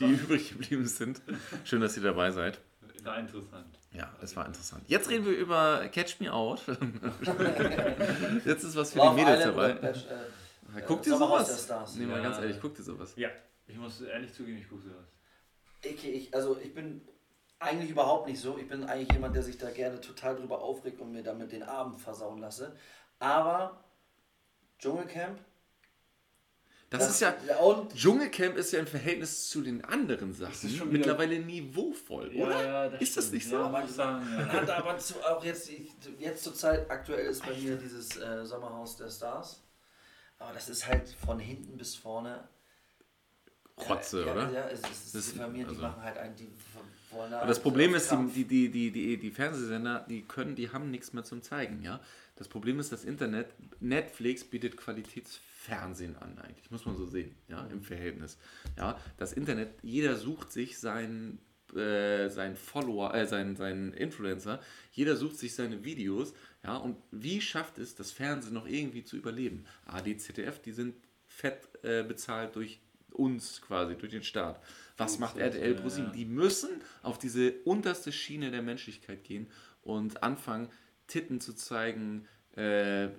Die 0.00 0.04
übrig 0.04 0.52
geblieben 0.52 0.86
sind. 0.86 1.20
Schön, 1.64 1.82
dass 1.82 1.98
ihr 1.98 2.02
dabei 2.02 2.30
seid. 2.30 2.60
War 3.06 3.18
interessant. 3.18 3.78
Ja, 3.92 4.12
es 4.20 4.34
war 4.36 4.46
interessant. 4.46 4.82
Jetzt 4.88 5.08
reden 5.08 5.24
wir 5.24 5.32
über 5.36 5.86
Catch 5.88 6.20
Me 6.20 6.32
Out. 6.32 6.62
Jetzt 8.44 8.64
ist 8.64 8.76
was 8.76 8.92
für 8.92 8.98
Love 8.98 9.16
die 9.16 9.24
Mädels 9.24 9.46
Island 9.46 9.56
dabei. 9.82 10.78
äh, 10.78 10.82
Guckt 10.86 11.06
ihr 11.06 11.16
sowas? 11.16 11.68
Nee, 11.96 12.06
mal 12.06 12.16
Ja. 12.18 12.22
ganz 12.24 12.38
ehrlich, 12.38 12.60
guckt 12.60 12.78
ihr 12.78 12.84
sowas? 12.84 13.12
Ja, 13.16 13.30
ich 13.66 13.76
muss 13.76 14.00
ehrlich 14.00 14.32
zugeben, 14.34 14.58
ich 14.58 14.68
gucke 14.68 14.82
sowas. 14.82 15.06
Okay, 15.84 16.10
ich, 16.10 16.34
also 16.34 16.58
ich 16.62 16.74
bin 16.74 17.00
eigentlich 17.58 17.90
überhaupt 17.90 18.28
nicht 18.28 18.40
so. 18.40 18.58
Ich 18.58 18.68
bin 18.68 18.84
eigentlich 18.84 19.12
jemand, 19.12 19.34
der 19.34 19.42
sich 19.42 19.56
da 19.56 19.70
gerne 19.70 20.00
total 20.00 20.36
drüber 20.36 20.60
aufregt 20.60 21.00
und 21.00 21.12
mir 21.12 21.22
damit 21.22 21.52
den 21.52 21.62
Abend 21.62 22.00
versauen 22.00 22.38
lasse. 22.40 22.74
Aber 23.18 23.84
Dschungelcamp. 24.78 25.38
Das 26.88 27.10
ist 27.10 27.20
ja. 27.20 27.34
Und 27.60 27.94
Dschungelcamp 27.94 28.56
ist 28.56 28.72
ja 28.72 28.78
im 28.78 28.86
Verhältnis 28.86 29.48
zu 29.50 29.60
den 29.60 29.84
anderen 29.84 30.32
Sachen 30.32 30.52
ist 30.52 30.76
schon 30.76 30.88
wieder- 30.88 30.98
mittlerweile 30.98 31.40
niveauvoll, 31.40 32.28
oder? 32.34 33.00
Ist 33.00 33.16
das 33.16 33.32
nicht 33.32 33.48
so? 33.48 33.56
Ja, 33.56 33.68
mag 33.68 33.84
ich 33.86 33.90
sagen. 33.90 34.24
Ja. 34.30 34.46
hat 34.52 34.70
aber 34.70 34.96
zu, 34.98 35.14
auch 35.26 35.44
jetzt, 35.44 35.68
jetzt 36.18 36.44
zur 36.44 36.54
Zeit 36.54 36.88
aktuell 36.90 37.26
ist 37.26 37.44
bei 37.44 37.54
mir 37.56 37.76
dieses 37.76 38.16
äh, 38.16 38.44
Sommerhaus 38.46 38.96
der 38.96 39.10
Stars. 39.10 39.62
Aber 40.38 40.52
das 40.52 40.68
ist 40.68 40.86
halt 40.86 41.08
von 41.24 41.40
hinten 41.40 41.76
bis 41.76 41.96
vorne. 41.96 42.48
Rotze, 43.88 44.24
ja, 44.24 44.32
oder? 44.32 44.50
Ja, 44.52 44.68
es, 44.68 44.80
es 44.80 45.06
ist 45.06 45.14
Das- 45.14 45.32
die 45.32 45.38
Familie, 45.38 45.64
die 45.64 45.70
also- 45.70 45.82
machen 45.82 46.02
halt 46.02 46.16
einen, 46.18 46.36
die 46.36 46.48
wollen 47.10 47.30
da 47.30 47.38
Aber 47.40 47.48
das 47.48 47.60
Problem 47.60 47.94
ist, 47.94 48.10
die, 48.10 48.44
die, 48.44 48.70
die, 48.70 48.90
die, 48.90 49.16
die 49.18 49.30
Fernsehsender, 49.30 50.06
die 50.08 50.22
können, 50.22 50.54
die 50.54 50.70
haben 50.70 50.90
nichts 50.90 51.12
mehr 51.12 51.24
zum 51.24 51.42
Zeigen, 51.42 51.82
ja. 51.82 52.00
Das 52.36 52.48
Problem 52.48 52.78
ist 52.80 52.92
das 52.92 53.04
Internet. 53.04 53.48
Netflix 53.80 54.44
bietet 54.44 54.76
Qualitätsfernsehen 55.66 56.16
an, 56.16 56.38
eigentlich, 56.38 56.70
muss 56.70 56.86
man 56.86 56.96
so 56.96 57.06
sehen, 57.06 57.34
ja, 57.48 57.66
im 57.66 57.82
Verhältnis. 57.82 58.38
Ja, 58.76 58.98
das 59.16 59.32
Internet, 59.32 59.70
jeder 59.82 60.16
sucht 60.16 60.52
sich 60.52 60.78
seinen, 60.78 61.40
äh, 61.74 62.28
seinen 62.28 62.56
Follower, 62.56 63.14
äh, 63.14 63.26
seinen, 63.26 63.56
seinen 63.56 63.92
Influencer, 63.92 64.60
jeder 64.92 65.16
sucht 65.16 65.36
sich 65.36 65.54
seine 65.54 65.84
Videos, 65.84 66.34
ja, 66.62 66.76
und 66.76 66.96
wie 67.10 67.40
schafft 67.40 67.78
es 67.78 67.94
das 67.94 68.12
Fernsehen 68.12 68.54
noch 68.54 68.66
irgendwie 68.66 69.04
zu 69.04 69.16
überleben? 69.16 69.64
AD, 69.86 70.16
ZDF, 70.16 70.60
die 70.60 70.72
sind 70.72 70.96
fett 71.26 71.68
äh, 71.82 72.02
bezahlt 72.02 72.56
durch 72.56 72.80
uns 73.10 73.62
quasi, 73.62 73.96
durch 73.96 74.12
den 74.12 74.22
Staat. 74.22 74.60
Was 74.96 75.18
macht 75.18 75.38
RTL 75.38 75.74
ja, 75.74 75.80
ProSieben? 75.80 76.12
Die 76.12 76.26
müssen 76.26 76.70
auf 77.02 77.18
diese 77.18 77.52
unterste 77.64 78.12
Schiene 78.12 78.50
der 78.50 78.62
Menschlichkeit 78.62 79.24
gehen 79.24 79.48
und 79.82 80.22
anfangen, 80.22 80.68
Titten 81.06 81.40
zu 81.40 81.54
zeigen, 81.54 82.26
äh, 82.56 83.10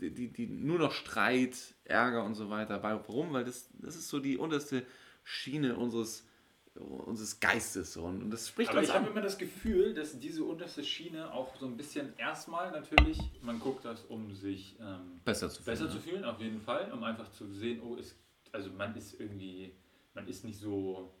die, 0.00 0.32
die, 0.32 0.46
nur 0.48 0.78
noch 0.78 0.92
Streit, 0.92 1.56
Ärger 1.84 2.24
und 2.24 2.34
so 2.34 2.50
weiter. 2.50 2.82
Warum? 2.82 3.32
Weil 3.32 3.44
das, 3.44 3.68
das 3.74 3.94
ist 3.94 4.08
so 4.08 4.18
die 4.18 4.36
unterste 4.36 4.84
Schiene 5.22 5.76
unseres, 5.76 6.26
unseres 6.74 7.38
Geistes. 7.38 7.96
Und, 7.96 8.24
und 8.24 8.30
das 8.30 8.48
spricht 8.48 8.70
Aber 8.70 8.82
ich 8.82 8.92
habe 8.92 9.08
immer 9.08 9.20
das 9.20 9.38
Gefühl, 9.38 9.94
dass 9.94 10.18
diese 10.18 10.42
unterste 10.42 10.82
Schiene 10.82 11.32
auch 11.32 11.54
so 11.56 11.66
ein 11.66 11.76
bisschen 11.76 12.12
erstmal 12.18 12.72
natürlich, 12.72 13.18
man 13.40 13.60
guckt 13.60 13.84
das, 13.84 14.04
um 14.04 14.34
sich 14.34 14.76
ähm, 14.80 15.20
Besser 15.24 15.48
zu 15.48 15.62
besser 15.62 15.88
fühlen, 15.88 15.90
zu 15.92 16.08
fühlen, 16.08 16.24
auf 16.24 16.40
jeden 16.40 16.60
Fall, 16.60 16.90
um 16.92 17.04
einfach 17.04 17.30
zu 17.30 17.46
sehen, 17.46 17.80
oh, 17.82 17.94
ist, 17.94 18.16
also 18.50 18.70
man 18.70 18.96
ist 18.96 19.20
irgendwie, 19.20 19.76
man 20.12 20.26
ist 20.26 20.44
nicht 20.44 20.58
so 20.58 21.12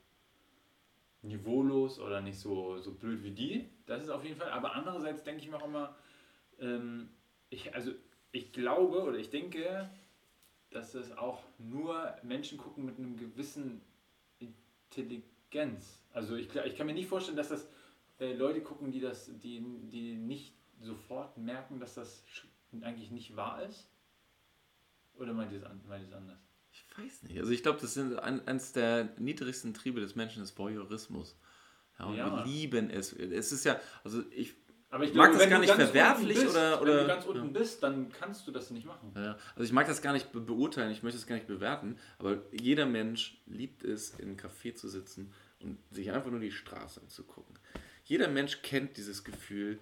niveaulos 1.22 2.00
oder 2.00 2.20
nicht 2.20 2.38
so, 2.38 2.78
so 2.78 2.92
blöd 2.92 3.22
wie 3.22 3.30
die. 3.30 3.68
Das 3.86 4.02
ist 4.02 4.10
auf 4.10 4.24
jeden 4.24 4.36
Fall. 4.36 4.50
Aber 4.50 4.74
andererseits 4.74 5.22
denke 5.22 5.42
ich 5.42 5.48
mir 5.48 5.56
auch 5.56 5.66
immer, 5.66 5.94
ähm, 6.58 7.10
ich, 7.50 7.74
also 7.74 7.92
ich 8.32 8.52
glaube 8.52 9.02
oder 9.02 9.18
ich 9.18 9.30
denke, 9.30 9.90
dass 10.70 10.92
das 10.92 11.16
auch 11.16 11.42
nur 11.58 12.14
Menschen 12.22 12.58
gucken 12.58 12.84
mit 12.84 12.98
einem 12.98 13.16
gewissen 13.16 13.80
Intelligenz. 14.38 16.00
Also 16.12 16.36
ich, 16.36 16.54
ich 16.54 16.76
kann 16.76 16.86
mir 16.86 16.94
nicht 16.94 17.08
vorstellen, 17.08 17.36
dass 17.36 17.48
das 17.48 17.66
äh, 18.18 18.34
Leute 18.34 18.60
gucken, 18.62 18.90
die 18.90 19.00
das, 19.00 19.30
die, 19.42 19.62
die 19.90 20.14
nicht 20.14 20.54
sofort 20.80 21.36
merken, 21.38 21.80
dass 21.80 21.94
das 21.94 22.22
eigentlich 22.82 23.10
nicht 23.10 23.36
wahr 23.36 23.62
ist. 23.62 23.88
Oder 25.14 25.32
meint 25.32 25.52
ihr 25.52 25.58
es 25.58 25.64
an, 25.64 25.80
es 25.88 26.12
anders? 26.12 26.38
Ich 26.70 26.84
weiß 26.98 27.22
nicht. 27.22 27.38
Also 27.38 27.52
ich 27.52 27.62
glaube, 27.62 27.80
das 27.80 27.94
sind 27.94 28.18
ein, 28.18 28.46
eines 28.46 28.72
der 28.72 29.14
niedrigsten 29.18 29.72
Triebe 29.72 30.00
des 30.00 30.14
Menschen 30.14 30.42
ist 30.42 30.58
Voyeurismus. 30.58 31.38
Ja, 31.98 32.04
und 32.06 32.16
Ja. 32.16 32.36
wir 32.36 32.44
lieben 32.44 32.90
es. 32.90 33.14
Es 33.14 33.52
ist 33.52 33.64
ja, 33.64 33.80
also 34.04 34.22
ich 34.30 34.54
Aber 34.90 35.04
ich 35.04 35.12
Mag 35.14 35.32
das 35.32 35.40
wenn 35.40 35.50
gar 35.50 35.58
du 35.58 35.66
nicht 35.66 35.76
ganz 35.76 35.90
verwerflich 35.90 36.38
bist, 36.38 36.50
oder- 36.50 36.72
Wenn 36.80 36.80
oder- 36.88 37.00
du 37.02 37.06
ganz 37.08 37.24
unten 37.26 37.52
bist, 37.52 37.82
dann 37.82 38.08
kannst 38.12 38.46
du 38.46 38.52
das 38.52 38.70
nicht 38.70 38.86
machen. 38.86 39.12
Ja, 39.16 39.36
also 39.54 39.64
ich 39.64 39.72
mag 39.72 39.86
das 39.86 40.00
gar 40.00 40.12
nicht 40.12 40.30
be 40.32 40.40
beurteilen, 40.40 40.92
ich 40.92 41.02
möchte 41.02 41.18
es 41.18 41.26
gar 41.26 41.34
nicht 41.34 41.48
bewerten, 41.48 41.96
aber 42.18 42.38
jeder 42.52 42.86
Mensch 42.86 43.42
liebt 43.46 43.82
es, 43.82 44.10
in 44.18 44.28
einem 44.28 44.36
Café 44.36 44.74
zu 44.74 44.88
sitzen 44.88 45.32
und 45.60 45.78
sich 45.90 46.12
einfach 46.12 46.30
nur 46.30 46.40
die 46.40 46.52
Straße 46.52 47.00
anzugucken. 47.00 47.58
Jeder 48.04 48.28
Mensch 48.28 48.62
kennt 48.62 48.96
dieses 48.96 49.24
Gefühl, 49.24 49.78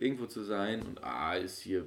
irgendwo 0.00 0.26
zu 0.26 0.42
sein 0.42 0.82
und 0.82 1.02
ah, 1.04 1.34
ist 1.34 1.60
hier, 1.60 1.86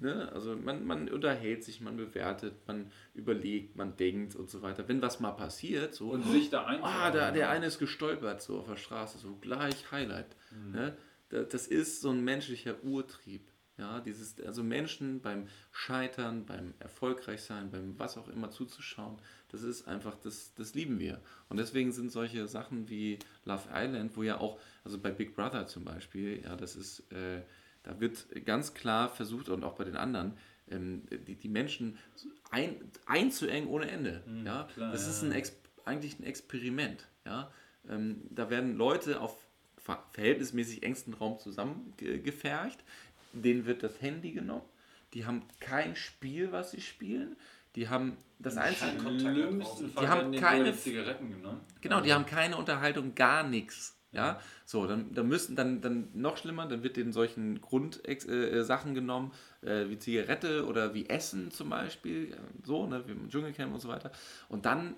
ne? 0.00 0.30
Also 0.32 0.56
man, 0.56 0.84
man 0.86 1.08
unterhält 1.08 1.64
sich, 1.64 1.80
man 1.80 1.96
bewertet, 1.96 2.54
man 2.66 2.90
überlegt, 3.14 3.76
man 3.76 3.96
denkt 3.96 4.36
und 4.36 4.48
so 4.50 4.62
weiter. 4.62 4.86
Wenn 4.88 5.02
was 5.02 5.18
mal 5.20 5.32
passiert, 5.32 5.94
so, 5.94 6.10
Und 6.10 6.22
sich 6.30 6.50
da 6.50 6.62
ah, 6.62 6.66
einzuordnen. 6.66 7.34
der, 7.34 7.50
eine 7.50 7.66
ist 7.66 7.78
gestolpert 7.80 8.42
so 8.42 8.60
auf 8.60 8.68
der 8.68 8.76
Straße, 8.76 9.18
so 9.18 9.36
gleich 9.40 9.90
Highlight. 9.90 10.36
Ne? 10.72 10.96
Da- 11.32 11.42
Das 11.44 11.66
ist 11.66 12.00
so 12.00 12.10
ein 12.10 12.22
menschlicher 12.22 12.82
Urtrieb. 12.84 13.48
Ja, 13.78 14.00
dieses, 14.00 14.38
also 14.40 14.62
Menschen 14.62 15.22
beim 15.22 15.48
Scheitern, 15.72 16.44
beim 16.44 16.74
Erfolgreichsein, 16.78 17.70
beim 17.70 17.98
was 17.98 18.18
auch 18.18 18.28
immer 18.28 18.50
zuzuschauen, 18.50 19.16
das 19.48 19.62
ist 19.62 19.88
einfach, 19.88 20.14
das, 20.16 20.52
das 20.54 20.74
lieben 20.74 20.98
wir. 20.98 21.20
Und 21.48 21.56
deswegen 21.56 21.90
sind 21.90 22.12
solche 22.12 22.46
Sachen 22.46 22.90
wie 22.90 23.18
Love 23.46 23.68
Island, 23.74 24.14
wo 24.16 24.22
ja 24.22 24.38
auch, 24.38 24.60
also 24.84 24.98
bei 24.98 25.10
Big 25.10 25.34
Brother 25.34 25.66
zum 25.66 25.84
Beispiel, 25.84 26.42
ja, 26.44 26.54
das 26.54 26.76
ist, 26.76 27.10
äh, 27.12 27.40
da 27.82 27.98
wird 27.98 28.26
ganz 28.44 28.74
klar 28.74 29.08
versucht 29.08 29.48
und 29.48 29.64
auch 29.64 29.74
bei 29.74 29.84
den 29.84 29.96
anderen, 29.96 30.36
ähm, 30.70 31.02
die, 31.26 31.34
die 31.36 31.48
Menschen 31.48 31.98
ein, 32.50 32.76
einzuengen 33.06 33.68
ohne 33.70 33.90
Ende. 33.90 34.22
ja, 34.44 34.64
klar, 34.74 34.92
das 34.92 35.04
ja, 35.04 35.10
ist 35.10 35.22
ein 35.22 35.32
Ex 35.32 35.56
eigentlich 35.86 36.18
ein 36.20 36.24
Experiment. 36.24 37.08
Ja, 37.24 37.50
ähm, 37.88 38.22
da 38.30 38.50
werden 38.50 38.76
Leute 38.76 39.20
auf 39.20 39.41
verhältnismäßig 39.82 40.82
engsten 40.82 41.14
Raum 41.14 41.38
zusammengefercht. 41.38 42.82
Denen 43.32 43.66
wird 43.66 43.82
das 43.82 44.00
Handy 44.00 44.32
genommen. 44.32 44.64
die 45.14 45.26
haben 45.26 45.42
kein 45.60 45.94
Spiel, 45.94 46.52
was 46.52 46.70
sie 46.70 46.80
spielen. 46.80 47.36
Die 47.76 47.88
haben 47.88 48.16
das 48.38 48.56
einzige. 48.56 48.98
Fall 49.94 50.08
haben 50.08 50.32
keine- 50.32 50.74
Zigaretten 50.74 51.30
genommen. 51.30 51.60
Genau, 51.80 52.00
die 52.00 52.12
haben 52.12 52.26
keine 52.26 52.56
Unterhaltung, 52.56 53.14
gar 53.14 53.42
nichts. 53.42 53.98
Ja, 54.12 54.40
so, 54.66 54.86
dann, 54.86 55.14
dann 55.14 55.26
müssen, 55.26 55.56
dann, 55.56 55.80
dann 55.80 56.10
noch 56.12 56.36
schlimmer, 56.36 56.66
dann 56.66 56.82
wird 56.82 56.98
denen 56.98 57.14
solchen 57.14 57.62
Grundsachen 57.62 58.28
äh, 58.28 58.62
Sachen 58.62 58.94
genommen, 58.94 59.32
äh, 59.62 59.88
wie 59.88 59.98
Zigarette 59.98 60.66
oder 60.66 60.92
wie 60.92 61.08
Essen 61.08 61.50
zum 61.50 61.70
Beispiel, 61.70 62.28
ja, 62.30 62.36
so, 62.62 62.86
ne, 62.86 63.02
wie 63.06 63.12
im 63.12 63.30
Dschungelcamp 63.30 63.72
und 63.72 63.80
so 63.80 63.88
weiter. 63.88 64.12
Und 64.50 64.66
dann 64.66 64.96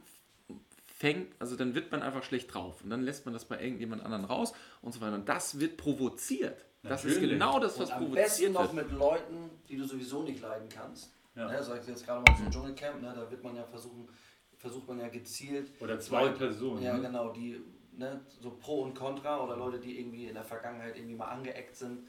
fängt, 0.96 1.34
also 1.40 1.56
dann 1.56 1.74
wird 1.74 1.90
man 1.90 2.02
einfach 2.02 2.22
schlecht 2.22 2.54
drauf 2.54 2.82
und 2.84 2.90
dann 2.90 3.02
lässt 3.02 3.24
man 3.26 3.34
das 3.34 3.44
bei 3.44 3.60
irgendjemand 3.60 4.04
anderen 4.04 4.24
raus 4.24 4.52
und 4.80 4.92
so 4.94 5.00
weiter. 5.00 5.16
Und 5.16 5.28
das 5.28 5.58
wird 5.58 5.76
provoziert. 5.76 6.64
Das 6.84 7.04
ist 7.04 7.14
Natürlich. 7.14 7.30
genau 7.32 7.58
das, 7.58 7.78
was 7.80 7.90
Und 7.90 7.96
am 7.96 8.10
besten 8.12 8.52
provoziert 8.52 8.52
noch 8.52 8.74
wird. 8.74 8.88
mit 8.90 8.98
Leuten, 8.98 9.50
die 9.68 9.76
du 9.76 9.84
sowieso 9.84 10.22
nicht 10.22 10.40
leiden 10.40 10.68
kannst. 10.68 11.12
Ja. 11.34 11.50
Ne, 11.50 11.60
sag 11.62 11.82
ich 11.82 11.88
jetzt 11.88 12.06
gerade 12.06 12.22
mal 12.30 12.36
zum 12.36 12.48
Dschungelcamp, 12.50 13.02
ne, 13.02 13.12
da 13.14 13.28
wird 13.28 13.42
man 13.42 13.56
ja 13.56 13.64
versuchen, 13.64 14.08
versucht 14.56 14.86
man 14.86 15.00
ja 15.00 15.08
gezielt. 15.08 15.72
Oder 15.80 15.98
zwei 15.98 16.22
Leute- 16.26 16.38
Personen. 16.38 16.80
Ja, 16.82 16.94
ne? 16.96 17.02
genau, 17.02 17.32
die 17.32 17.60
ne, 17.96 18.20
so 18.40 18.50
Pro 18.52 18.82
und 18.82 18.94
Contra 18.94 19.42
oder 19.42 19.56
Leute, 19.56 19.80
die 19.80 19.98
irgendwie 19.98 20.26
in 20.26 20.34
der 20.34 20.44
Vergangenheit 20.44 20.96
irgendwie 20.96 21.16
mal 21.16 21.26
angeeckt 21.28 21.74
sind. 21.74 22.06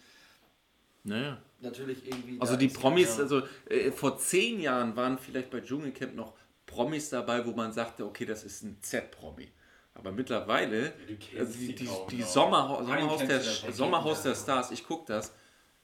Naja. 1.03 1.37
Natürlich 1.59 2.05
irgendwie. 2.05 2.39
Also 2.39 2.55
die 2.55 2.67
Promis, 2.67 3.17
ja. 3.17 3.23
also 3.23 3.41
äh, 3.67 3.91
vor 3.91 4.17
zehn 4.17 4.59
Jahren 4.59 4.95
waren 4.95 5.17
vielleicht 5.17 5.49
bei 5.49 5.61
Dschungelcamp 5.61 6.15
noch 6.15 6.33
Promis 6.75 7.09
dabei, 7.09 7.45
wo 7.45 7.51
man 7.51 7.71
sagte, 7.71 8.05
okay, 8.05 8.25
das 8.25 8.43
ist 8.43 8.63
ein 8.63 8.77
Z-Promi. 8.81 9.47
Aber 9.93 10.11
mittlerweile, 10.11 10.91
kennst 11.07 11.37
also 11.39 11.53
die, 11.57 11.67
die 11.67 11.75
die, 11.75 11.85
noch. 11.85 12.27
Sommerha 12.27 12.83
Sommerhaus, 12.83 13.19
der, 13.25 13.39
davon. 13.39 13.73
Sommerhaus 13.73 14.23
der 14.23 14.35
Stars, 14.35 14.71
ich 14.71 14.85
gucke 14.85 15.05
das. 15.13 15.33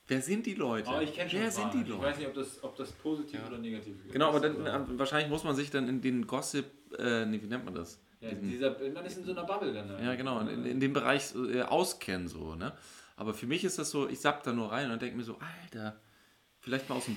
Wer 0.07 0.21
sind 0.21 0.45
die 0.45 0.55
Leute? 0.55 0.89
Aber 0.89 1.01
ich 1.01 1.15
Wer 1.15 1.49
sind 1.49 1.73
die 1.73 1.81
Ich 1.83 1.89
weiß 1.89 1.97
Leute? 1.97 2.17
nicht, 2.19 2.27
ob 2.27 2.33
das, 2.33 2.63
ob 2.63 2.75
das 2.75 2.91
positiv 2.91 3.39
oder 3.47 3.57
negativ 3.57 3.95
ist. 4.05 4.11
Genau, 4.11 4.27
aber 4.27 4.41
dann 4.41 4.65
äh, 4.65 4.99
wahrscheinlich 4.99 5.29
muss 5.29 5.45
man 5.45 5.55
sich 5.55 5.69
dann 5.71 5.87
in 5.87 6.01
den 6.01 6.27
Gossip, 6.27 6.65
äh, 6.99 7.25
nee, 7.25 7.41
wie 7.41 7.47
nennt 7.47 7.63
man 7.63 7.73
das? 7.73 7.99
ja, 8.19 8.31
Diesen- 8.31 8.49
dieser, 8.49 8.77
man 8.93 9.05
ist 9.05 9.17
in 9.17 9.23
so 9.23 9.31
einer 9.31 9.45
Bubble 9.45 9.71
dann. 9.73 10.03
Ja, 10.03 10.15
genau, 10.15 10.41
in, 10.41 10.65
in 10.65 10.79
dem 10.81 10.91
Bereich 10.91 11.33
äh, 11.35 11.61
auskennen 11.61 12.27
so, 12.27 12.55
ne? 12.55 12.73
Aber 13.15 13.33
für 13.33 13.45
mich 13.47 13.63
ist 13.63 13.79
das 13.79 13.91
so, 13.91 14.09
ich 14.09 14.19
sapp 14.19 14.43
da 14.43 14.51
nur 14.51 14.69
rein 14.73 14.91
und 14.91 15.01
denke 15.01 15.15
mir 15.15 15.23
so, 15.23 15.37
Alter, 15.63 15.95
vielleicht 16.59 16.89
mal 16.89 16.95
aus 16.95 17.05
dem... 17.05 17.15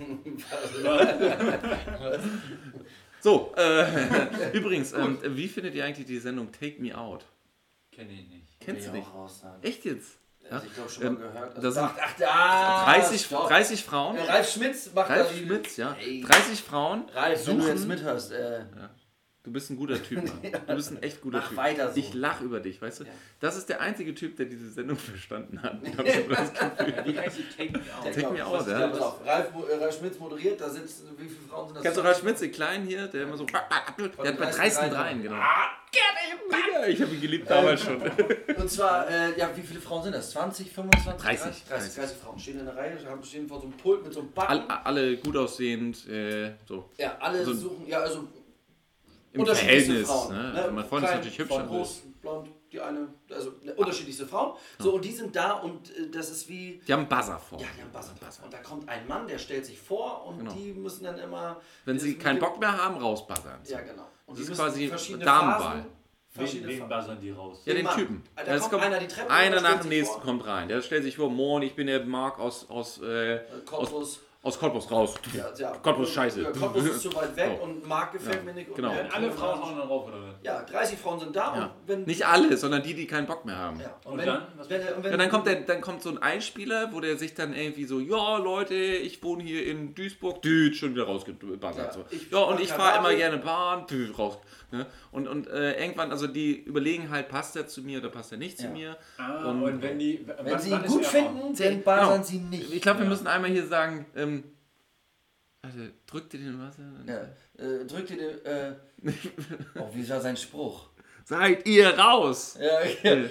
so, 3.20 3.52
äh, 3.56 4.50
übrigens, 4.52 4.92
ähm, 4.92 5.18
wie 5.22 5.48
findet 5.48 5.74
ihr 5.74 5.84
eigentlich 5.84 6.06
die 6.06 6.18
Sendung 6.18 6.50
Take 6.52 6.80
Me 6.80 6.96
Out? 6.96 7.24
Kenne 7.92 8.12
ich 8.12 8.28
nicht. 8.28 8.60
Kennst 8.60 8.88
du 8.88 8.92
nicht? 8.92 9.06
Echt 9.62 9.84
jetzt? 9.84 10.18
Also 10.50 10.66
ich 10.66 10.74
glaube 10.74 10.90
schon 10.90 11.02
mal 11.04 11.08
Ähm, 11.10 11.16
gehört. 11.18 11.64
da 11.64 11.70
sind 11.70 11.84
ach, 11.84 11.94
ah, 12.26 12.84
30, 12.92 13.24
stopp. 13.24 13.48
30 13.48 13.84
Frauen? 13.84 14.16
Ja, 14.16 14.24
Ralf 14.24 14.52
Schmitz 14.52 14.90
macht 14.92 15.10
Ralf 15.10 15.36
Schmitz, 15.36 15.76
ja. 15.76 15.96
Ey. 16.00 16.22
30 16.22 16.60
Frauen 16.62 17.04
Ralf, 17.14 17.46
wenn 17.46 17.58
du 17.58 17.68
jetzt 17.68 17.86
mithörst, 17.86 18.32
äh, 18.32 18.64
Du 19.42 19.50
bist 19.50 19.70
ein 19.70 19.76
guter 19.76 20.02
Typ, 20.02 20.18
Mann. 20.22 20.52
Du 20.66 20.74
bist 20.74 20.90
ein 20.90 21.02
echt 21.02 21.22
guter 21.22 21.38
Mach 21.38 21.48
Typ. 21.48 21.56
weiter 21.56 21.90
so. 21.90 21.98
Ich 21.98 22.12
lach 22.12 22.42
über 22.42 22.60
dich, 22.60 22.80
weißt 22.82 23.00
du? 23.00 23.04
Ja. 23.04 23.10
Das 23.40 23.56
ist 23.56 23.70
der 23.70 23.80
einzige 23.80 24.14
Typ, 24.14 24.36
der 24.36 24.44
diese 24.46 24.68
Sendung 24.70 24.96
verstanden 24.98 25.62
hat. 25.62 25.78
Ich 25.82 25.90
hab 25.96 26.06
so 26.06 26.28
das 26.28 26.52
Gefühl. 26.52 26.94
Wie 27.06 27.18
heißt 27.18 27.38
die 27.38 27.44
Take 27.56 27.72
Me 27.72 27.84
Out? 27.96 28.04
der 28.04 28.12
Take 28.12 28.30
me 28.34 28.44
out, 28.46 28.68
ja. 28.68 28.78
Ralf, 29.24 29.48
äh, 29.70 29.74
Ralf 29.82 29.98
Schmitz 29.98 30.18
moderiert, 30.18 30.60
da 30.60 30.68
sitzen, 30.68 31.08
wie 31.16 31.24
viele 31.26 31.40
Frauen 31.48 31.68
sind 31.68 31.76
das? 31.76 31.82
Kennst 31.84 31.98
du 31.98 32.02
Ralf 32.02 32.18
Schmitz, 32.18 32.40
den 32.40 32.52
Kleinen 32.52 32.86
hier, 32.86 33.06
der 33.06 33.22
immer 33.22 33.36
so. 33.38 33.46
Der 33.46 33.60
hat 33.62 33.96
bei 33.96 34.08
30 34.28 34.56
dreisten 34.56 34.90
Dreien. 34.90 35.22
Genau. 35.22 35.36
Ja, 35.36 36.86
ich 36.86 37.00
habe 37.02 37.14
ihn 37.14 37.20
geliebt 37.20 37.50
damals 37.50 37.82
schon. 37.82 38.00
Und 38.00 38.70
zwar, 38.70 39.08
äh, 39.08 39.38
ja, 39.38 39.50
wie 39.56 39.62
viele 39.62 39.80
Frauen 39.80 40.02
sind 40.04 40.14
das? 40.14 40.30
20, 40.32 40.70
25, 40.70 41.22
30, 41.22 41.42
30, 41.44 41.64
30, 41.68 41.94
30 41.94 42.16
Frauen 42.18 42.38
stehen 42.38 42.58
in 42.60 42.66
der 42.66 42.76
Reihe, 42.76 42.96
haben 43.08 43.22
stehen 43.24 43.48
vor 43.48 43.58
so 43.60 43.64
einem 43.66 43.76
Pult 43.76 44.04
mit 44.04 44.12
so 44.12 44.20
einem 44.20 44.32
Backen. 44.32 44.52
All, 44.68 44.80
alle 44.84 45.16
gut 45.16 45.36
aussehend, 45.36 46.06
äh, 46.08 46.52
so. 46.68 46.90
ja, 46.96 47.16
alle 47.18 47.44
so- 47.44 47.54
suchen, 47.54 47.86
ja, 47.88 47.98
also 48.00 48.28
unterschiedlichste 49.38 49.92
Verhältnis. 50.04 50.08
Frauen. 50.08 50.32
ne? 50.36 50.52
ne? 50.52 50.60
Also 50.62 50.72
mein 50.72 50.84
Freund 50.86 51.04
ist 51.04 51.10
natürlich 51.14 51.38
hübsch. 51.38 51.48
Von 51.52 51.60
aber- 51.62 51.68
groß, 51.76 52.02
blond, 52.20 52.48
die 52.72 52.80
eine, 52.80 53.08
also 53.30 53.52
ne, 53.62 53.74
unterschiedlichste 53.74 54.26
Frauen. 54.26 54.56
So, 54.78 54.94
und 54.94 55.04
die 55.04 55.12
sind 55.12 55.34
da 55.36 55.52
und 55.54 55.90
äh, 55.96 56.08
das 56.10 56.30
ist 56.30 56.48
wie, 56.48 56.80
Die 56.86 56.92
haben 56.92 57.08
Buzzer 57.08 57.38
vor. 57.38 57.60
ja, 57.60 57.66
die 57.76 57.82
haben 57.82 57.90
Buzzer. 57.92 58.12
Und 58.44 58.52
da 58.52 58.58
kommt 58.58 58.88
ein 58.88 59.06
Mann, 59.08 59.26
der 59.26 59.38
stellt 59.38 59.66
sich 59.66 59.78
vor 59.78 60.26
und 60.26 60.38
Genau. 60.38 60.52
die 60.52 60.72
müssen 60.72 61.04
dann 61.04 61.18
immer. 61.18 61.60
Wenn 61.84 61.98
sie 61.98 62.16
keinen 62.16 62.38
Bock 62.38 62.58
mehr 62.60 62.76
haben, 62.76 62.96
rausbuzzern. 62.96 63.60
Ja, 63.66 63.80
genau. 63.80 64.06
Und 64.26 64.38
Das 64.38 64.46
die 64.46 64.52
ist 64.52 64.58
quasi 64.58 65.18
Damenwahl. 65.18 65.84
Wen, 66.32 66.46
verschiedene 66.46 66.72
wen 66.72 66.88
buzzern 66.88 67.18
die 67.20 67.30
raus? 67.30 67.62
Ja, 67.64 67.74
den 67.74 67.84
Mann. 67.84 67.96
Typen. 67.96 68.22
Da 68.36 68.58
kommt 68.60 68.82
einer 68.84 69.00
die 69.00 69.08
Treppe 69.08 69.30
einer 69.30 69.60
nach 69.60 69.80
dem 69.80 69.88
nächsten 69.88 70.14
vor. 70.14 70.22
kommt 70.22 70.46
rein. 70.46 70.68
Der 70.68 70.80
stellt 70.80 71.02
sich 71.02 71.16
vor, 71.16 71.28
Moin, 71.28 71.62
ich 71.62 71.74
bin 71.74 71.88
der 71.88 72.04
Marc 72.04 72.38
aus, 72.38 72.70
aus, 72.70 73.00
äh, 73.02 73.40
Cottbus. 73.66 73.92
aus 73.92 74.20
Cottbus 74.42 74.90
raus. 74.90 75.14
Ja, 75.34 75.52
ja. 75.54 75.70
Cottbus 75.82 76.08
ist 76.08 76.14
scheiße. 76.14 76.42
Ja, 76.42 76.50
Cottbus 76.50 76.84
ist 76.84 77.02
zu 77.02 77.14
weit 77.14 77.36
weg 77.36 77.58
So. 77.58 77.64
und 77.64 77.86
Marc 77.86 78.12
gefällt 78.12 78.36
Ja, 78.36 78.42
mir 78.42 78.54
nicht. 78.54 78.70
und 78.70 78.76
genau. 78.76 78.90
Werden 78.92 79.12
alle 79.12 79.30
Frauen 79.30 79.62
hauen 79.62 79.76
dann 79.76 79.86
rauf, 79.86 80.06
oder 80.08 80.22
was? 80.22 80.34
Ja, 80.42 80.62
30 80.62 80.98
Frauen 80.98 81.20
sind 81.20 81.36
da 81.36 81.54
Ja. 81.54 81.64
und 81.64 81.70
wenn. 81.86 82.04
Nicht 82.04 82.26
alle, 82.26 82.56
sondern 82.56 82.82
die, 82.82 82.94
die 82.94 83.06
keinen 83.06 83.26
Bock 83.26 83.44
mehr 83.44 83.56
haben. 83.58 83.78
Ja. 83.80 83.94
Und 84.04 84.16
wenn, 84.18 84.26
dann? 84.26 84.46
Was 84.56 84.70
Wenn, 84.70 84.80
und 84.94 85.04
wenn, 85.04 85.10
Ja, 85.12 85.16
dann 85.18 85.28
kommt, 85.30 85.46
der, 85.46 85.56
dann 85.60 85.82
kommt 85.82 86.02
so 86.02 86.08
ein 86.08 86.18
Einspieler, 86.18 86.90
wo 86.92 87.00
der 87.00 87.18
sich 87.18 87.34
dann 87.34 87.52
irgendwie 87.54 87.84
so, 87.84 88.00
ja 88.00 88.38
Leute, 88.38 88.74
ich 88.74 89.22
wohne 89.22 89.42
hier 89.42 89.66
in 89.66 89.94
Duisburg, 89.94 90.40
düt, 90.40 90.74
schon 90.74 90.94
wieder 90.94 91.04
rausgebuzzert. 91.04 91.76
Ja, 91.76 91.92
so. 91.92 92.04
ja, 92.30 92.38
und 92.44 92.60
ich 92.60 92.72
fahre 92.72 92.98
immer 92.98 93.14
gerne 93.14 93.36
Bahn, 93.36 93.86
düt, 93.88 94.18
raus. 94.18 94.38
Ne? 94.72 94.86
Und, 95.10 95.26
und 95.26 95.48
äh, 95.48 95.80
irgendwann, 95.80 96.10
also 96.12 96.26
die 96.26 96.56
überlegen 96.60 97.10
halt, 97.10 97.28
passt 97.28 97.56
er 97.56 97.66
zu 97.66 97.82
mir 97.82 97.98
oder 97.98 98.08
passt 98.08 98.30
er 98.32 98.38
nicht 98.38 98.56
zu 98.58 98.64
Ja. 98.66 98.70
mir. 98.70 98.96
Ah, 99.18 99.44
Und- 99.50 99.62
und, 99.62 99.82
wenn 99.82 99.98
die. 99.98 100.24
wenn 100.42 100.58
sie 100.58 100.70
ihn 100.70 100.82
gut 100.84 101.04
finden, 101.06 101.40
dann 101.40 101.54
Genau. 101.56 101.82
buzzern 101.84 102.24
sie 102.24 102.38
nicht. 102.38 102.72
Ich 102.72 102.80
glaube, 102.82 103.00
wir 103.00 103.04
Ja. 103.04 103.10
müssen 103.10 103.26
einmal 103.26 103.50
hier 103.50 103.66
sagen, 103.66 104.06
ähm, 104.14 104.44
also, 105.62 105.78
drückt 106.06 106.32
ihr 106.34 106.40
den 106.40 106.58
Wasser? 106.60 106.82
Ja, 107.06 107.64
äh, 107.64 107.84
drück 107.84 108.06
dir 108.06 108.16
den. 108.16 108.44
Äh, 108.46 108.74
oh, 109.78 109.88
wie 109.92 110.08
war 110.08 110.20
sein 110.20 110.36
Spruch? 110.36 110.88
Seid 111.24 111.66
ihr 111.68 111.88
raus! 111.98 112.56
Ja, 112.58 112.80
ja. 113.02 113.24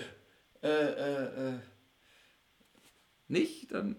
Äh, 0.62 0.68
äh, 0.68 1.24
äh. 1.50 1.54
Nicht? 3.28 3.72
Dann. 3.72 3.96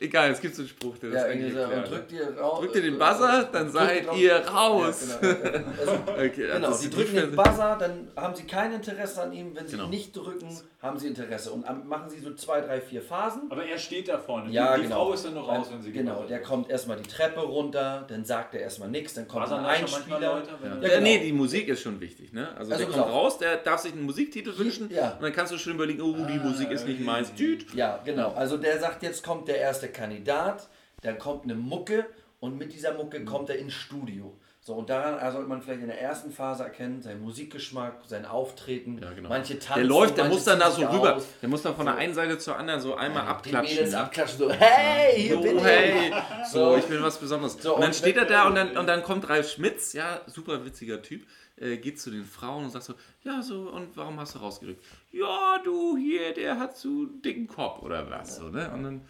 Egal, 0.00 0.30
es 0.30 0.40
gibt 0.40 0.54
so 0.54 0.62
einen 0.62 0.68
Spruch, 0.68 0.98
der 0.98 1.10
das 1.10 1.22
Ja, 1.22 1.28
eigentlich 1.28 1.52
so, 1.54 1.60
und 1.60 1.70
erklärt. 1.70 1.90
drückt 1.90 2.12
ihr 2.12 2.36
raus. 2.38 2.60
Drückt 2.60 2.74
ihr 2.76 2.82
den 2.82 2.98
Buzzer, 2.98 3.48
dann 3.52 3.70
seid 3.70 4.06
ihr 4.16 4.36
raus. 4.46 5.18
Ja, 5.22 5.28
genau, 5.30 5.64
also, 5.80 5.92
Okay, 6.16 6.30
genau, 6.36 6.68
das 6.68 6.80
die 6.80 6.86
ist 6.88 6.96
drücken 6.96 7.14
den 7.16 7.36
Buzzer, 7.36 7.76
dann 7.78 8.08
haben 8.16 8.34
sie 8.34 8.44
kein 8.44 8.72
Interesse 8.72 9.22
an 9.22 9.32
ihm. 9.32 9.54
Wenn 9.54 9.66
sie 9.66 9.72
Genau. 9.76 9.84
ihn 9.84 9.90
nicht 9.90 10.14
drücken, 10.16 10.48
haben 10.82 10.98
sie 10.98 11.08
Interesse. 11.08 11.50
Und 11.52 11.64
machen 11.88 12.10
sie 12.10 12.20
so 12.20 12.34
zwei, 12.34 12.60
drei, 12.60 12.80
vier 12.80 13.00
Phasen. 13.02 13.42
Aber 13.50 13.64
er 13.64 13.78
steht 13.78 14.08
da 14.08 14.18
vorne. 14.18 14.50
Ja, 14.50 14.74
die, 14.74 14.82
die 14.82 14.88
genau. 14.88 15.06
Frau 15.06 15.12
ist 15.14 15.24
dann 15.24 15.34
noch 15.34 15.48
raus, 15.48 15.68
wenn 15.72 15.80
sie 15.82 15.92
Genau, 15.92 16.24
der 16.24 16.42
kommt 16.42 16.68
erstmal 16.70 16.96
die 16.98 17.08
Treppe 17.08 17.40
runter, 17.40 18.04
dann 18.08 18.24
sagt 18.24 18.54
er 18.54 18.60
erstmal 18.60 18.90
nichts, 18.90 19.14
dann 19.14 19.26
kommt 19.26 19.44
Buzzern 19.44 19.60
ein 19.64 19.82
Einspieler. 19.82 20.20
Leute, 20.20 20.50
Ja. 20.62 20.68
Ja, 20.74 20.88
genau. 20.88 21.00
nee, 21.00 21.18
die 21.20 21.32
Musik 21.32 21.68
ist 21.68 21.80
schon 21.82 22.00
wichtig, 22.00 22.32
ne? 22.32 22.48
Also, 22.58 22.72
Also 22.72 22.84
der 22.84 22.92
kommt 22.92 23.12
raus, 23.12 23.38
der 23.38 23.56
darf 23.56 23.80
sich 23.80 23.92
einen 23.92 24.02
Musiktitel 24.02 24.56
wünschen 24.58 24.90
Ja. 24.90 25.12
und 25.12 25.22
dann 25.22 25.32
kannst 25.32 25.52
du 25.52 25.58
schon 25.58 25.74
überlegen, 25.74 26.02
oh, 26.02 26.14
die 26.30 26.38
Musik 26.38 26.70
ist 26.70 26.86
nicht 26.86 27.00
meins. 27.00 27.32
Düt. 27.34 27.72
Ja, 27.74 28.00
genau. 28.04 28.32
Also 28.34 28.56
der 28.58 28.78
sagt, 28.78 29.02
jetzt 29.02 29.24
kommt 29.24 29.48
der 29.48 29.60
erste 29.64 29.88
Kandidat, 29.88 30.68
dann 31.02 31.18
kommt 31.18 31.44
eine 31.44 31.54
Mucke 31.54 32.06
und 32.40 32.56
mit 32.58 32.72
dieser 32.72 32.94
Mucke 32.94 33.18
Mhm. 33.20 33.24
kommt 33.26 33.50
er 33.50 33.58
ins 33.58 33.72
Studio. 33.74 34.38
So, 34.60 34.72
und 34.76 34.88
daran 34.88 35.18
also 35.18 35.36
sollte 35.36 35.48
man 35.50 35.60
vielleicht 35.60 35.82
in 35.82 35.88
der 35.88 36.00
ersten 36.00 36.30
Phase 36.32 36.62
erkennen, 36.64 37.02
sein 37.02 37.20
Musikgeschmack, 37.20 37.96
sein 38.06 38.24
Auftreten. 38.24 38.98
Ja, 39.02 39.12
genau. 39.12 39.28
Manche 39.28 39.58
tanzen. 39.58 39.74
Der 39.80 39.84
läuft, 39.84 40.16
der 40.16 40.24
muss 40.24 40.44
dann 40.44 40.58
da 40.58 40.70
so 40.70 40.80
rüber. 40.86 41.16
aus. 41.16 41.26
Der 41.42 41.50
muss 41.50 41.60
dann 41.60 41.76
von 41.76 41.84
der 41.84 41.96
einen 41.96 42.14
Seite 42.14 42.38
zur 42.38 42.56
anderen 42.56 42.80
so 42.80 42.94
einmal 42.94 43.24
Die 43.24 43.28
abklatschen. 43.28 43.90
Ne? 43.90 43.98
abklatschen, 43.98 44.38
so, 44.38 44.50
hey, 44.50 45.20
hier 45.20 45.34
So, 45.34 45.42
bin 45.42 45.58
ich. 45.58 45.64
hey, 45.64 46.12
so, 46.50 46.58
So. 46.70 46.76
ich 46.78 46.84
bin 46.86 47.02
was 47.02 47.18
Besonderes. 47.18 47.58
So, 47.60 47.74
und 47.74 47.82
dann 47.82 47.90
und 47.90 47.94
steht 47.94 48.16
er 48.16 48.24
da 48.24 48.46
und 48.46 48.54
dann, 48.54 48.74
und 48.74 48.86
dann 48.86 49.02
kommt 49.02 49.28
Ralf 49.28 49.50
Schmitz, 49.50 49.92
ja, 49.92 50.22
super 50.28 50.64
witziger 50.64 51.02
Typ, 51.02 51.26
äh, 51.56 51.76
geht 51.76 52.00
zu 52.00 52.10
den 52.10 52.24
Frauen 52.24 52.64
und 52.64 52.70
sagt 52.70 52.86
so, 52.86 52.94
ja, 53.22 53.42
so, 53.42 53.68
und 53.68 53.94
warum 53.98 54.18
hast 54.18 54.34
du 54.34 54.38
rausgerückt? 54.38 54.82
Ja, 55.12 55.58
du 55.62 55.98
hier, 55.98 56.32
der 56.32 56.58
hat 56.58 56.74
so 56.78 56.88
einen 56.88 57.20
dicken 57.20 57.48
Kopf 57.48 57.82
oder 57.82 58.08
was, 58.10 58.36
so, 58.36 58.44
ne? 58.48 58.70
Und 58.72 58.82
dann, 58.82 59.00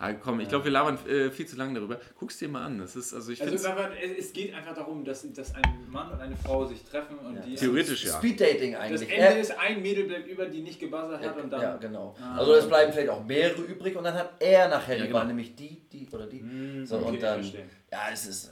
ah, 0.00 0.12
komm, 0.14 0.40
ich 0.40 0.48
glaube, 0.48 0.64
wir 0.64 0.72
labern 0.72 0.98
äh, 1.06 1.30
viel 1.30 1.46
zu 1.46 1.54
lange 1.56 1.74
darüber. 1.74 2.00
Guck's 2.18 2.38
dir 2.38 2.48
mal 2.48 2.64
an, 2.64 2.78
das 2.78 2.96
ist, 2.96 3.14
also 3.14 3.30
ich 3.30 3.40
Also 3.40 3.56
finde 3.56 3.70
aber 3.70 3.90
es 4.02 4.26
es 4.26 4.32
geht 4.32 4.52
einfach 4.54 4.74
darum, 4.74 5.04
dass, 5.04 5.32
dass 5.32 5.54
ein 5.54 5.62
Mann 5.88 6.10
und 6.10 6.20
eine 6.20 6.36
Frau 6.36 6.66
sich 6.66 6.82
treffen 6.82 7.16
und 7.18 7.36
Ja. 7.36 7.42
die. 7.42 7.54
Theoretisch 7.54 8.04
ja. 8.04 8.16
Speeddating 8.16 8.72
Das 8.72 8.80
eigentlich. 8.82 9.02
Ende 9.10 9.22
Er- 9.26 9.38
ist, 9.40 9.56
ein 9.58 9.80
Mädel 9.82 10.04
bleibt 10.04 10.26
über, 10.26 10.46
die 10.46 10.62
nicht 10.62 10.80
gebuzzert 10.80 11.22
hat 11.24 11.36
und 11.40 11.50
dann. 11.52 11.60
ja, 11.62 11.76
genau. 11.76 12.16
Ah, 12.20 12.38
also 12.38 12.54
es 12.54 12.66
bleiben 12.66 12.92
vielleicht 12.92 13.10
auch 13.10 13.24
mehrere 13.24 13.62
übrig 13.62 13.94
und 13.96 14.02
dann 14.04 14.14
hat 14.14 14.32
er 14.40 14.68
nachher 14.68 14.96
Ja, 14.96 15.02
die 15.02 15.06
genau. 15.08 15.18
Wahl, 15.20 15.26
nämlich 15.28 15.54
die, 15.54 15.82
die 15.92 16.08
oder 16.10 16.26
die. 16.26 16.40
Hm, 16.40 16.84
so, 16.86 16.96
okay, 16.96 17.08
und 17.08 17.22
dann, 17.22 17.44
ja, 17.92 18.08
es 18.12 18.26
ist. 18.26 18.46
äh, 18.48 18.50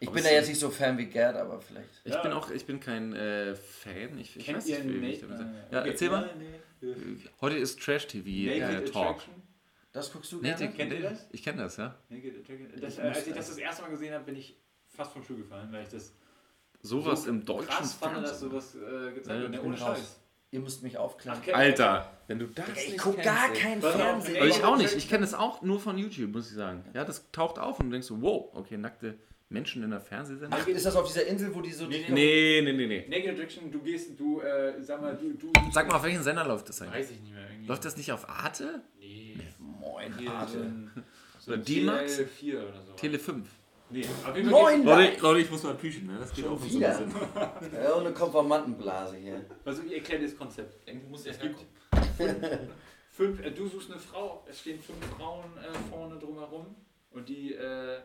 Ich 0.00 0.08
Aber 0.08 0.16
bin 0.16 0.24
es 0.24 0.28
da 0.28 0.30
ist- 0.34 0.40
jetzt 0.40 0.48
nicht 0.48 0.58
so 0.60 0.68
Fan 0.70 0.98
wie 0.98 1.06
Gerd, 1.06 1.36
aber 1.36 1.60
vielleicht. 1.62 1.88
Ich 2.04 2.12
Ja. 2.12 2.20
bin 2.20 2.32
auch, 2.32 2.50
ich 2.50 2.66
bin 2.66 2.78
kein 2.78 3.14
äh, 3.14 3.54
Fan. 3.54 4.18
Ich, 4.18 4.36
ich 4.36 4.44
Kennt 4.44 4.58
weiß 4.58 4.66
ihr 4.66 4.80
nicht, 4.80 5.00
wie 5.00 5.06
ich 5.12 5.20
damit 5.20 5.38
sage. 5.38 5.50
äh, 5.70 5.74
Ja, 5.74 5.80
okay. 5.80 5.90
erzähl 5.90 6.10
mal. 6.10 6.30
Nee. 6.38 6.94
Heute 7.40 7.56
ist 7.56 7.80
Trash-TV 7.80 8.26
äh, 8.28 8.60
Naked 8.60 8.92
Talk. 8.92 9.06
Attraction? 9.06 9.34
Das 9.94 10.12
guckst 10.12 10.30
du 10.32 10.36
Nee, 10.42 10.48
gerne? 10.54 10.70
Kennt 10.72 10.92
ihr 10.92 11.02
das? 11.02 11.26
Ich 11.30 11.42
kenne 11.42 11.62
das, 11.62 11.76
ja. 11.78 11.94
Das, 12.80 12.98
äh, 12.98 13.02
als 13.02 13.26
ich 13.26 13.32
das 13.32 13.48
das 13.48 13.58
erste 13.58 13.82
Mal 13.82 13.90
gesehen 13.92 14.12
habe, 14.12 14.24
bin 14.24 14.36
ich 14.36 14.56
fast 14.88 15.12
vom 15.12 15.22
Stuhl 15.22 15.36
gefallen, 15.38 15.68
weil 15.72 15.84
ich 15.84 15.88
das 15.88 16.12
Sowas 16.82 17.22
so 17.22 17.30
im 17.30 17.44
deutschen 17.44 17.68
krass 17.68 17.94
fand, 17.94 18.16
dass 18.16 18.40
Fernsehen. 18.40 18.50
sowas 18.50 18.74
äh, 18.74 19.12
gezeigt 19.14 19.26
Ja, 19.28 19.40
wird. 19.42 19.54
Ich 19.54 19.62
ohne. 19.62 19.76
Scheiß. 19.78 20.20
Ihr 20.50 20.60
müsst 20.60 20.82
mich 20.82 20.98
aufklären. 20.98 21.40
Ach, 21.50 21.54
Alter, 21.56 22.12
wenn 22.26 22.38
du 22.40 22.46
das 22.48 22.68
ich 22.76 22.90
nicht 22.92 22.98
guck 22.98 23.22
gar 23.22 23.50
ey. 23.52 23.58
kein 23.58 23.80
Pass 23.80 23.94
auf, 23.94 24.00
Fernsehen. 24.00 24.36
Aber 24.36 24.46
ich 24.46 24.62
auch 24.64 24.76
nicht. 24.76 24.94
Ich 24.96 25.08
kenne 25.08 25.24
es 25.24 25.32
auch 25.32 25.62
nur 25.62 25.80
von 25.80 25.96
YouTube, 25.96 26.32
muss 26.32 26.48
ich 26.50 26.54
sagen. 26.56 26.84
Ja, 26.92 27.04
das 27.04 27.30
taucht 27.32 27.58
auf 27.58 27.78
und 27.80 27.86
du 27.86 27.92
denkst 27.92 28.08
so, 28.08 28.20
wow, 28.20 28.50
okay, 28.52 28.76
nackte 28.76 29.16
Menschen 29.48 29.82
in 29.84 29.90
der 29.90 30.00
Fernsehsendung. 30.00 30.58
Ach, 30.60 30.66
ist 30.66 30.84
das 30.86 30.94
auf 30.96 31.06
dieser 31.06 31.26
Insel, 31.26 31.54
wo 31.54 31.60
die 31.60 31.72
so... 31.72 31.86
Nee, 31.86 32.04
Nee, 32.08 32.60
nee, 32.64 32.72
nee, 32.72 32.86
nee. 32.86 33.06
Naked 33.08 33.30
Attraction, 33.34 33.70
du 33.70 33.80
gehst, 33.80 34.18
du, 34.18 34.40
äh, 34.40 34.74
sag 34.82 35.00
mal, 35.00 35.16
du, 35.16 35.32
du. 35.34 35.52
Sag 35.72 35.86
mal, 35.88 35.96
auf 35.96 36.02
welchen 36.02 36.22
Sender 36.22 36.44
läuft 36.44 36.68
das 36.68 36.82
eigentlich? 36.82 36.94
Weiß 37.04 37.10
ich 37.12 37.20
nicht 37.20 37.32
mehr. 37.32 37.48
Irgendwie. 37.50 37.66
Läuft 37.68 37.84
das 37.84 37.96
nicht 37.96 38.12
auf 38.12 38.28
Arte? 38.28 38.82
Nee. 39.00 39.33
Moin, 39.84 40.18
Hier 40.18 40.46
so 40.50 40.58
ein, 40.58 40.90
so 41.38 41.52
ein 41.52 41.64
D-Max? 41.64 42.18
TL4 42.18 42.68
oder 42.68 42.82
so. 42.82 42.92
Tele 42.94 43.18
5. 43.18 43.48
Nee, 43.90 44.06
auf 44.26 44.36
jeden 44.36 44.50
Fall. 44.50 44.62
Moin, 44.62 44.84
Leute, 44.84 45.20
Leute. 45.20 45.40
Ich 45.40 45.50
muss 45.50 45.62
mal 45.62 45.74
püschen, 45.74 46.06
ne? 46.06 46.16
Das 46.18 46.32
geht 46.32 46.46
auch 46.46 46.58
nicht 46.58 46.74
wieder. 46.74 46.94
so. 46.96 47.02
Ja, 47.76 47.92
und 47.94 48.06
eine 48.06 48.14
Konformantenblase 48.14 49.16
hier. 49.16 49.44
Also 49.64 49.82
ich 49.82 49.92
erkläre 49.92 50.20
dir 50.22 50.28
das 50.28 50.36
Konzept. 50.36 50.88
Irgendwie 50.88 51.08
muss 51.08 51.26
Es 51.26 51.38
gibt 51.38 51.60
fünf, 53.10 53.40
äh, 53.44 53.50
du 53.50 53.68
suchst 53.68 53.90
eine 53.90 54.00
Frau, 54.00 54.44
es 54.48 54.60
stehen 54.60 54.80
fünf 54.80 55.04
Frauen 55.16 55.44
äh, 55.58 55.72
vorne 55.90 56.18
drumherum 56.18 56.74
und 57.10 57.28
die 57.28 57.52
äh, 57.52 57.98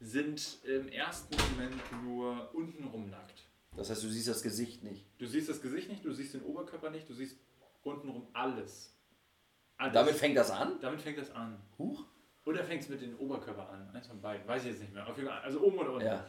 sind 0.00 0.58
im 0.64 0.88
ersten 0.88 1.34
Moment 1.36 1.74
nur 2.04 2.54
untenrum 2.54 3.10
nackt. 3.10 3.42
Das 3.76 3.90
heißt, 3.90 4.02
du 4.04 4.08
siehst 4.08 4.28
das 4.28 4.42
Gesicht 4.42 4.84
nicht. 4.84 5.04
Du 5.18 5.26
siehst 5.26 5.48
das 5.48 5.60
Gesicht 5.60 5.88
nicht, 5.90 6.04
du 6.04 6.12
siehst 6.12 6.34
den 6.34 6.42
Oberkörper 6.42 6.90
nicht, 6.90 7.08
du 7.08 7.14
siehst 7.14 7.36
untenrum 7.82 8.26
alles. 8.32 8.95
Alles. 9.78 9.94
Damit 9.94 10.14
fängt 10.14 10.36
das 10.36 10.50
an? 10.50 10.78
Damit 10.80 11.00
fängt 11.00 11.18
das 11.18 11.30
an. 11.34 11.58
Huch. 11.78 12.04
Oder 12.44 12.62
fängt 12.62 12.82
es 12.82 12.88
mit 12.88 13.02
dem 13.02 13.18
Oberkörper 13.18 13.68
an? 13.70 13.90
Eins 13.92 14.06
von 14.06 14.20
beiden. 14.20 14.46
Weiß 14.46 14.62
ich 14.62 14.70
jetzt 14.70 14.80
nicht 14.80 14.94
mehr. 14.94 15.06
Auf 15.06 15.16
jeden 15.16 15.28
Fall, 15.28 15.40
also 15.40 15.60
oben 15.60 15.78
oder 15.78 15.92
unten. 15.92 16.06
Ja. 16.06 16.24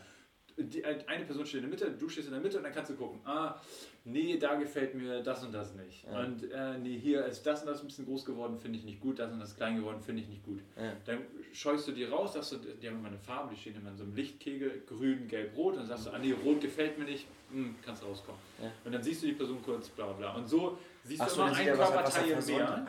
Die, 0.60 0.84
eine 0.84 1.24
Person 1.24 1.46
steht 1.46 1.64
in 1.64 1.70
der 1.70 1.80
Mitte, 1.80 1.92
du 1.92 2.10
stehst 2.10 2.28
in 2.28 2.34
der 2.34 2.42
Mitte 2.42 2.58
und 2.58 2.64
dann 2.64 2.74
kannst 2.74 2.90
du 2.90 2.96
gucken. 2.96 3.20
Ah, 3.26 3.62
nee, 4.06 4.38
da 4.38 4.56
gefällt 4.56 4.96
mir 4.96 5.22
das 5.22 5.44
und 5.44 5.54
das 5.54 5.76
nicht. 5.76 6.04
Ja. 6.06 6.20
Und 6.22 6.52
äh, 6.52 6.80
nee, 6.80 6.98
hier 6.98 7.24
ist 7.26 7.46
das 7.46 7.62
und 7.62 7.68
das 7.68 7.82
ein 7.82 7.86
bisschen 7.86 8.06
groß 8.06 8.26
geworden, 8.26 8.58
finde 8.58 8.80
ich 8.80 8.84
nicht 8.84 9.00
gut. 9.00 9.20
Das 9.20 9.32
und 9.32 9.40
das 9.40 9.56
klein 9.56 9.76
geworden, 9.78 10.02
finde 10.02 10.24
ich 10.24 10.30
nicht 10.30 10.44
gut. 10.44 10.62
Ja. 10.76 10.94
Dann 11.06 11.20
scheust 11.54 11.88
du 11.88 11.92
die 11.92 12.06
raus, 12.06 12.34
sagst 12.34 12.54
du, 12.54 12.58
die 12.58 12.88
haben 12.88 12.98
immer 12.98 13.10
eine 13.10 13.20
Farbe, 13.20 13.54
die 13.54 13.62
stehen 13.62 13.76
immer 13.76 13.92
in 13.92 13.98
so 13.98 14.04
einem 14.04 14.16
Lichtkegel, 14.16 14.82
grün, 14.88 15.28
gelb, 15.28 15.56
rot. 15.56 15.74
Und 15.74 15.82
dann 15.82 15.88
sagst 15.90 16.08
du, 16.08 16.10
ah 16.10 16.18
nee, 16.18 16.34
rot 16.44 16.60
gefällt 16.60 16.98
mir 16.98 17.06
nicht, 17.06 17.28
hm, 17.52 17.76
kannst 17.86 18.04
rauskommen. 18.04 18.42
Ja. 18.60 18.72
Und 18.84 18.92
dann 18.94 19.04
siehst 19.04 19.22
du 19.22 19.28
die 19.28 19.34
Person 19.34 19.62
kurz, 19.62 19.90
bla 19.90 20.12
bla. 20.14 20.34
Und 20.34 20.48
so 20.48 20.80
siehst 21.04 21.22
Ach 21.22 21.28
du 21.28 21.36
so, 21.36 21.42
immer 21.42 21.50
dann 21.52 21.56
sieht 21.56 21.68
ein 21.68 21.74
er, 21.74 21.78
was 21.78 21.90
er, 21.92 21.96
was 21.96 22.16
er 22.18 22.24
Körperteil 22.24 22.56
mehr. 22.58 22.88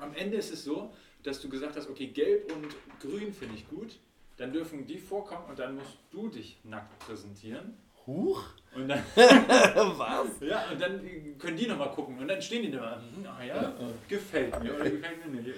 Am 0.00 0.14
Ende 0.14 0.36
ist 0.36 0.52
es 0.52 0.64
so, 0.64 0.92
dass 1.22 1.40
du 1.40 1.48
gesagt 1.48 1.76
hast, 1.76 1.88
okay, 1.88 2.06
gelb 2.08 2.50
und 2.52 2.66
grün 3.00 3.32
finde 3.32 3.54
ich 3.56 3.68
gut. 3.68 3.98
Dann 4.36 4.52
dürfen 4.52 4.86
die 4.86 4.98
vorkommen 4.98 5.44
und 5.50 5.58
dann 5.58 5.74
musst 5.74 5.98
du 6.10 6.28
dich 6.28 6.58
nackt 6.64 6.98
präsentieren. 7.00 7.74
Huch? 8.06 8.42
Und 8.74 8.88
dann, 8.88 9.02
Was? 9.16 10.40
ja, 10.40 10.70
und 10.70 10.80
dann 10.80 11.38
können 11.38 11.56
die 11.58 11.66
nochmal 11.66 11.90
gucken. 11.90 12.18
Und 12.18 12.28
dann 12.28 12.40
stehen 12.40 12.62
die 12.62 12.70
da. 12.70 12.96
hm, 13.14 13.26
Ah 13.26 13.44
ja, 13.44 13.74
gefällt 14.08 14.62
mir 14.62 14.74
oder 14.74 14.88
gefällt 14.88 15.26
mir 15.26 15.40
nicht. 15.42 15.50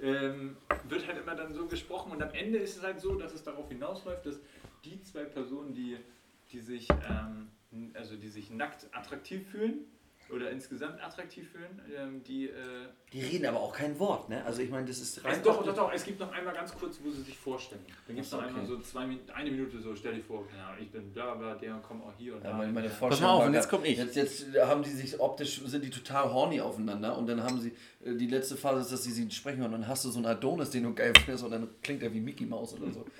Ähm, 0.00 0.56
wird 0.88 1.06
halt 1.06 1.18
immer 1.18 1.36
dann 1.36 1.54
so 1.54 1.66
gesprochen. 1.66 2.10
Und 2.12 2.22
am 2.22 2.32
Ende 2.34 2.58
ist 2.58 2.76
es 2.78 2.82
halt 2.82 3.00
so, 3.00 3.14
dass 3.14 3.32
es 3.32 3.44
darauf 3.44 3.68
hinausläuft, 3.68 4.26
dass 4.26 4.40
die 4.84 5.00
zwei 5.02 5.22
Personen, 5.24 5.72
die, 5.72 5.96
die, 6.50 6.58
sich, 6.58 6.88
ähm, 6.90 7.48
also 7.94 8.16
die 8.16 8.28
sich 8.28 8.50
nackt 8.50 8.88
attraktiv 8.90 9.48
fühlen 9.48 9.84
oder 10.32 10.50
insgesamt 10.50 11.02
attraktiv 11.02 11.48
fühlen, 11.50 11.80
ähm, 11.96 12.22
die... 12.24 12.46
Äh, 12.48 12.86
Die 13.12 13.20
reden 13.20 13.46
aber 13.46 13.60
auch 13.60 13.72
kein 13.74 13.98
Wort, 13.98 14.28
ne? 14.28 14.44
Also 14.44 14.62
ich 14.62 14.70
meine, 14.70 14.86
das 14.86 14.98
ist 14.98 15.18
es, 15.18 15.42
doch, 15.42 15.62
doch, 15.64 15.74
doch, 15.74 15.92
es 15.92 16.04
gibt 16.04 16.18
noch 16.18 16.32
einmal 16.32 16.54
ganz 16.54 16.74
kurz, 16.74 16.98
wo 17.04 17.10
sie 17.10 17.22
sich 17.22 17.36
vorstellen. 17.36 17.82
Dann 18.06 18.16
gibt 18.16 18.26
es 18.26 18.32
noch 18.32 18.40
so, 18.40 18.46
einmal 18.46 18.62
okay. 18.64 18.72
so 18.72 18.80
zwei 18.80 19.06
Minuten, 19.06 19.30
eine 19.30 19.50
Minute 19.50 19.78
so, 19.80 19.94
stell 19.94 20.14
dir 20.14 20.22
vor, 20.22 20.48
keine 20.48 20.64
Ahnung, 20.64 20.78
ich 20.82 20.90
bin 20.90 21.12
bla 21.12 21.34
bla, 21.34 21.54
der 21.54 21.74
kommt 21.76 22.02
auch 22.04 22.12
hier 22.16 22.34
und 22.36 22.42
Ja, 22.44 22.50
da. 22.50 22.56
meine, 22.56 22.72
meine 22.72 22.88
Pass 22.88 23.20
mal 23.20 23.28
auf, 23.28 23.46
und 23.46 23.54
jetzt 23.54 23.68
grad- 23.68 23.80
komm 23.80 23.90
ich. 23.90 23.98
Jetzt, 23.98 24.16
jetzt 24.16 24.46
haben 24.58 24.82
die 24.82 24.90
sich 24.90 25.20
optisch, 25.20 25.60
sind 25.64 25.84
die 25.84 25.90
total 25.90 26.32
horny 26.32 26.60
aufeinander 26.60 27.16
und 27.18 27.26
dann 27.28 27.42
haben 27.42 27.60
sie, 27.60 27.72
äh, 28.04 28.14
die 28.16 28.26
letzte 28.28 28.56
Phase 28.56 28.80
ist, 28.80 28.92
dass 28.92 29.04
sie 29.04 29.12
sie 29.12 29.30
sprechen 29.30 29.62
und 29.62 29.72
dann 29.72 29.86
hast 29.86 30.04
du 30.04 30.10
so 30.10 30.18
einen 30.18 30.26
Adonis, 30.26 30.70
den 30.70 30.84
du 30.84 30.94
geil 30.94 31.12
findest 31.24 31.44
und 31.44 31.50
dann 31.50 31.68
klingt 31.82 32.02
er 32.02 32.12
wie 32.14 32.20
Mickey 32.20 32.46
Mouse 32.46 32.74
oder 32.74 32.90
so. 32.90 33.04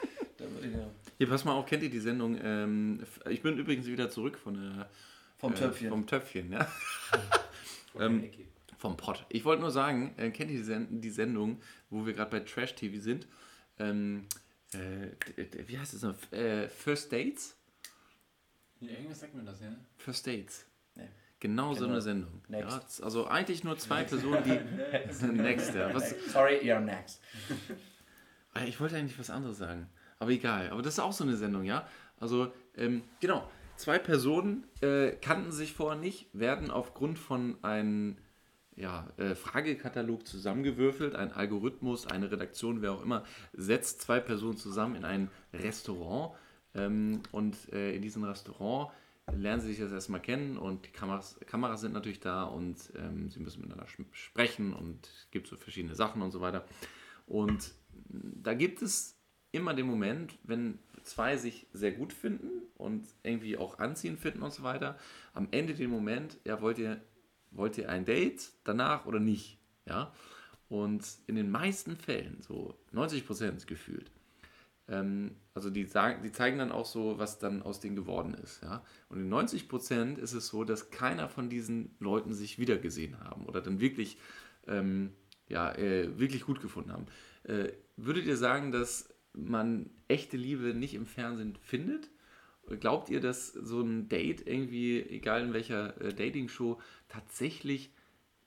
Ich 0.60 0.72
ja. 0.72 0.90
Hier, 1.18 1.28
pass 1.28 1.44
mal 1.44 1.52
auf, 1.52 1.66
kennt 1.66 1.84
ihr 1.84 1.90
die 1.90 2.00
Sendung? 2.00 2.36
Ähm, 2.42 2.98
ich 3.30 3.42
bin 3.42 3.56
übrigens 3.58 3.86
wieder 3.86 4.10
zurück 4.10 4.36
von 4.36 4.54
der, 4.54 4.88
Vom 5.42 5.52
äh, 5.52 5.56
Töpfchen. 5.56 5.88
Vom 5.90 6.06
Töpfchen, 6.06 6.52
ja. 6.52 6.66
Ähm. 7.98 8.30
Vom 8.78 8.96
Pott. 8.96 9.26
Ich 9.28 9.44
wollte 9.44 9.60
nur 9.60 9.70
sagen, 9.70 10.14
äh, 10.16 10.30
kennt 10.30 10.50
ihr 10.50 10.56
die, 10.56 10.62
Sen 10.64 11.00
die 11.02 11.10
Sendung, 11.10 11.60
wo 11.90 12.06
wir 12.06 12.14
gerade 12.14 12.30
bei 12.30 12.40
Trash 12.40 12.74
TV 12.74 13.00
sind? 13.02 13.28
Ähm, 13.78 14.26
äh, 14.72 15.08
wie 15.68 15.78
heißt 15.78 15.92
es 15.94 16.02
noch? 16.02 16.14
F- 16.14 16.32
Äh, 16.32 16.68
First 16.70 17.12
Dates? 17.12 17.54
Ja, 18.80 18.90
irgendwas 18.92 19.20
sagt 19.20 19.34
mir 19.34 19.42
das, 19.44 19.60
ja? 19.60 19.74
First 19.98 20.26
Dates. 20.26 20.64
Nee. 20.94 21.06
Genau 21.38 21.74
so 21.74 21.80
Genau. 21.80 21.92
eine 21.92 22.00
Sendung. 22.00 22.40
Next. 22.48 22.98
Ja, 23.00 23.04
also 23.04 23.26
eigentlich 23.26 23.62
nur 23.62 23.76
zwei 23.78 24.04
Personen, 24.04 24.42
die. 24.42 25.26
Next, 25.26 25.74
ja. 25.74 25.92
Was, 25.94 26.14
Sorry, 26.32 26.56
you're 26.62 26.80
next. 26.80 27.20
Äh, 28.54 28.68
Ich 28.68 28.80
wollte 28.80 28.96
eigentlich 28.96 29.18
was 29.18 29.28
anderes 29.30 29.58
sagen. 29.58 29.88
Aber 30.18 30.30
egal. 30.30 30.70
Aber 30.70 30.80
das 30.82 30.94
ist 30.94 31.00
auch 31.00 31.12
so 31.12 31.24
eine 31.24 31.36
Sendung, 31.36 31.64
ja? 31.64 31.86
Also, 32.18 32.52
ähm, 32.76 33.02
genau. 33.20 33.50
Zwei 33.76 33.98
Personen 33.98 34.64
äh, 34.80 35.12
kannten 35.12 35.52
sich 35.52 35.72
vorher 35.72 36.00
nicht, 36.00 36.28
werden 36.32 36.70
aufgrund 36.70 37.18
von 37.18 37.56
einem 37.62 38.16
ja, 38.76 39.08
äh, 39.16 39.34
Fragekatalog 39.34 40.26
zusammengewürfelt. 40.26 41.14
Ein 41.14 41.32
Algorithmus, 41.32 42.06
eine 42.06 42.30
Redaktion, 42.30 42.82
wer 42.82 42.92
auch 42.92 43.02
immer, 43.02 43.24
setzt 43.52 44.02
zwei 44.02 44.20
Personen 44.20 44.56
zusammen 44.56 44.96
in 44.96 45.04
ein 45.04 45.30
Restaurant. 45.52 46.34
Ähm, 46.74 47.20
und 47.32 47.56
äh, 47.72 47.94
in 47.94 48.02
diesem 48.02 48.24
Restaurant 48.24 48.92
lernen 49.30 49.62
sie 49.62 49.68
sich 49.68 49.78
das 49.78 49.92
erstmal 49.92 50.20
kennen 50.20 50.56
und 50.56 50.86
die 50.86 50.90
Kameras, 50.90 51.38
Kameras 51.46 51.80
sind 51.80 51.92
natürlich 51.92 52.20
da 52.20 52.44
und 52.44 52.76
ähm, 52.96 53.30
sie 53.30 53.40
müssen 53.40 53.60
miteinander 53.60 53.86
sprechen 54.10 54.72
und 54.72 55.06
es 55.06 55.30
gibt 55.30 55.46
so 55.46 55.56
verschiedene 55.56 55.94
Sachen 55.94 56.22
und 56.22 56.32
so 56.32 56.40
weiter. 56.40 56.64
Und 57.26 57.72
da 58.08 58.54
gibt 58.54 58.82
es 58.82 59.11
immer 59.52 59.74
den 59.74 59.86
Moment, 59.86 60.34
wenn 60.44 60.78
zwei 61.04 61.36
sich 61.36 61.66
sehr 61.72 61.92
gut 61.92 62.12
finden 62.12 62.62
und 62.76 63.06
irgendwie 63.22 63.56
auch 63.56 63.78
anziehend 63.78 64.18
finden 64.18 64.42
und 64.42 64.52
so 64.52 64.62
weiter, 64.62 64.98
am 65.34 65.48
Ende 65.50 65.74
den 65.74 65.90
Moment, 65.90 66.38
ja, 66.44 66.60
wollt 66.60 66.78
ihr, 66.78 67.00
wollt 67.50 67.78
ihr 67.78 67.88
ein 67.88 68.04
Date 68.04 68.50
danach 68.64 69.06
oder 69.06 69.20
nicht? 69.20 69.58
Ja. 69.86 70.12
Und 70.68 71.04
in 71.26 71.34
den 71.34 71.50
meisten 71.50 71.96
Fällen, 71.96 72.40
so 72.40 72.78
90 72.92 73.26
Prozent 73.26 73.66
gefühlt, 73.66 74.10
ähm, 74.88 75.36
also 75.54 75.70
die, 75.70 75.84
sagen, 75.84 76.22
die 76.22 76.32
zeigen 76.32 76.58
dann 76.58 76.72
auch 76.72 76.86
so, 76.86 77.18
was 77.18 77.38
dann 77.38 77.62
aus 77.62 77.80
denen 77.80 77.96
geworden 77.96 78.34
ist. 78.34 78.62
Ja? 78.62 78.82
Und 79.08 79.18
in 79.18 79.28
90 79.28 79.68
Prozent 79.68 80.18
ist 80.18 80.32
es 80.32 80.48
so, 80.48 80.64
dass 80.64 80.90
keiner 80.90 81.28
von 81.28 81.50
diesen 81.50 81.94
Leuten 81.98 82.32
sich 82.32 82.58
wiedergesehen 82.58 83.20
haben 83.20 83.44
oder 83.46 83.60
dann 83.60 83.80
wirklich, 83.80 84.18
ähm, 84.66 85.12
ja, 85.48 85.72
äh, 85.74 86.18
wirklich 86.18 86.44
gut 86.44 86.60
gefunden 86.60 86.92
haben. 86.92 87.06
Äh, 87.44 87.72
würdet 87.96 88.24
ihr 88.24 88.36
sagen, 88.36 88.72
dass 88.72 89.11
man 89.34 89.90
echte 90.08 90.36
Liebe 90.36 90.74
nicht 90.74 90.94
im 90.94 91.06
Fernsehen 91.06 91.56
findet? 91.62 92.10
Glaubt 92.80 93.10
ihr, 93.10 93.20
dass 93.20 93.48
so 93.52 93.80
ein 93.80 94.08
Date 94.08 94.46
irgendwie, 94.46 95.00
egal 95.02 95.42
in 95.42 95.52
welcher 95.52 96.00
äh, 96.00 96.14
Dating-Show, 96.14 96.80
tatsächlich 97.08 97.90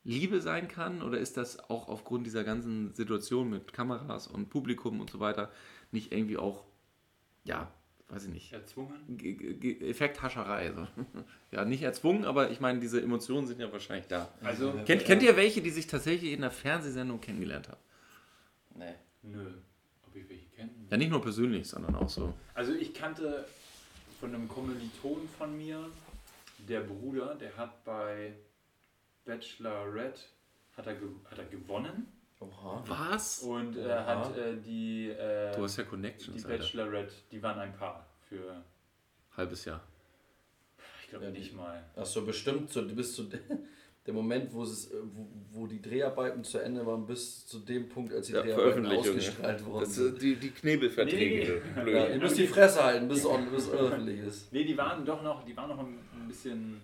Liebe 0.03 0.39
sein 0.39 0.67
kann? 0.67 1.01
Oder 1.01 1.19
ist 1.19 1.35
das 1.37 1.69
auch 1.69 1.89
aufgrund 1.89 2.25
dieser 2.25 2.43
ganzen 2.43 2.93
Situation 2.93 3.49
mit 3.49 3.73
Kameras 3.73 4.27
und 4.27 4.49
Publikum 4.49 5.01
und 5.01 5.09
so 5.09 5.19
weiter 5.19 5.51
nicht 5.91 6.11
irgendwie 6.13 6.37
auch, 6.37 6.65
ja, 7.43 7.71
weiß 8.09 8.25
ich 8.25 8.31
nicht, 8.31 8.53
Erzwungen? 8.53 9.17
G- 9.17 9.33
G- 9.33 9.53
G- 9.55 9.89
Effekthascherei? 9.89 10.71
So. 10.73 10.87
ja, 11.51 11.65
nicht 11.65 11.81
erzwungen, 11.83 12.23
aber 12.23 12.51
ich 12.51 12.59
meine, 12.61 12.79
diese 12.79 13.01
Emotionen 13.01 13.47
sind 13.47 13.59
ja 13.59 13.71
wahrscheinlich 13.71 14.07
da. 14.07 14.31
Also, 14.41 14.71
Kennt, 14.85 15.03
kennt 15.05 15.23
ihr 15.23 15.35
welche, 15.35 15.61
die 15.61 15.71
sich 15.71 15.87
tatsächlich 15.87 16.31
in 16.31 16.37
einer 16.39 16.51
Fernsehsendung 16.51 17.19
kennengelernt 17.19 17.67
haben? 17.69 17.81
Nee. 18.75 18.95
nö. 19.23 19.51
Ob 20.07 20.15
ich 20.15 20.29
welche? 20.29 20.44
Ja, 20.89 20.97
nicht 20.97 21.09
nur 21.09 21.21
persönlich, 21.21 21.67
sondern 21.67 21.95
auch 21.95 22.09
so. 22.09 22.33
Also 22.53 22.73
ich 22.73 22.93
kannte 22.93 23.45
von 24.19 24.33
einem 24.33 24.47
Kommilitonen 24.47 25.27
von 25.37 25.57
mir, 25.57 25.79
der 26.59 26.81
Bruder, 26.81 27.35
der 27.35 27.55
hat 27.57 27.83
bei 27.83 28.33
Bachelorette 29.25 30.21
hat 30.77 30.87
er, 30.87 30.95
ge 30.95 31.07
hat 31.29 31.37
er 31.37 31.45
gewonnen 31.45 32.07
Oha. 32.39 32.83
Was? 32.87 33.39
und 33.39 33.77
äh, 33.77 33.85
Oha. 33.85 34.05
hat 34.05 34.37
äh, 34.37 34.55
die, 34.57 35.09
äh, 35.09 35.55
Du 35.55 35.63
hast 35.63 35.77
ja 35.77 35.83
die 35.83 35.89
Connections, 35.89 36.45
Alter. 36.45 36.57
Bachelorette, 36.57 37.13
die 37.31 37.41
waren 37.41 37.59
ein 37.59 37.73
Paar 37.75 38.05
für, 38.29 38.61
Halbes 39.37 39.65
Jahr. 39.65 39.81
ich 41.01 41.09
glaube 41.09 41.25
Ja, 41.25 41.31
die- 41.31 41.39
nicht 41.39 41.55
mal. 41.55 41.83
Achso, 41.95 42.25
bestimmt 42.25 42.69
so, 42.69 42.83
bis 42.85 43.15
zu 43.15 43.23
de- 43.23 43.39
der 44.05 44.13
Moment, 44.13 44.53
wo, 44.53 44.63
es, 44.63 44.91
äh, 44.91 44.95
wo, 45.13 45.27
wo 45.51 45.67
die 45.67 45.81
Dreharbeiten 45.81 46.43
zu 46.43 46.59
Ende 46.59 46.85
waren, 46.85 47.07
bis 47.07 47.45
zu 47.47 47.59
dem 47.59 47.89
Punkt, 47.89 48.13
als 48.13 48.27
die 48.27 48.33
Dreharbeiten 48.33 48.85
ausgestrahlt 48.85 49.65
worden 49.65 49.89
sind. 49.89 50.21
die, 50.21 50.35
die 50.35 50.51
Knebelverträge. 50.51 51.61
Nee. 51.83 51.91
Ja, 51.91 52.07
ihr 52.07 52.19
müsst 52.19 52.37
die 52.37 52.47
Fresse 52.47 52.83
halten, 52.83 53.07
bis 53.07 53.25
es 53.25 53.71
öffentlich 53.71 54.19
ist. 54.19 54.53
Nee, 54.53 54.63
die 54.63 54.77
waren 54.77 55.03
doch 55.03 55.23
noch, 55.23 55.43
die 55.43 55.57
waren 55.57 55.69
noch 55.69 55.79
ein, 55.79 55.97
bisschen, 56.27 56.81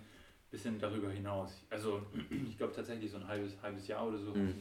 bisschen 0.50 0.80
darüber 0.80 1.12
hinaus. 1.12 1.64
Also 1.70 2.02
ich 2.48 2.58
glaube 2.58 2.74
tatsächlich 2.74 3.12
so 3.12 3.18
ein 3.18 3.28
halbes, 3.28 3.54
halbes 3.62 3.88
Jahr 3.88 4.08
oder 4.08 4.18
so 4.18 4.32
Mhm. 4.32 4.56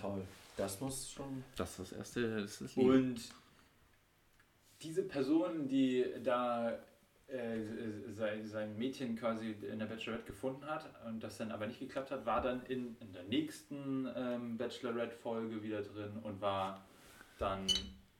Toll. 0.00 0.22
Das 0.56 0.80
muss 0.80 1.10
schon. 1.10 1.44
Das 1.56 1.70
ist 1.70 1.78
das 1.80 1.92
erste, 1.92 2.40
das 2.42 2.60
ist. 2.60 2.76
Und 2.76 3.16
diese 4.82 5.02
Person, 5.02 5.68
die 5.68 6.04
da, 6.22 6.70
äh, 6.70 6.78
sein, 8.10 8.44
sein 8.44 8.76
Mädchen 8.78 9.16
quasi 9.16 9.52
in 9.52 9.78
der 9.78 9.86
Bachelorette 9.86 10.26
gefunden 10.26 10.66
hat 10.66 10.88
und 11.06 11.22
das 11.22 11.38
dann 11.38 11.50
aber 11.50 11.66
nicht 11.66 11.80
geklappt 11.80 12.10
hat, 12.10 12.26
war 12.26 12.42
dann 12.42 12.64
in, 12.66 12.96
in 13.00 13.12
der 13.12 13.22
nächsten 13.24 14.08
ähm, 14.14 14.58
Bachelorette-Folge 14.58 15.62
wieder 15.62 15.82
drin 15.82 16.18
und 16.22 16.40
war 16.40 16.84
dann 17.38 17.66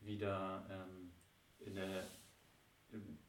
wieder 0.01 0.65
ähm, 0.71 1.11
in 1.67 1.75
der 1.75 2.05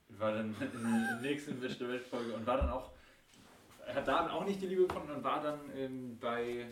war 0.10 0.32
dann 0.34 0.56
in 0.74 0.84
der 0.84 1.20
nächsten 1.22 1.60
Bachelorette-Folge 1.60 2.34
und 2.34 2.46
war 2.46 2.58
dann 2.58 2.70
auch 2.70 2.92
hat 3.94 4.08
da 4.08 4.32
auch 4.32 4.46
nicht 4.46 4.62
die 4.62 4.68
Liebe 4.68 4.88
gefunden 4.88 5.12
und 5.12 5.24
war 5.24 5.44
dann 5.44 5.60
ähm, 5.76 6.18
bei 6.20 6.68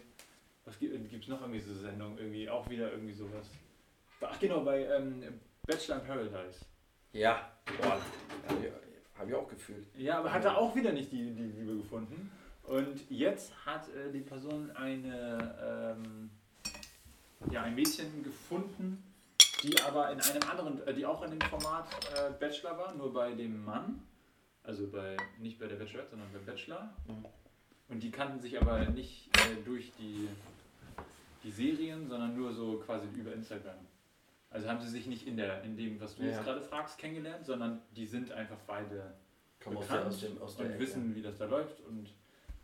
was 0.64 0.80
gibt 0.80 0.94
es 0.96 1.28
noch 1.28 1.42
irgendwie 1.42 1.60
so 1.60 1.74
Sendung 1.74 2.18
irgendwie 2.18 2.50
auch 2.50 2.70
wieder 2.70 2.92
irgendwie 2.92 3.14
sowas? 3.14 3.50
Ach 4.22 4.40
genau 4.40 4.62
bei 4.62 4.86
ähm, 4.86 5.24
Bachelor 5.66 6.00
in 6.00 6.08
Paradise. 6.08 6.66
Ja, 7.14 7.52
boah, 7.66 8.00
habe 8.48 8.66
ich, 8.66 8.91
hab 9.22 9.30
ich 9.30 9.36
auch 9.36 9.48
gefühlt. 9.48 9.88
Ja, 9.96 10.20
aber 10.20 10.34
hat 10.34 10.44
er 10.46 10.58
auch 10.58 10.76
wieder 10.76 10.92
nicht 10.92 11.12
die, 11.12 11.32
die 11.32 11.44
Liebe 11.44 11.78
gefunden. 11.78 12.32
Und 12.64 13.10
jetzt 13.10 13.54
hat 13.66 13.88
äh, 13.90 14.12
die 14.12 14.22
Person 14.22 14.72
eine, 14.72 15.96
ähm, 15.98 16.30
ja, 17.52 17.64
ein 17.64 17.76
Mädchen 17.76 18.24
gefunden, 18.24 19.04
die 19.64 19.80
aber 19.82 20.12
in 20.12 20.22
einem 20.22 20.44
anderen, 20.50 20.88
äh, 20.88 20.94
die 20.94 21.06
auch 21.06 21.22
in 21.24 21.32
dem 21.32 21.42
Format 21.42 21.88
äh, 22.16 22.32
Bachelor 22.40 22.78
war, 22.78 22.96
nur 22.96 23.14
bei 23.14 23.34
dem 23.34 23.64
Mann. 23.64 24.02
Also 24.64 24.88
bei, 24.88 25.18
nicht 25.40 25.60
bei 25.60 25.68
der 25.68 25.76
Bachelorette, 25.76 26.12
sondern 26.12 26.32
beim 26.32 26.46
Bachelor. 26.46 26.94
Mhm. 27.08 27.26
Und 27.90 28.04
die 28.04 28.12
kannten 28.12 28.40
sich 28.40 28.60
aber 28.60 28.86
nicht 28.86 29.30
äh, 29.38 29.64
durch 29.66 29.92
die, 30.00 30.30
die 31.44 31.52
Serien, 31.52 32.08
sondern 32.08 32.36
nur 32.36 32.54
so 32.54 32.78
quasi 32.78 33.08
über 33.16 33.34
Instagram. 33.34 33.76
Also 34.52 34.68
haben 34.68 34.82
sie 34.82 34.90
sich 34.90 35.08
nicht 35.08 35.26
in, 35.26 35.38
der, 35.38 35.64
in 35.64 35.78
dem, 35.78 36.00
was 36.00 36.16
du 36.16 36.24
Ja. 36.24 36.30
jetzt 36.30 36.44
gerade 36.44 36.62
fragst, 36.62 36.98
kennengelernt, 37.00 37.46
sondern 37.46 37.82
die 37.96 38.06
sind 38.06 38.32
einfach 38.34 38.60
beide 38.68 39.16
Kommen 39.64 39.78
aus 39.78 39.88
bekannt 39.88 40.06
aus 40.08 40.20
dem, 40.20 40.42
aus 40.42 40.56
der 40.58 40.66
und 40.66 40.72
Ecke. 40.74 40.82
wissen, 40.82 41.16
wie 41.16 41.22
das 41.22 41.38
da 41.38 41.46
läuft 41.46 41.80
und 41.82 42.14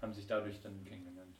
haben 0.01 0.13
sich 0.13 0.27
dadurch 0.27 0.61
dann 0.61 0.83
kennengelernt. 0.83 1.33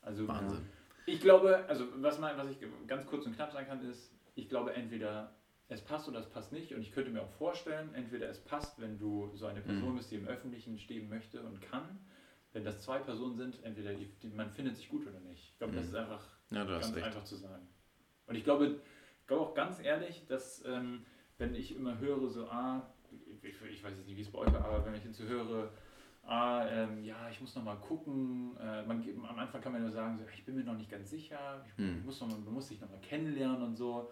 Also 0.00 0.26
Wahnsinn. 0.26 0.66
ich 1.04 1.20
glaube, 1.20 1.64
also 1.68 1.86
was, 1.96 2.18
man, 2.18 2.36
was 2.38 2.48
ich 2.50 2.56
ganz 2.86 3.06
kurz 3.06 3.26
und 3.26 3.36
knapp 3.36 3.52
sagen 3.52 3.66
kann, 3.66 3.84
ist, 3.88 4.10
ich 4.34 4.48
glaube 4.48 4.72
entweder 4.74 5.34
es 5.68 5.82
passt 5.82 6.08
oder 6.08 6.18
es 6.18 6.28
passt 6.30 6.50
nicht 6.52 6.72
und 6.74 6.80
ich 6.80 6.92
könnte 6.92 7.10
mir 7.10 7.20
auch 7.22 7.30
vorstellen, 7.32 7.94
entweder 7.94 8.28
es 8.30 8.40
passt, 8.40 8.80
wenn 8.80 8.98
du 8.98 9.30
so 9.34 9.46
eine 9.46 9.60
Person 9.60 9.92
Mhm. 9.92 9.96
bist, 9.98 10.10
die 10.10 10.16
im 10.16 10.26
Öffentlichen 10.26 10.78
stehen 10.78 11.08
möchte 11.10 11.42
und 11.42 11.60
kann, 11.60 12.00
wenn 12.54 12.64
das 12.64 12.80
zwei 12.80 12.98
Personen 12.98 13.36
sind, 13.36 13.62
entweder 13.62 13.92
die, 13.92 14.06
die, 14.22 14.28
man 14.30 14.50
findet 14.50 14.76
sich 14.76 14.88
gut 14.88 15.06
oder 15.06 15.20
nicht. 15.20 15.50
Ich 15.52 15.58
glaube, 15.58 15.74
das 15.74 15.84
Mhm. 15.84 15.90
ist 15.90 15.96
einfach 15.96 16.26
Ja, 16.50 16.64
ganz 16.64 16.96
einfach 16.96 17.24
zu 17.24 17.36
sagen. 17.36 17.68
Und 18.26 18.34
ich 18.34 18.42
glaube, 18.44 18.80
glaube 19.30 19.44
auch 19.46 19.54
ganz 19.54 19.78
ehrlich, 19.82 20.26
dass 20.26 20.64
ähm, 20.66 21.04
wenn 21.38 21.54
ich 21.54 21.76
immer 21.76 21.98
höre, 21.98 22.28
so, 22.28 22.46
ah, 22.46 22.82
ich, 23.42 23.54
ich 23.70 23.82
weiß 23.84 23.96
jetzt 23.96 24.06
nicht, 24.06 24.16
wie 24.16 24.22
es 24.22 24.30
bei 24.30 24.40
euch 24.40 24.52
war, 24.52 24.64
aber 24.64 24.84
wenn 24.84 24.94
ich 24.94 25.04
jetzt 25.04 25.18
so 25.18 25.24
höre, 25.24 25.70
ah, 26.24 26.66
ähm, 26.68 27.04
ja, 27.04 27.28
ich 27.30 27.40
muss 27.40 27.54
noch 27.54 27.62
mal 27.62 27.76
gucken, 27.76 28.56
äh, 28.58 28.82
man, 28.82 29.04
am 29.28 29.38
Anfang 29.38 29.60
kann 29.60 29.72
man 29.72 29.82
nur 29.82 29.90
sagen, 29.92 30.18
so, 30.18 30.24
ich 30.34 30.44
bin 30.44 30.56
mir 30.56 30.64
noch 30.64 30.76
nicht 30.76 30.90
ganz 30.90 31.10
sicher, 31.10 31.64
ich 31.66 31.78
Hm. 31.78 32.04
muss 32.04 32.20
noch 32.20 32.28
mal, 32.28 32.38
man 32.38 32.54
muss 32.54 32.68
sich 32.68 32.80
noch 32.80 32.90
mal 32.90 33.00
kennenlernen 33.00 33.62
und 33.62 33.76
so. 33.76 34.10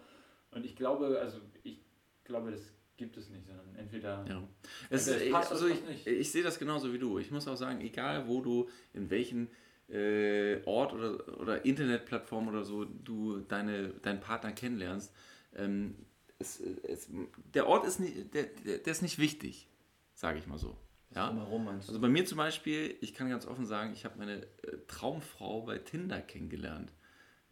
Und 0.51 0.65
ich 0.65 0.75
glaube, 0.75 1.19
also 1.21 1.39
ich 1.63 1.81
glaube, 2.23 2.51
das 2.51 2.73
gibt 2.95 3.17
es 3.17 3.29
nicht, 3.29 3.45
sondern 3.45 3.75
entweder 3.75 4.25
Ja. 4.27 4.41
Es, 4.89 5.07
Entweder 5.07 5.25
es 5.25 5.31
passt 5.33 5.51
also 5.51 5.67
ich, 5.67 5.83
nicht. 5.85 6.07
ich 6.07 6.31
sehe 6.31 6.43
das 6.43 6.57
genauso 6.59 6.91
wie 6.93 6.97
du. 6.99 7.19
Ich 7.19 7.29
muss 7.29 7.47
auch 7.47 7.55
sagen, 7.57 7.81
egal 7.81 8.27
wo 8.27 8.41
du, 8.41 8.69
in 8.93 9.09
welchen 9.09 9.49
äh, 9.91 10.61
Ort 10.65 10.93
oder, 10.93 11.39
oder 11.39 11.65
Internetplattform 11.65 12.47
oder 12.47 12.63
so 12.63 12.85
du 12.85 13.39
deine, 13.39 13.89
deinen 13.89 14.19
Partner 14.19 14.51
kennenlernst, 14.51 15.13
ähm, 15.55 15.95
es, 16.37 16.59
es, 16.59 17.09
der 17.53 17.67
Ort 17.67 17.85
ist 17.85 17.99
nicht, 17.99 18.33
der, 18.33 18.43
der, 18.43 18.77
der 18.77 18.91
ist 18.91 19.01
nicht 19.01 19.19
wichtig, 19.19 19.67
sage 20.13 20.39
ich 20.39 20.47
mal 20.47 20.57
so. 20.57 20.77
Ja? 21.13 21.27
Drumherum 21.27 21.65
meinst 21.65 21.87
du? 21.87 21.91
Also 21.91 22.01
bei 22.01 22.07
mir 22.07 22.25
zum 22.25 22.37
Beispiel, 22.37 22.95
ich 23.01 23.13
kann 23.13 23.29
ganz 23.29 23.45
offen 23.45 23.65
sagen, 23.65 23.91
ich 23.93 24.05
habe 24.05 24.17
meine 24.17 24.43
äh, 24.43 24.77
Traumfrau 24.87 25.63
bei 25.63 25.79
Tinder 25.79 26.21
kennengelernt. 26.21 26.91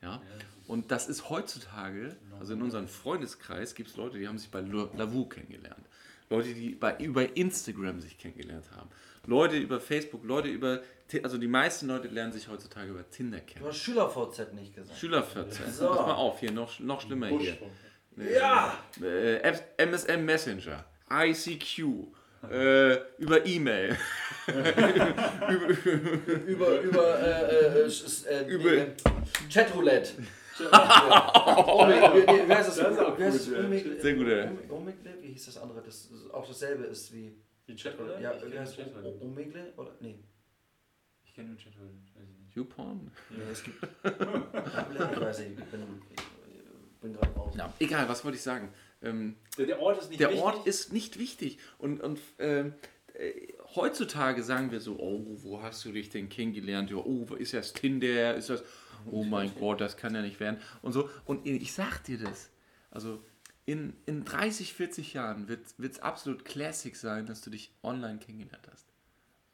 Ja? 0.02 0.21
Und 0.67 0.91
das 0.91 1.10
ist 1.10 1.30
heutzutage, 1.30 2.15
also 2.39 2.54
in 2.54 2.62
unserem 2.62 2.88
Freundeskreis 2.88 3.73
gibt 3.73 3.89
es 3.89 3.97
Leute, 3.97 4.19
die 4.19 4.28
haben 4.28 4.38
sich 4.38 4.52
bei 4.52 4.62
Lavu 4.62 5.26
kennengelernt. 5.26 5.88
Leute, 6.30 6.54
die 6.54 6.76
bei, 6.76 6.97
über 6.97 7.36
Instagram 7.36 8.00
sich 8.02 8.17
kennengelernt 8.17 8.69
haben. 8.71 8.89
Leute 9.28 9.58
über 9.58 9.80
Facebook, 9.80 10.24
Leute 10.24 10.48
über, 10.48 10.82
also 11.24 11.38
die 11.38 11.48
meisten 11.48 11.88
Leute 11.88 12.08
lernen 12.08 12.34
sich 12.34 12.48
heutzutage 12.50 12.90
über 12.90 13.08
Tinder 13.10 13.38
Du 13.40 13.46
kennen. 13.46 13.66
hast 13.66 13.78
Schüler-VZ 13.78 14.54
nicht 14.54 14.76
gesagt. 14.76 14.98
Schüler 15.00 15.24
14. 15.24 15.72
So. 15.72 15.88
Pass 15.90 15.98
mal 16.08 16.13
auf, 16.16 16.40
hier 16.40 16.52
noch, 16.52 16.80
noch 16.80 17.02
schlimmer 17.02 17.28
hier. 17.28 17.58
Ja! 18.18 18.78
Äh, 19.02 19.54
MSN 19.78 20.26
Messenger, 20.26 20.84
ICQ, 21.12 21.80
äh, 22.50 22.96
über 23.20 23.46
E-Mail. 23.46 23.96
Über, 26.48 26.80
über, 26.82 27.20
äh, 27.20 27.82
äh, 27.82 27.86
sch- 27.88 28.26
äh, 28.28 28.46
Über- 28.48 28.72
nee, 28.72 28.86
Chatroulette. 29.54 30.13
Heißt 30.58 30.72
das? 32.70 32.76
Das 32.78 33.36
ist 33.36 33.52
das? 33.52 34.02
Sehr 34.02 34.13
gut? 34.16 34.28
Wie 35.22 35.32
hieß 35.34 35.46
das 35.48 35.58
andere? 35.58 35.82
Das 35.82 35.96
ist 36.06 36.34
auch 36.34 36.48
dasselbe 36.48 36.86
ist 36.86 37.13
wie. 37.13 37.36
Die 37.67 37.75
Chatroulette? 37.75 38.21
Ja, 38.23 38.32
kenne 38.34 38.60
heißt. 38.62 38.77
O- 38.80 39.17
Omegle? 39.25 39.73
Oder? 39.77 39.91
Nee. 39.99 40.19
Ich 41.25 41.34
kenne 41.34 41.49
nur 41.49 41.58
Chatroulette, 41.58 41.95
weiß 42.15 42.23
ich 42.30 42.39
nicht. 42.45 42.56
YouPorn? 42.56 43.12
Nee, 43.30 43.38
es 43.51 43.63
gibt. 43.63 43.77
ich 43.84 45.21
weiß 45.21 45.39
nicht, 45.39 45.60
ich 45.60 45.65
bin, 45.65 45.82
ich 46.15 47.01
bin 47.01 47.13
gerade 47.13 47.34
raus. 47.34 47.53
Ja, 47.58 47.73
egal, 47.80 48.08
was 48.10 48.23
wollte 48.23 48.38
ich 48.38 48.41
sagen? 48.43 48.69
Ähm, 49.03 49.36
Der, 49.58 49.65
der 49.67 49.80
Ort 49.80 49.99
ist 50.01 50.10
nicht 50.10 50.19
der 50.19 50.30
wichtig. 50.30 50.43
Ort 50.43 50.65
ist 50.67 50.93
nicht 50.93 51.19
wichtig. 51.19 51.60
Und, 51.77 52.01
und 52.01 52.19
ähm, 52.39 52.73
äh, 53.13 53.53
heutzutage 53.75 54.41
sagen 54.43 54.71
wir 54.71 54.80
so, 54.80 54.97
oh, 54.97 55.23
wo 55.43 55.62
hast 55.62 55.84
du 55.86 55.91
dich 55.91 56.10
denn 56.10 56.30
kennengelernt? 56.30 56.89
Ja, 56.89 56.97
oh, 56.97 57.25
ist 57.38 57.53
das 57.53 57.73
Tinder? 57.73 58.36
Ist 58.36 58.49
das, 58.49 58.63
oh 59.12 59.23
mein 59.23 59.53
Gott, 59.60 59.82
das 59.82 59.97
kann 59.97 60.15
ja 60.15 60.21
nicht 60.21 60.39
werden. 60.39 60.58
Und 60.82 60.93
so. 60.93 61.10
Und 61.25 61.45
ich 61.45 61.73
sag 61.73 62.03
dir 62.06 62.17
das. 62.17 62.49
Also 62.89 63.21
in, 63.67 63.93
in 64.08 64.25
30, 64.25 64.73
40 64.73 65.13
Jahren 65.13 65.47
wird 65.47 65.67
es 65.80 65.99
absolut 65.99 66.43
Classic 66.45 66.95
sein, 66.95 67.27
dass 67.27 67.41
du 67.41 67.49
dich 67.51 67.71
online 67.84 68.17
kennengelernt 68.17 68.67
hast. 68.71 68.88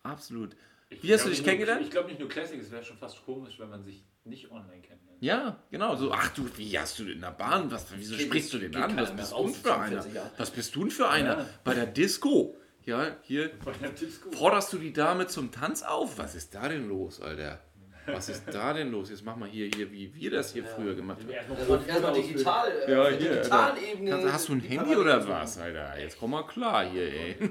Absolut. 0.03 0.55
Ich 0.89 1.01
Wie 1.03 1.13
hast 1.13 1.25
du 1.25 1.29
dich 1.29 1.39
nicht 1.39 1.45
nur- 1.45 1.45
kennengelernt? 1.47 1.81
Ich 1.81 1.89
glaube 1.91 2.07
nicht 2.09 2.19
nur 2.19 2.29
Classic, 2.29 2.61
es 2.61 2.69
wäre 2.71 2.83
schon 2.83 2.97
fast 2.97 3.23
komisch, 3.25 3.57
wenn 3.59 3.69
man 3.69 3.83
sich 3.83 4.03
nicht 4.25 4.51
online 4.51 4.81
kennenlernt. 4.81 5.21
Ja, 5.21 5.59
genau. 5.71 5.95
So, 5.95 6.11
ach 6.11 6.29
du, 6.33 6.47
wie 6.57 6.77
hast 6.77 6.99
du 6.99 7.09
in 7.11 7.21
der 7.21 7.31
Bahn? 7.31 7.71
Was, 7.71 7.87
wieso 7.95 8.15
Geht- 8.15 8.27
sprichst 8.27 8.53
du 8.53 8.59
den 8.59 8.75
an? 8.75 8.95
Was 8.97 9.15
bist 9.15 9.31
du 9.31 9.47
für 9.47 9.73
einer? 9.73 9.83
45 10.03 10.13
Jahren. 10.13 10.31
Was 10.37 10.51
bist 10.51 10.75
du 10.75 10.79
denn 10.81 10.91
für 10.91 11.09
einer? 11.09 11.37
Ja. 11.39 11.49
Bei 11.63 11.73
der 11.73 11.87
Disco. 11.87 12.55
Ja, 12.85 13.15
hier 13.23 13.49
Bei 13.65 13.71
der 13.71 13.91
Disco. 13.91 14.31
forderst 14.31 14.71
du 14.73 14.77
die 14.77 14.93
Dame 14.93 15.25
zum 15.27 15.51
Tanz 15.51 15.83
auf. 15.83 16.17
Was 16.17 16.35
ist 16.35 16.53
da 16.53 16.67
denn 16.67 16.87
los, 16.87 17.21
Alter? 17.21 17.59
Was 18.05 18.29
ist 18.29 18.43
da 18.51 18.73
denn 18.73 18.91
los? 18.91 19.09
Jetzt 19.09 19.23
mach 19.25 19.35
mal 19.35 19.47
hier, 19.47 19.69
hier 19.75 19.91
wie 19.91 20.13
wir 20.13 20.31
das 20.31 20.51
hier 20.53 20.63
früher 20.65 20.93
gemacht 20.93 21.19
haben. 21.21 21.29
Erstmal 21.29 21.57
Das 21.57 21.69
war 21.69 21.87
erstmal 21.87 22.13
digital. 22.13 22.67
äh, 22.87 22.91
Ja, 22.91 23.07
hier, 23.09 23.17
der 23.19 23.35
digitalen 23.37 23.77
Ebene. 23.83 24.09
Kannst, 24.11 24.33
hast 24.33 24.49
du 24.49 24.53
ein 24.53 24.59
Handy 24.61 24.95
oder 24.95 25.27
was, 25.27 25.57
Alter? 25.57 25.99
Jetzt 25.99 26.17
komm 26.19 26.31
mal 26.31 26.43
klar 26.45 26.85
hier, 26.89 27.03
ey. 27.07 27.35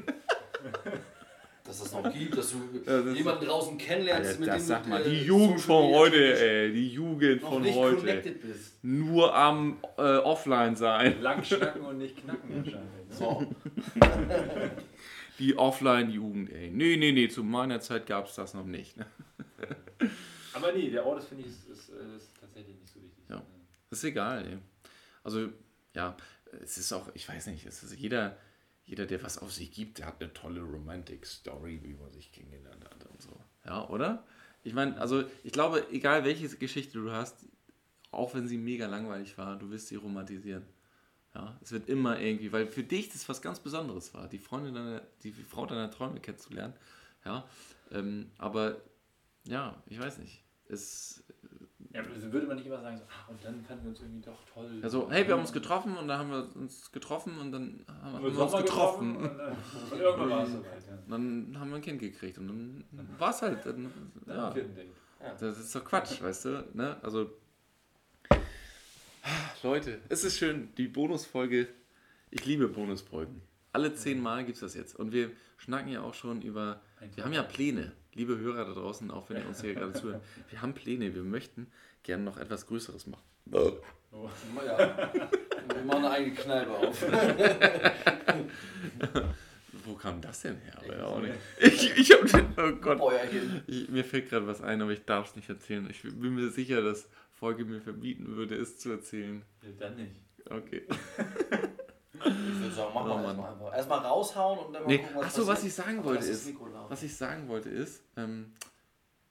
Dass 1.65 1.81
es 1.81 1.93
noch 1.93 2.13
gibt, 2.13 2.37
dass 2.37 2.51
du 2.51 2.59
das 2.85 3.07
ist- 3.07 3.17
jemanden 3.17 3.47
draußen 3.47 3.79
kennenlernst, 3.79 4.29
Alter 4.31 4.41
mit 4.41 4.49
das 4.49 4.57
dem 4.57 4.67
sag 4.67 4.89
mal, 4.89 5.01
äh, 5.01 5.09
die 5.09 5.23
Jugend 5.25 5.61
von 5.61 5.95
heute, 5.95 6.39
ey. 6.39 6.73
Die 6.73 6.89
Jugend 6.89 7.41
Noch 7.43 7.53
von 7.53 7.63
nicht 7.63 7.77
heute. 7.77 7.97
connected 7.97 8.43
bist. 8.43 8.85
Nur 8.85 9.35
am 9.35 9.79
äh, 9.97 10.03
Offline 10.03 10.77
sein. 10.77 11.23
lang 11.23 11.43
schnacken 11.45 11.83
und 11.83 11.99
nicht 11.99 12.17
knacken 12.19 12.51
wahrscheinlich. 12.57 12.75
ne? 12.75 12.83
So. 13.09 13.47
Die 15.39 15.57
Offline-Jugend, 15.57 16.51
ey. 16.53 16.71
Nee, 16.71 16.97
nee, 16.99 17.11
nee, 17.13 17.29
zu 17.29 17.43
meiner 17.43 17.81
Zeit 17.81 18.07
gab 18.07 18.27
es 18.27 18.35
das 18.35 18.53
noch 18.55 18.67
nicht. 18.67 18.97
Ne? 18.99 19.07
Aber 20.55 20.73
nee, 20.73 20.91
der 20.91 21.05
Ort 21.07 21.21
ist, 21.21 21.29
finde 21.29 21.45
ich, 21.45 21.51
ist, 21.51 21.69
ist, 21.69 21.89
äh, 21.91 22.17
ist 22.17 22.31
tatsächlich 22.41 22.79
nicht 22.81 22.93
so 22.93 23.03
wichtig. 23.03 23.25
Ja. 23.29 23.43
Ist 23.91 24.05
egal, 24.05 24.47
ey. 24.47 24.59
Also, 25.25 25.49
ja, 25.95 26.17
es 26.63 26.79
ist 26.79 26.93
auch, 26.93 27.09
ich 27.15 27.29
weiß 27.29 27.47
nicht, 27.49 27.67
es 27.67 27.83
ist 27.83 27.97
jeder, 27.97 28.37
jeder, 28.85 29.07
der 29.07 29.23
was 29.23 29.39
auf 29.39 29.53
sich 29.53 29.73
gibt, 29.73 29.99
der 29.99 30.07
hat 30.07 30.21
eine 30.21 30.33
tolle 30.33 30.61
Romantic 30.61 31.27
Story, 31.27 31.81
wie 31.83 31.95
man 31.95 32.13
sich 32.13 32.33
kennengelernt 32.33 32.85
hat 32.85 33.05
und 33.07 33.23
so. 33.23 33.39
Ja, 33.65 33.89
oder? 33.89 34.25
Ich 34.65 34.75
meine, 34.75 35.01
also, 35.01 35.25
ich 35.43 35.53
glaube, 35.53 35.87
egal 35.91 36.25
welche 36.25 36.49
Geschichte 36.57 36.99
du 36.99 37.11
hast, 37.11 37.47
auch 38.11 38.35
wenn 38.35 38.47
sie 38.47 38.59
mega 38.59 38.87
langweilig 38.87 39.37
war, 39.39 39.59
du 39.59 39.71
wirst 39.71 39.89
sie 39.89 39.97
romantisieren. 39.97 40.65
Ja, 41.35 41.59
es 41.63 41.73
wird 41.73 41.89
immer 41.89 42.21
irgendwie, 42.21 42.53
weil 42.53 42.67
für 42.67 42.83
dich 42.83 43.09
das 43.09 43.27
was 43.29 43.41
ganz 43.41 43.59
Besonderes 43.59 44.13
war, 44.13 44.29
die 44.29 44.39
Freundin 44.39 44.75
deiner, 44.75 45.03
die 45.23 45.33
Frau 45.33 45.65
deiner 45.65 45.91
Träume 45.91 46.21
kennenzulernen. 46.21 46.75
Ja, 47.25 47.49
ähm, 47.91 48.31
aber 48.37 48.83
ja, 49.45 49.83
ich 49.87 49.99
weiß 49.99 50.19
nicht. 50.19 50.42
Es, 50.73 51.23
Ja, 51.93 52.01
aber 52.01 52.11
das 52.15 52.33
würde 52.33 52.47
man 52.47 52.57
nicht 52.57 52.67
immer 52.67 52.81
sagen, 52.81 52.97
so, 52.97 53.05
ah, 53.05 53.31
und 53.31 53.45
dann 53.45 53.63
fanden 53.65 53.85
wir 53.85 53.91
uns 53.91 54.01
irgendwie 54.01 54.23
doch 54.23 54.39
toll. 54.53 54.81
also, 54.83 55.11
hey, 55.11 55.27
wir 55.27 55.35
haben 55.35 55.41
uns 55.41 55.53
getroffen 55.53 55.97
und 55.97 56.09
dann 56.09 56.19
haben 56.19 56.31
wir 56.31 56.57
uns 56.57 56.91
getroffen 56.91 57.39
und 57.39 57.53
dann 57.53 57.85
haben, 57.87 58.15
Haben 58.15 58.25
wir 58.25 58.35
wir 58.35 58.43
uns 58.43 58.57
getroffen. 58.57 59.17
Und, 59.17 59.25
äh, 59.25 59.53
und 59.93 60.01
irgendwann 60.01 60.31
war 60.31 60.43
es 60.45 60.53
soweit. 60.53 60.87
Ja. 60.89 60.95
Und 60.95 61.11
dann 61.11 61.61
haben 61.61 61.71
wir 61.71 61.77
ein 61.77 61.83
Kind 61.83 62.01
gekriegt 62.01 62.39
und 62.39 62.49
dann 62.49 62.85
war 63.19 63.31
es 63.31 63.43
halt. 63.43 63.65
Dann, 63.67 63.93
Dann 64.27 64.37
ja, 64.37 64.51
Date. 64.51 64.71
das 65.39 65.59
ist 65.59 65.75
doch 65.75 65.85
Quatsch, 65.85 66.23
weißt 66.23 66.45
du? 66.47 66.69
Ne? 66.73 66.97
Also, 67.03 67.31
Leute, 69.63 70.01
es 70.09 70.25
ist 70.25 70.39
schön, 70.39 70.75
die 70.77 70.89
Bonusfolge. 70.89 71.69
Ich 72.31 72.47
liebe 72.47 72.67
Bonusfolgen. 72.69 73.43
Alle 73.73 73.95
zehn 73.95 74.21
Mal 74.21 74.45
gibt 74.45 74.57
es 74.57 74.61
das 74.61 74.75
jetzt. 74.75 74.97
Und 74.97 75.13
wir 75.13 75.31
schnacken 75.57 75.89
ja 75.89 76.03
auch 76.03 76.15
schon 76.15 76.43
über. 76.43 76.83
Wir 77.15 77.25
haben 77.25 77.33
ja 77.33 77.43
Pläne, 77.43 77.93
liebe 78.13 78.39
Hörer 78.39 78.67
da 78.67 78.73
draußen, 78.75 79.11
auch 79.11 79.31
wenn 79.31 79.39
ihr 79.39 79.49
uns 79.49 79.63
hier 79.63 79.75
gerade 79.79 79.95
zuhört. 79.95 80.23
Wir 80.51 80.61
haben 80.61 80.75
Pläne, 80.75 81.15
wir 81.15 81.23
möchten 81.23 81.67
gerne 82.03 82.23
noch 82.23 82.37
etwas 82.37 82.67
Größeres 82.67 83.07
machen. 83.07 83.23
Oh. 83.51 83.79
Ja. 84.67 85.11
Wir 85.75 85.85
machen 85.85 86.05
eine 86.05 86.11
eigene 86.11 86.35
Kneipe 86.35 86.71
auf. 86.71 87.03
Wo 89.85 89.95
kam 89.95 90.21
das 90.21 90.43
denn 90.43 90.59
her? 90.59 90.75
Aber 90.77 90.97
ja 90.97 91.07
auch 91.07 91.21
nicht. 91.21 91.35
Ich, 91.61 91.97
ich 91.97 92.13
hab, 92.13 92.59
oh 92.59 92.73
Gott. 92.73 93.01
Ich, 93.67 93.89
mir 93.89 94.05
fällt 94.05 94.29
gerade 94.29 94.47
was 94.47 94.61
ein, 94.61 94.83
aber 94.83 94.93
ich 94.93 95.05
darf 95.05 95.31
es 95.31 95.37
nicht 95.37 95.49
erzählen. 95.49 95.89
Ich 95.91 96.03
bin 96.03 96.35
mir 96.35 96.51
sicher, 96.51 96.83
dass 96.83 97.09
Folge 97.33 97.65
mir 97.65 97.81
verbieten 97.81 98.37
würde, 98.37 98.55
es 98.55 98.79
zu 98.79 98.91
erzählen. 98.91 99.43
Ja, 99.63 99.71
dann 99.79 99.97
nicht. 99.97 100.21
Okay. 100.51 100.83
Ich 102.25 102.61
würde 102.61 102.75
sagen, 102.75 102.95
machen 102.95 103.11
Oh, 103.11 103.17
wir 103.17 103.23
Mann. 103.23 103.25
erstmal 103.39 103.53
einfach. 103.53 103.77
Erstmal 103.77 103.99
raushauen 104.01 104.59
und 104.59 104.73
dann 104.73 104.83
mal 104.83 104.89
Nee. 104.89 104.99
gucken, 104.99 105.17
was 105.17 105.25
Achso, 105.27 105.47
was 105.47 105.65
ich 105.65 105.75
sagen 105.75 106.05
wollte 106.05 106.25
ist, 106.27 106.53
was 106.89 107.03
ich 107.03 107.17
sagen 107.17 107.49
wollte 107.49 107.69
ist, 107.69 108.03
ähm, 108.17 108.53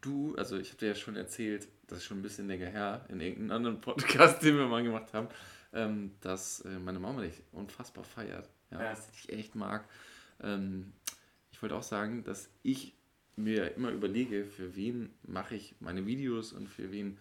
du, 0.02 0.36
also 0.38 0.58
ich 0.58 0.70
habe 0.70 0.78
dir 0.80 0.88
ja 0.90 0.96
schon 0.96 1.16
erzählt, 1.16 1.68
das 1.88 2.00
ist 2.00 2.06
schon 2.06 2.20
ein 2.20 2.24
bisschen 2.24 2.48
länger 2.48 2.68
her, 2.68 3.06
in 3.10 3.22
irgendeinem 3.22 3.52
anderen 3.52 3.82
Podcast, 3.82 4.42
den 4.44 4.58
wir 4.58 4.68
mal 4.68 4.84
gemacht 4.84 5.14
haben, 5.14 5.28
ähm, 5.74 6.12
dass 6.22 6.62
äh, 6.62 6.80
meine 6.80 7.00
Mama 7.00 7.22
dich 7.22 7.42
unfassbar 7.52 8.04
feiert. 8.04 8.50
Ja, 8.72 8.82
Ja. 8.82 8.90
dass 8.92 9.06
sie 9.06 9.12
dich 9.12 9.30
echt 9.38 9.56
mag. 9.56 9.86
Ähm, 10.42 10.94
ich 11.52 11.62
wollte 11.62 11.76
auch 11.76 11.84
sagen, 11.84 12.24
dass 12.24 12.50
ich 12.64 12.94
mir 13.36 13.76
immer 13.76 13.92
überlege, 13.92 14.46
für 14.46 14.76
wen 14.76 15.14
mache 15.24 15.56
ich 15.56 15.76
meine 15.80 16.06
Videos 16.06 16.52
und 16.54 16.68
für 16.68 16.92
wen 16.92 17.18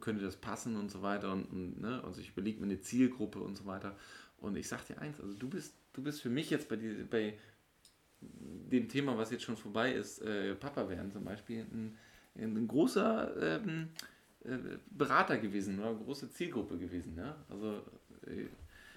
könnte 0.00 0.24
das 0.24 0.36
passen 0.36 0.76
und 0.76 0.90
so 0.90 1.02
weiter. 1.02 1.32
Und, 1.32 1.44
und 1.46 1.80
ne? 1.80 2.02
Also 2.04 2.20
ich 2.20 2.30
überlege 2.30 2.60
mir 2.60 2.66
eine 2.66 2.80
Zielgruppe 2.80 3.40
und 3.40 3.56
so 3.56 3.66
weiter. 3.66 3.94
Und 4.42 4.56
ich 4.56 4.68
sag 4.68 4.84
dir 4.86 5.00
eins, 5.00 5.20
also 5.20 5.34
du 5.34 5.48
bist, 5.48 5.74
du 5.92 6.02
bist 6.02 6.20
für 6.20 6.28
mich 6.28 6.50
jetzt 6.50 6.68
bei, 6.68 6.76
die, 6.76 7.04
bei 7.04 7.34
dem 8.20 8.88
Thema, 8.88 9.16
was 9.16 9.30
jetzt 9.30 9.44
schon 9.44 9.56
vorbei 9.56 9.92
ist, 9.92 10.20
äh, 10.22 10.54
Papa 10.54 10.88
werden 10.88 11.12
zum 11.12 11.24
Beispiel, 11.24 11.64
ein, 11.72 11.96
ein 12.34 12.66
großer 12.66 13.60
ähm, 13.60 13.88
äh, 14.44 14.58
Berater 14.90 15.38
gewesen, 15.38 15.78
oder 15.78 15.90
eine 15.90 15.98
große 15.98 16.30
Zielgruppe 16.30 16.76
gewesen. 16.76 17.16
Ja? 17.16 17.36
Also, 17.48 17.82
äh, 18.26 18.46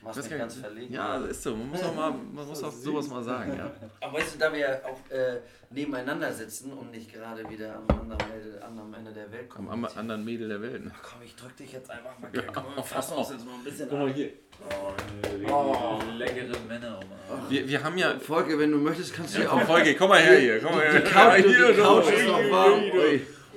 Machst 0.05 0.29
mich 0.29 0.39
ganz 0.39 0.55
verlegen. 0.55 0.93
Ja, 0.93 1.17
das 1.19 1.31
ist 1.31 1.43
so. 1.43 1.55
Man 1.55 1.69
muss 1.69 1.83
auch, 1.83 1.95
mal, 1.95 2.11
man 2.11 2.47
muss 2.47 2.63
auch 2.63 2.71
sowas 2.71 3.07
mal 3.09 3.23
sagen. 3.23 3.57
Ja. 3.57 3.71
Aber 4.01 4.19
weißt 4.19 4.35
du, 4.35 4.39
da 4.39 4.53
wir 4.53 4.59
ja 4.59 4.69
auch 4.85 5.11
äh, 5.11 5.39
nebeneinander 5.71 6.31
sitzen 6.31 6.71
und 6.73 6.91
nicht 6.91 7.11
gerade 7.11 7.49
wieder 7.49 7.75
am 7.75 7.99
anderen 7.99 8.21
Ende, 8.31 8.63
anderen 8.63 8.93
Ende 8.93 9.11
der 9.11 9.31
Welt 9.31 9.49
kommen. 9.49 9.67
am 9.67 9.83
anderen 9.83 10.23
Mädel 10.23 10.47
der 10.47 10.61
Welt. 10.61 10.85
ne? 10.85 10.91
Komm, 11.01 11.23
ich 11.23 11.35
drück 11.35 11.57
dich 11.57 11.73
jetzt 11.73 11.89
einfach 11.89 12.19
mal. 12.19 12.29
Komm, 12.53 12.65
wir 12.75 12.83
fassen 12.83 13.17
uns 13.17 13.31
jetzt 13.31 13.45
mal 13.45 13.55
ein 13.55 13.63
bisschen 13.63 13.89
Guck 13.89 13.97
mal 13.97 14.13
hier. 14.13 14.29
Oh, 15.49 15.99
leckere 16.17 16.59
Männer, 16.67 16.99
Mann. 16.99 17.49
Wir, 17.49 17.67
wir 17.67 17.83
haben 17.83 17.97
ja. 17.97 18.19
Folge, 18.19 18.59
wenn 18.59 18.71
du 18.71 18.77
möchtest, 18.77 19.11
kannst 19.11 19.35
du 19.35 19.39
hier 19.39 19.51
auch. 19.51 19.61
Folge, 19.61 19.95
komm 19.95 20.09
mal 20.09 20.21
her 20.21 20.37
hier. 20.37 20.61
Komm 20.61 20.75
mal 20.75 20.85
her. 20.85 21.01
Die 21.01 21.09
Couch, 21.09 21.43
hier, 21.43 21.73
die 21.73 21.81
Couch 21.81 22.11
ist 22.11 22.27
noch 22.27 22.51
warm. 22.51 22.81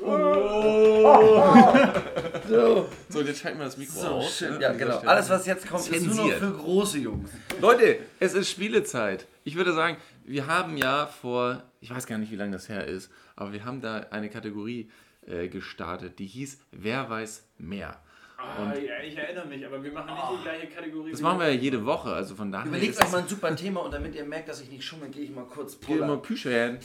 Ui. 0.03 0.19
So, 2.49 2.89
So, 3.11 3.21
jetzt 3.21 3.41
schalten 3.41 3.59
wir 3.59 3.67
das 3.67 3.77
Mikro 3.77 4.01
so 4.01 4.07
aus. 4.09 4.39
schön. 4.39 4.55
ne, 4.55 4.61
Ja, 4.63 4.73
genau. 4.73 4.99
Alles, 5.01 5.29
was 5.29 5.45
jetzt 5.45 5.69
kommt, 5.69 5.87
ist 5.87 6.07
nur 6.07 6.15
noch 6.15 6.23
Zensiert. 6.23 6.39
für 6.39 6.53
große 6.53 6.99
Jungs. 6.99 7.29
Leute, 7.61 7.99
es 8.21 8.33
ist 8.33 8.49
Spielezeit. 8.51 9.27
Ich 9.45 9.55
würde 9.57 9.75
sagen, 9.75 9.99
wir 10.25 10.47
haben 10.47 10.79
ja 10.79 11.07
vor, 11.07 11.63
ich 11.81 11.91
weiß 11.95 12.07
gar 12.07 12.17
nicht, 12.17 12.33
wie 12.33 12.37
lange 12.37 12.53
das 12.53 12.71
her 12.71 12.87
ist, 12.87 13.11
aber 13.37 13.53
wir 13.53 13.67
haben 13.67 13.83
da 13.83 14.07
eine 14.11 14.31
Kategorie 14.31 14.91
äh, 15.27 15.49
gestartet, 15.49 16.19
die 16.19 16.27
hieß 16.27 16.59
Wer 16.73 17.11
weiß 17.11 17.45
mehr. 17.59 18.01
Ah, 18.39 18.73
ja, 18.75 19.03
ich 19.07 19.17
erinnere 19.17 19.47
mich, 19.47 19.67
aber 19.67 19.83
wir 19.85 19.93
machen 19.93 20.15
nicht 20.15 20.25
die 20.39 20.43
gleiche 20.45 20.67
Kategorie. 20.69 21.11
Das 21.11 21.21
machen 21.21 21.41
wir 21.41 21.49
ja 21.49 21.55
jede 21.61 21.85
Woche, 21.85 22.11
also 22.15 22.35
von 22.35 22.51
daher 22.51 22.67
Überlegt 22.69 22.97
euch 22.99 23.05
es- 23.05 23.13
mal 23.13 23.19
ein 23.23 23.29
super 23.29 23.55
Thema 23.55 23.81
und 23.81 23.93
damit 23.93 24.15
ihr 24.15 24.25
merkt, 24.25 24.49
dass 24.49 24.61
ich 24.63 24.71
nicht 24.71 24.85
schummel, 24.85 25.11
gehe 25.11 25.25
ich 25.25 25.31
mal 25.31 25.45
kurz 25.45 25.79
Geh 25.87 25.97
mal. 25.97 26.17
Püschern. 26.19 26.79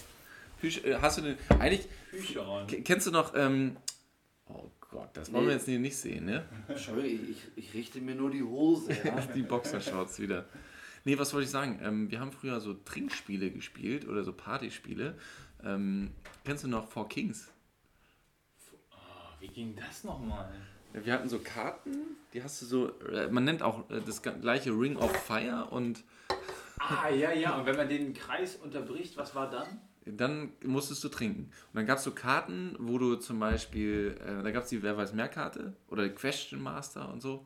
Püsch, 0.63 0.81
äh, 0.85 0.95
hast 1.01 1.17
du 1.17 1.23
denn, 1.23 1.37
eigentlich, 1.59 1.89
k- 2.67 2.81
kennst 2.83 3.05
du 3.05 3.11
noch, 3.11 3.33
ähm, 3.35 3.75
oh 4.47 4.71
Gott, 4.79 5.09
das 5.11 5.33
wollen 5.33 5.47
wir 5.47 5.53
jetzt 5.55 5.65
hier 5.65 5.77
nicht 5.77 5.97
sehen, 5.97 6.23
ne? 6.23 6.45
Entschuldigung, 6.69 7.27
ich, 7.29 7.41
ich 7.57 7.73
richte 7.73 7.99
mir 7.99 8.15
nur 8.15 8.31
die 8.31 8.43
Hose. 8.43 8.93
Ja? 9.03 9.19
Die 9.35 9.41
Boxershorts 9.41 10.19
wieder. 10.19 10.45
Nee, 11.03 11.17
was 11.19 11.33
wollte 11.33 11.43
ich 11.43 11.51
sagen? 11.51 11.81
Ähm, 11.83 12.09
wir 12.09 12.21
haben 12.21 12.31
früher 12.31 12.61
so 12.61 12.73
Trinkspiele 12.75 13.51
gespielt 13.51 14.07
oder 14.07 14.23
so 14.23 14.31
Partyspiele. 14.31 15.17
Ähm, 15.65 16.11
kennst 16.45 16.63
du 16.63 16.69
noch 16.69 16.87
Four 16.87 17.09
Kings? 17.09 17.49
Oh, 18.93 18.95
wie 19.41 19.49
ging 19.49 19.75
das 19.75 20.05
nochmal? 20.05 20.49
Wir 20.93 21.11
hatten 21.11 21.27
so 21.27 21.39
Karten, 21.39 21.91
die 22.33 22.41
hast 22.41 22.61
du 22.61 22.65
so, 22.67 22.99
äh, 23.09 23.27
man 23.27 23.43
nennt 23.43 23.63
auch 23.63 23.89
äh, 23.89 23.99
das 24.05 24.21
gleiche 24.21 24.69
Ring 24.71 24.95
of 24.95 25.11
Fire 25.25 25.67
und 25.71 26.05
Ah, 26.79 27.09
ja, 27.09 27.33
ja. 27.33 27.57
Und 27.57 27.65
wenn 27.65 27.75
man 27.75 27.89
den 27.89 28.13
Kreis 28.13 28.55
unterbricht, 28.55 29.17
was 29.17 29.35
war 29.35 29.49
dann? 29.49 29.67
Dann 30.05 30.51
musstest 30.63 31.03
du 31.03 31.09
trinken. 31.09 31.43
Und 31.43 31.75
dann 31.75 31.85
gab 31.85 31.97
es 31.97 32.03
so 32.03 32.11
Karten, 32.11 32.75
wo 32.79 32.97
du 32.97 33.15
zum 33.15 33.39
Beispiel, 33.39 34.17
äh, 34.21 34.43
da 34.43 34.51
gab 34.51 34.63
es 34.63 34.69
die 34.69 34.83
Wer 34.83 34.97
weiß 34.97 35.13
mehr 35.13 35.29
Karte 35.29 35.73
oder 35.87 36.07
Question 36.09 36.61
Master 36.61 37.11
und 37.11 37.21
so. 37.21 37.45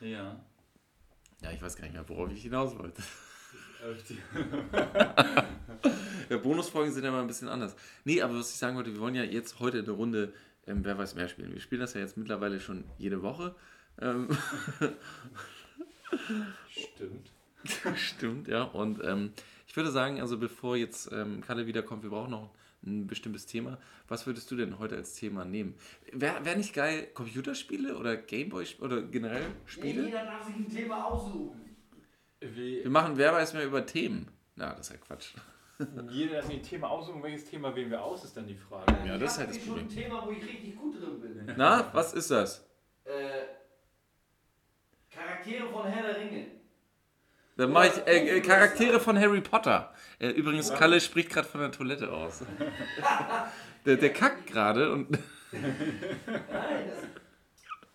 Ja. 0.00 0.40
Ja, 1.42 1.50
ich 1.52 1.60
weiß 1.60 1.76
gar 1.76 1.84
nicht 1.84 1.94
mehr, 1.94 2.08
worauf 2.08 2.30
ich 2.32 2.42
hinaus 2.42 2.78
wollte. 2.78 3.02
Ja, 6.30 6.38
Bonusfolgen 6.38 6.92
sind 6.92 7.04
ja 7.04 7.10
mal 7.10 7.20
ein 7.20 7.26
bisschen 7.26 7.48
anders. 7.48 7.76
Nee, 8.04 8.22
aber 8.22 8.38
was 8.38 8.50
ich 8.50 8.56
sagen 8.56 8.76
wollte, 8.76 8.92
wir 8.92 9.00
wollen 9.00 9.14
ja 9.14 9.24
jetzt 9.24 9.60
heute 9.60 9.80
eine 9.80 9.90
Runde 9.90 10.32
ähm, 10.66 10.84
Wer 10.84 10.96
weiß 10.96 11.14
mehr 11.14 11.28
spielen. 11.28 11.52
Wir 11.52 11.60
spielen 11.60 11.80
das 11.80 11.94
ja 11.94 12.00
jetzt 12.00 12.16
mittlerweile 12.16 12.60
schon 12.60 12.84
jede 12.98 13.22
Woche. 13.22 13.54
Ähm, 14.00 14.28
Stimmt. 16.70 17.30
Stimmt, 17.96 18.48
ja. 18.48 18.62
Und 18.62 19.02
ähm, 19.04 19.32
ich 19.74 19.76
würde 19.76 19.90
sagen, 19.90 20.20
also 20.20 20.38
bevor 20.38 20.76
jetzt 20.76 21.10
ähm, 21.10 21.40
Kalle 21.40 21.66
wiederkommt, 21.66 22.04
wir 22.04 22.10
brauchen 22.10 22.30
noch 22.30 22.54
ein 22.86 23.08
bestimmtes 23.08 23.44
Thema. 23.44 23.76
Was 24.06 24.24
würdest 24.24 24.48
du 24.52 24.54
denn 24.54 24.78
heute 24.78 24.94
als 24.94 25.14
Thema 25.14 25.44
nehmen? 25.44 25.74
Wäre 26.12 26.44
wär 26.44 26.54
nicht 26.56 26.72
geil 26.74 27.08
Computerspiele 27.12 27.98
oder 27.98 28.16
Gameboy 28.16 28.64
oder 28.78 29.02
generell 29.02 29.44
Spiele? 29.66 30.04
Jeder 30.04 30.26
darf 30.26 30.46
sich 30.46 30.54
ein 30.54 30.68
Thema 30.68 31.06
aussuchen. 31.06 31.76
Wie, 32.40 32.84
Wir 32.84 32.90
machen 32.90 33.16
Wer 33.16 33.32
weiß 33.32 33.54
mehr 33.54 33.64
über 33.66 33.84
Themen. 33.84 34.28
Na, 34.54 34.74
das 34.74 34.86
ist 34.86 34.92
ja 34.92 34.98
Quatsch. 34.98 35.34
jeder 36.08 36.36
das 36.36 36.48
ein 36.50 36.62
Thema 36.62 36.88
aussuchen, 36.90 37.20
welches 37.24 37.44
Thema 37.46 37.74
wählen 37.74 37.90
wir 37.90 38.00
aus, 38.00 38.22
ist 38.22 38.36
dann 38.36 38.46
die 38.46 38.54
Frage. 38.54 38.94
Ja, 39.04 39.18
das 39.18 39.32
ist 39.32 39.38
halt 39.40 39.50
Ich 39.50 39.56
das 39.56 39.66
Problem. 39.66 39.90
schon 39.90 39.98
ein 39.98 40.02
Thema, 40.04 40.24
wo 40.24 40.30
ich 40.30 40.44
richtig 40.44 40.76
gut 40.76 41.00
drin 41.02 41.20
bin. 41.20 41.52
Na, 41.56 41.90
was 41.92 42.12
ist 42.12 42.30
das? 42.30 42.64
Äh, 43.02 43.10
Charaktere 45.10 45.68
von 45.68 45.84
Herr 45.88 46.12
der 46.12 46.20
Ringe. 46.20 46.46
Dann 47.56 47.70
mache 47.72 47.86
ich 47.88 48.06
äh, 48.06 48.36
äh, 48.38 48.40
Charaktere 48.40 48.98
von 49.00 49.18
Harry 49.18 49.40
Potter. 49.40 49.92
Äh, 50.18 50.30
übrigens, 50.30 50.72
Kalle 50.74 51.00
spricht 51.00 51.30
gerade 51.30 51.46
von 51.48 51.60
der 51.60 51.70
Toilette 51.70 52.10
aus. 52.12 52.42
der, 53.86 53.96
der 53.96 54.12
kackt 54.12 54.46
gerade 54.48 54.92
und 54.92 55.18
Nein, 55.52 55.72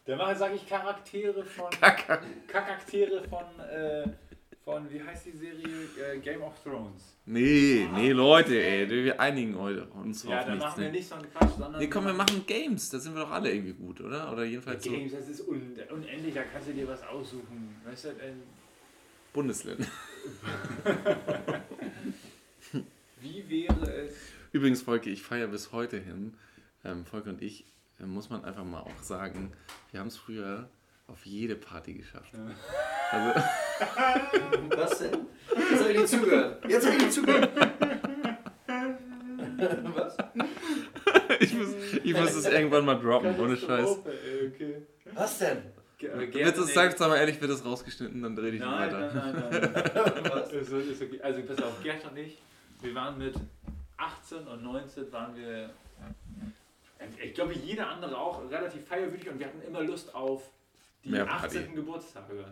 Dann 0.05 0.37
sage 0.37 0.55
ich 0.55 0.67
Charaktere 0.67 1.43
von. 1.43 1.69
Kacker. 1.71 2.21
Charaktere 2.47 3.23
von. 3.27 3.43
Äh, 3.69 4.07
von, 4.63 4.89
wie 4.91 5.01
heißt 5.01 5.25
die 5.25 5.31
Serie? 5.31 5.65
Äh, 6.13 6.19
Game 6.19 6.41
of 6.43 6.53
Thrones. 6.63 7.17
Nee, 7.25 7.87
nee, 7.93 8.11
Leute, 8.11 8.61
ey, 8.61 8.87
wir 8.89 9.19
einigen 9.19 9.57
heute 9.57 9.85
uns 9.87 10.23
Ja, 10.23 10.39
auf 10.39 10.45
dann 10.45 10.53
nichts. 10.57 10.65
machen 10.65 10.81
wir 10.81 10.87
Ne? 10.87 10.91
nicht 10.93 11.07
so 11.07 11.15
einen 11.15 11.31
Quatsch, 11.31 11.51
sondern. 11.57 11.81
Nee, 11.81 11.87
komm, 11.87 12.05
wir 12.05 12.13
machen 12.13 12.45
Games. 12.45 12.89
Da 12.89 12.99
sind 12.99 13.15
wir 13.15 13.21
doch 13.21 13.31
alle 13.31 13.51
irgendwie 13.51 13.73
gut, 13.73 13.99
oder? 14.01 14.31
Oder 14.31 14.43
jedenfalls 14.43 14.83
so 14.83 14.91
Games, 14.91 15.11
das 15.11 15.27
ist 15.27 15.47
un 15.47 15.75
unendlich, 15.91 16.33
da 16.35 16.43
kannst 16.43 16.67
du 16.69 16.73
dir 16.73 16.87
was 16.87 17.01
aussuchen. 17.03 17.75
Weißt 17.85 18.05
du, 18.05 18.09
Bundesländer. 19.33 19.87
wie 23.21 23.49
wäre 23.49 23.91
es. 23.91 24.15
Übrigens, 24.51 24.81
Volke, 24.81 25.09
ich 25.09 25.21
feiere 25.21 25.47
bis 25.47 25.71
heute 25.71 25.97
hin, 25.97 26.33
ähm, 26.83 27.05
Volke 27.05 27.29
und 27.29 27.41
ich, 27.41 27.65
äh, 27.99 28.05
muss 28.05 28.29
man 28.29 28.43
einfach 28.43 28.63
mal 28.63 28.81
auch 28.81 29.03
sagen, 29.03 29.51
wir 29.91 29.99
haben 29.99 30.07
es 30.07 30.17
früher 30.17 30.69
auf 31.07 31.25
jede 31.25 31.55
Party 31.55 31.93
geschafft. 31.93 32.33
Also, 33.11 33.39
Was 34.77 34.99
denn? 34.99 35.25
Jetzt 35.71 35.81
habe 35.81 35.91
ich 35.91 35.99
nicht 35.99 36.09
zugehört. 36.09 36.65
Jetzt 36.67 36.85
habe 36.85 36.95
ich 36.95 37.01
nicht 37.01 37.13
zugehört. 37.13 37.49
Was? 39.95 40.17
ich, 41.39 41.53
muss, 41.53 41.67
ich 42.03 42.13
muss 42.13 42.35
es 42.35 42.45
irgendwann 42.45 42.85
mal 42.85 42.95
droppen, 42.95 43.39
ohne 43.39 43.57
Scheiß. 43.57 43.89
Okay. 43.89 44.83
Was 45.13 45.39
denn? 45.39 45.63
Wird 46.01 46.57
es, 46.57 46.65
nicht. 46.65 46.73
sag 46.73 46.97
sag 46.97 47.09
mal 47.09 47.17
ehrlich, 47.17 47.41
wird 47.41 47.51
es 47.51 47.65
rausgeschnitten, 47.65 48.21
dann 48.21 48.35
dreh 48.35 48.51
dich 48.51 48.61
Nein, 48.61 48.93
weiter. 48.93 49.13
nein, 49.13 49.33
nein, 49.33 49.71
nein. 49.73 50.31
Was? 50.33 50.51
ist, 50.53 50.71
ist 50.71 51.01
okay. 51.01 51.21
Also 51.21 51.41
pass 51.43 51.61
auf, 51.61 51.83
Gerd 51.83 52.05
und 52.09 52.17
ich, 52.17 52.41
wir 52.81 52.95
waren 52.95 53.17
mit 53.17 53.35
18 53.97 54.47
und 54.47 54.63
19 54.63 55.11
waren 55.11 55.35
wir, 55.35 55.71
ich 57.21 57.33
glaube 57.33 57.53
jeder 57.53 57.89
andere 57.89 58.17
auch 58.17 58.49
relativ 58.49 58.87
feierwürdig 58.87 59.29
und 59.29 59.39
wir 59.39 59.47
hatten 59.47 59.61
immer 59.61 59.83
Lust 59.83 60.15
auf 60.15 60.43
die 61.03 61.09
Mehr 61.09 61.29
18. 61.29 61.63
Party. 61.63 61.75
Geburtstage. 61.75 62.45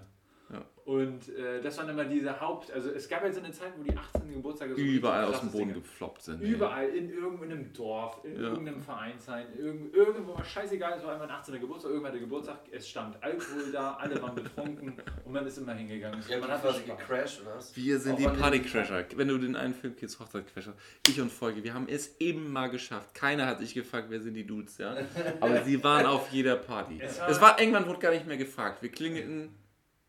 Und 0.85 1.27
äh, 1.35 1.59
das 1.61 1.77
waren 1.77 1.89
immer 1.89 2.05
diese 2.05 2.39
Haupt... 2.39 2.71
Also 2.71 2.89
es 2.91 3.09
gab 3.09 3.21
jetzt 3.25 3.35
so 3.35 3.41
eine 3.43 3.51
Zeit, 3.51 3.73
wo 3.77 3.83
die 3.83 3.93
18. 3.97 4.31
Geburtstage 4.31 4.73
so 4.73 4.79
Überall 4.81 5.25
aus 5.25 5.41
dem 5.41 5.51
Boden 5.51 5.65
Ding- 5.73 5.83
gefloppt 5.83 6.21
sind. 6.21 6.41
Überall, 6.41 6.87
in 6.87 7.09
irgendeinem 7.09 7.73
Dorf, 7.73 8.21
in 8.23 8.35
Ja. 8.35 8.47
irgendeinem 8.51 8.81
Vereinsheim, 8.81 9.47
irgend, 9.57 9.93
irgendwo, 9.93 10.41
scheißegal, 10.41 10.97
es 10.97 11.03
war 11.03 11.15
immer 11.15 11.25
ein 11.25 11.31
18. 11.31 11.59
Geburtstag, 11.59 11.91
irgendwann 11.91 12.13
der 12.13 12.21
Geburtstag, 12.21 12.59
es 12.71 12.87
stand 12.87 13.21
Alkohol 13.21 13.69
da, 13.73 13.95
alle 13.95 14.21
waren 14.21 14.35
betrunken 14.35 14.95
und 15.25 15.33
man 15.33 15.45
ist 15.45 15.57
immer 15.57 15.73
hingegangen. 15.73 16.23
Ihr 16.29 16.37
man 16.39 16.51
hat 16.51 16.61
quasi 16.61 16.83
gecrashed, 16.83 17.41
oder 17.41 17.57
was? 17.57 17.75
Wir 17.75 17.99
sind 17.99 18.13
Auch 18.13 18.17
die 18.19 18.27
Partycrasher. 18.39 19.05
Wenn 19.17 19.27
du 19.27 19.37
den 19.39 19.57
einen 19.57 19.73
Film 19.73 19.93
Kids 19.97 20.17
Hochzeitcrasher, 20.21 20.73
ich 21.05 21.19
und 21.19 21.33
Folge, 21.33 21.65
wir 21.65 21.73
haben 21.73 21.87
es 21.89 22.15
immer 22.19 22.69
geschafft. 22.69 23.13
Keiner 23.13 23.45
hat 23.45 23.59
sich 23.59 23.73
gefragt, 23.73 24.07
wer 24.09 24.21
sind 24.21 24.35
die 24.35 24.47
Dudes, 24.47 24.77
ja. 24.77 24.95
Aber 25.41 25.63
sie 25.63 25.83
waren 25.83 26.05
auf 26.05 26.29
jeder 26.31 26.55
Party. 26.55 26.97
Es 27.01 27.19
Es 27.27 27.41
war- 27.41 27.49
war, 27.49 27.59
irgendwann 27.59 27.85
wurde 27.87 27.99
gar 27.99 28.11
nicht 28.11 28.25
mehr 28.25 28.37
gefragt. 28.37 28.81
Wir 28.81 28.89
klingelten, 28.89 29.49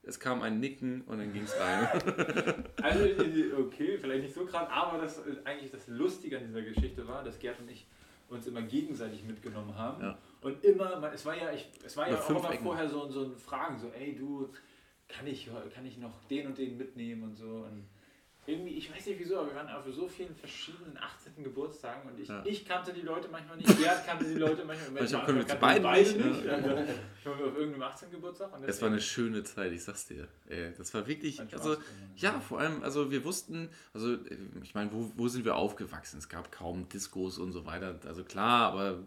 es 0.09 0.19
kam 0.19 0.43
ein 0.43 0.59
Nicken 0.59 1.03
und 1.03 1.19
dann 1.19 1.33
ging 1.33 1.43
es 1.43 1.55
rein. 1.59 1.89
Also, 2.83 3.05
okay, 3.59 3.99
vielleicht 3.99 4.23
nicht 4.23 4.35
so 4.35 4.47
krass, 4.47 4.69
aber 4.71 4.99
das 4.99 5.21
eigentlich 5.45 5.71
das 5.71 5.87
Lustige 5.89 6.39
an 6.39 6.47
dieser 6.47 6.63
Geschichte 6.63 7.07
war, 7.07 7.23
dass 7.23 7.39
Gerd 7.39 7.61
und 7.61 7.71
ich 7.71 7.87
uns 8.29 8.47
immer 8.47 8.63
gegenseitig 8.63 9.25
mitgenommen 9.25 9.77
haben. 9.77 10.03
Ja. 10.03 10.19
Und 10.41 10.65
immer, 10.65 11.13
es 11.13 11.27
war 11.27 11.37
ja, 11.37 11.53
ich, 11.53 11.69
es 11.85 11.97
war 11.97 12.09
ja 12.09 12.19
auch 12.19 12.31
immer 12.31 12.53
Ecken. 12.53 12.65
vorher 12.65 12.89
so, 12.89 13.11
so 13.11 13.25
ein 13.25 13.37
Fragen, 13.37 13.79
so, 13.79 13.91
ey 13.91 14.15
du, 14.15 14.49
kann 15.09 15.27
ich, 15.27 15.51
kann 15.75 15.85
ich 15.87 15.99
noch 15.99 16.25
den 16.25 16.47
und 16.47 16.59
den 16.59 16.77
mitnehmen 16.77 17.25
und 17.25 17.37
so. 17.37 17.67
Und 17.69 17.89
irgendwie, 18.49 18.75
ich 18.77 18.91
weiß 18.91 19.05
nicht 19.07 19.19
wieso, 19.19 19.39
aber 19.41 19.49
wir 19.49 19.57
waren 19.57 19.69
auf 19.69 19.85
so 19.95 20.09
vielen 20.09 20.35
verschiedenen 20.35 20.97
18. 20.97 21.45
Geburtstagen 21.45 22.11
und 22.11 22.19
ich, 22.19 22.29
Ja. 22.29 22.43
ich 22.47 22.65
kannte 22.65 22.93
die 22.95 23.03
Leute 23.03 23.29
manchmal 23.29 23.59
nicht, 23.59 23.79
Gerd 23.79 24.07
kannte 24.07 24.25
die 24.25 24.39
Leute 24.39 24.65
manchmal. 24.65 24.91
Manchmal 24.91 25.21
am 25.21 25.27
können 25.27 25.39
wir 25.39 25.43
Anfang 25.45 25.57
zu 25.57 25.61
beiden 25.61 25.83
beide 25.83 26.11
nicht, 26.11 26.45
ne? 26.45 26.53
Also, 26.55 26.69
waren 26.69 27.39
wir 27.39 27.47
auf 27.47 27.57
irgendeinem 27.57 27.83
18. 27.83 28.11
Geburtstag. 28.11 28.57
Und 28.57 28.65
Es 28.65 28.81
war 28.81 28.89
eine 28.89 29.01
schöne 29.01 29.45
Zeit, 29.45 29.71
ich 29.73 29.85
sag's 29.85 30.07
dir. 30.07 30.29
Ey, 30.49 30.73
das 30.79 30.95
war 30.95 31.07
wirklich, 31.07 31.41
also 31.53 31.77
ja, 32.17 32.41
vor 32.41 32.61
allem, 32.61 32.83
also 32.83 33.11
wir 33.11 33.23
wussten, 33.25 33.69
also 33.93 34.17
ich 34.63 34.75
meine, 34.75 34.91
wo, 34.93 35.13
wo 35.17 35.29
sind 35.29 35.45
wir 35.45 35.55
aufgewachsen? 35.55 36.17
Es 36.19 36.29
gab 36.31 36.51
kaum 36.51 36.89
Diskos 36.89 37.37
und 37.39 37.53
so 37.53 37.67
weiter. 37.67 38.01
Also 38.07 38.25
klar, 38.25 38.73
aber 38.73 39.01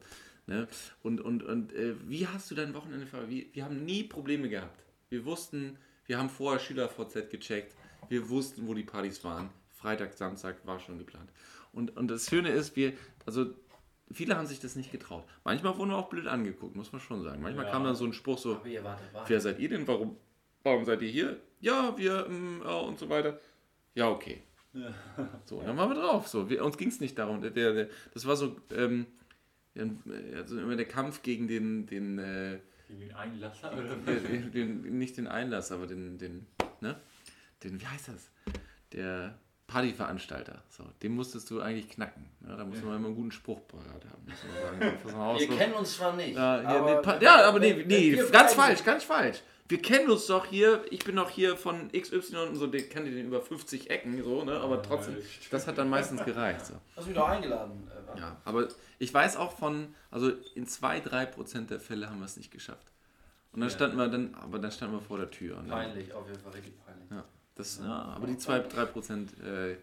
ne? 0.45 0.67
Und, 1.01 1.19
und, 1.19 1.41
und 1.41 1.73
äh, 1.73 1.95
wie 2.07 2.27
hast 2.27 2.51
du 2.51 2.55
dein 2.55 2.75
Wochenende 2.75 3.07
ver? 3.07 3.27
Wir, 3.27 3.45
wir 3.53 3.65
haben 3.65 3.83
nie 3.85 4.03
Probleme 4.03 4.49
gehabt. 4.49 4.83
Wir 5.09 5.25
wussten, 5.25 5.77
wir 6.05 6.19
haben 6.19 6.29
vorher 6.29 6.59
SchülerVZ 6.59 7.29
gecheckt, 7.31 7.75
wir 8.11 8.29
wussten, 8.29 8.67
wo 8.67 8.73
die 8.73 8.83
Partys 8.83 9.23
waren. 9.23 9.49
Freitag, 9.69 10.13
Samstag 10.13 10.57
war 10.65 10.79
schon 10.79 10.97
geplant. 10.99 11.29
Und, 11.73 11.95
und 11.97 12.09
das 12.09 12.27
Schöne 12.29 12.49
ist, 12.49 12.75
wir, 12.75 12.93
also 13.25 13.47
viele 14.11 14.35
haben 14.37 14.45
sich 14.45 14.59
das 14.59 14.75
nicht 14.75 14.91
getraut. 14.91 15.23
Manchmal 15.43 15.77
wurden 15.77 15.89
wir 15.89 15.97
auch 15.97 16.09
blöd 16.09 16.27
angeguckt, 16.27 16.75
muss 16.75 16.91
man 16.91 17.01
schon 17.01 17.23
sagen. 17.23 17.41
Manchmal 17.41 17.65
Ja. 17.65 17.71
kam 17.71 17.83
dann 17.83 17.95
so 17.95 18.05
ein 18.05 18.13
Spruch 18.13 18.37
so. 18.37 18.61
Wer 19.27 19.41
seid 19.41 19.59
ihr 19.59 19.69
denn? 19.69 19.87
Warum, 19.87 20.17
warum 20.63 20.85
seid 20.85 21.01
ihr 21.01 21.09
hier? 21.09 21.39
Ja, 21.61 21.97
wir 21.97 22.27
ähm, 22.27 22.61
ja, 22.63 22.75
und 22.77 22.99
so 22.99 23.09
weiter. 23.09 23.39
Ja, 23.95 24.09
okay. 24.09 24.43
So, 25.45 25.57
und 25.59 25.67
dann 25.67 25.77
waren 25.77 25.89
wir 25.89 25.95
drauf. 25.95 26.27
So, 26.27 26.49
wir, 26.49 26.63
uns 26.63 26.77
ging 26.77 26.89
es 26.89 26.99
nicht 26.99 27.17
darum. 27.17 27.41
Der, 27.41 27.51
der, 27.51 27.89
das 28.13 28.25
war 28.25 28.35
so, 28.35 28.55
ähm, 28.73 29.05
ja, 29.73 29.83
also 30.35 30.59
immer 30.59 30.75
der 30.75 30.87
Kampf 30.87 31.23
gegen 31.23 31.47
den, 31.47 31.85
den, 31.87 32.19
äh, 32.19 32.59
Gegen 32.87 32.99
den 33.01 33.13
Einlasser 33.13 33.71
oder 33.73 33.95
den, 33.95 34.51
den, 34.51 34.97
nicht 34.97 35.17
den 35.17 35.27
Einlass, 35.27 35.71
aber 35.71 35.87
den, 35.87 36.17
den, 36.17 36.45
ne? 36.81 36.99
Den, 37.63 37.79
wie 37.81 37.85
heißt 37.87 38.07
das? 38.09 38.29
Der 38.93 39.35
Partyveranstalter. 39.67 40.61
So, 40.69 40.83
den 41.01 41.13
musstest 41.15 41.49
du 41.49 41.61
eigentlich 41.61 41.89
knacken. 41.89 42.25
Ja, 42.47 42.55
da 42.57 42.65
muss 42.65 42.81
man 42.83 42.97
immer 42.97 43.07
einen 43.07 43.15
guten 43.15 43.31
Spruch 43.31 43.65
parat 43.67 43.85
haben. 44.05 44.25
Muss 44.25 44.43
man 44.43 45.15
sagen. 45.15 45.39
Wir 45.39 45.57
kennen 45.57 45.73
uns 45.73 45.95
zwar 45.95 46.13
nicht. 46.15 46.35
Ja, 46.35 46.59
hier, 46.59 46.69
aber 46.69 47.15
nee, 47.19 47.23
ja 47.25 47.45
aber 47.47 47.59
nee, 47.59 47.77
wenn- 47.77 47.87
nee 47.87 48.15
ganz 48.31 48.53
falsch, 48.53 48.83
ganz 48.83 49.03
falsch. 49.03 49.41
Wir 49.69 49.81
kennen 49.81 50.09
uns 50.11 50.27
doch 50.27 50.45
hier, 50.47 50.83
ich 50.91 51.05
bin 51.05 51.15
doch 51.15 51.29
hier 51.29 51.55
von 51.55 51.89
XY 51.93 52.35
und 52.49 52.55
so, 52.57 52.67
der 52.67 52.81
kennt 52.89 53.07
den 53.07 53.27
über 53.27 53.41
50 53.41 53.89
Ecken, 53.89 54.21
so, 54.21 54.43
ne? 54.43 54.59
Aber 54.59 54.81
trotzdem, 54.83 55.15
das 55.49 55.65
hat 55.65 55.77
dann 55.77 55.89
meistens 55.89 56.25
gereicht. 56.25 56.65
So. 56.65 56.73
Hast 56.97 57.05
du 57.05 57.11
mich 57.11 57.17
doch 57.17 57.29
eingeladen. 57.29 57.89
äh? 58.13 58.19
Ja, 58.19 58.35
aber 58.43 58.67
ich 58.99 59.13
weiß 59.13 59.37
auch 59.37 59.57
von, 59.57 59.95
also 60.09 60.29
in 60.55 60.65
2-3% 60.67 61.67
der 61.69 61.79
Fälle 61.79 62.09
haben 62.09 62.19
wir 62.19 62.25
es 62.25 62.35
nicht 62.35 62.51
geschafft. 62.51 62.91
Und 63.53 63.61
dann 63.61 63.69
Ja. 63.69 63.75
standen 63.75 63.95
wir 63.95 64.09
dann, 64.09 64.35
aber 64.35 64.59
dann 64.59 64.71
standen 64.73 64.95
wir 64.95 65.01
vor 65.01 65.17
der 65.19 65.31
Tür. 65.31 65.63
Peinlich, 65.69 66.11
auf 66.13 66.27
jeden 66.27 66.41
Fall 66.41 66.51
richtig 66.51 66.73
peinlich. 66.85 67.09
ja, 67.09 67.23
das, 67.61 67.79
ja, 67.79 68.01
aber 68.15 68.27
die 68.27 68.35
2-3%, 68.35 69.41
äh, 69.43 69.77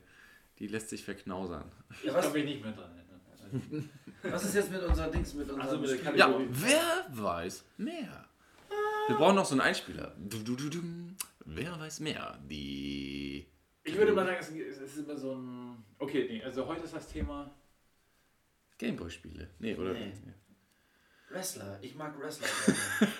die 0.58 0.66
lässt 0.66 0.88
sich 0.90 1.04
verknausern. 1.04 1.64
Ich 1.90 2.04
Ja, 2.04 2.14
was- 2.14 2.24
kann 2.24 2.32
mich 2.34 2.44
nicht 2.44 2.62
mehr 2.62 2.72
dran 2.72 2.90
erinnern. 2.90 3.90
Was 4.22 4.44
ist 4.44 4.54
jetzt 4.56 4.70
mit 4.70 4.82
unseren 4.82 5.10
Dings, 5.12 5.32
mit 5.32 5.48
unserem 5.48 5.60
Also 5.62 5.78
mit 5.78 6.16
Ja, 6.16 6.38
wer 6.50 7.06
weiß 7.10 7.64
mehr? 7.78 8.26
Wir 9.06 9.16
brauchen 9.16 9.36
noch 9.36 9.46
so 9.46 9.52
einen 9.54 9.60
Einspieler. 9.62 10.14
Du, 10.18 10.38
du, 10.42 10.54
du, 10.56 10.68
du. 10.68 10.82
Wer 11.46 11.78
weiß 11.80 12.00
mehr? 12.00 12.38
Die. 12.50 13.46
Ich 13.84 13.96
würde 13.96 14.12
mal 14.12 14.26
sagen, 14.26 14.36
es 14.40 14.48
ist- 14.50 14.80
es 14.82 14.96
ist 14.96 15.08
immer 15.08 15.16
so 15.16 15.34
ein. 15.34 15.82
Okay, 15.98 16.26
nee, 16.30 16.42
also 16.42 16.66
heute 16.66 16.82
ist 16.84 16.92
das 16.94 17.08
Thema. 17.08 17.50
Gameboy-Spiele. 18.76 19.48
Nee, 19.60 19.74
oder? 19.76 19.92
Nee. 19.94 20.12
Wrestler. 21.30 21.78
Ich 21.82 21.94
mag 21.94 22.18
Wrestler. 22.20 22.46
gerne. 22.48 23.12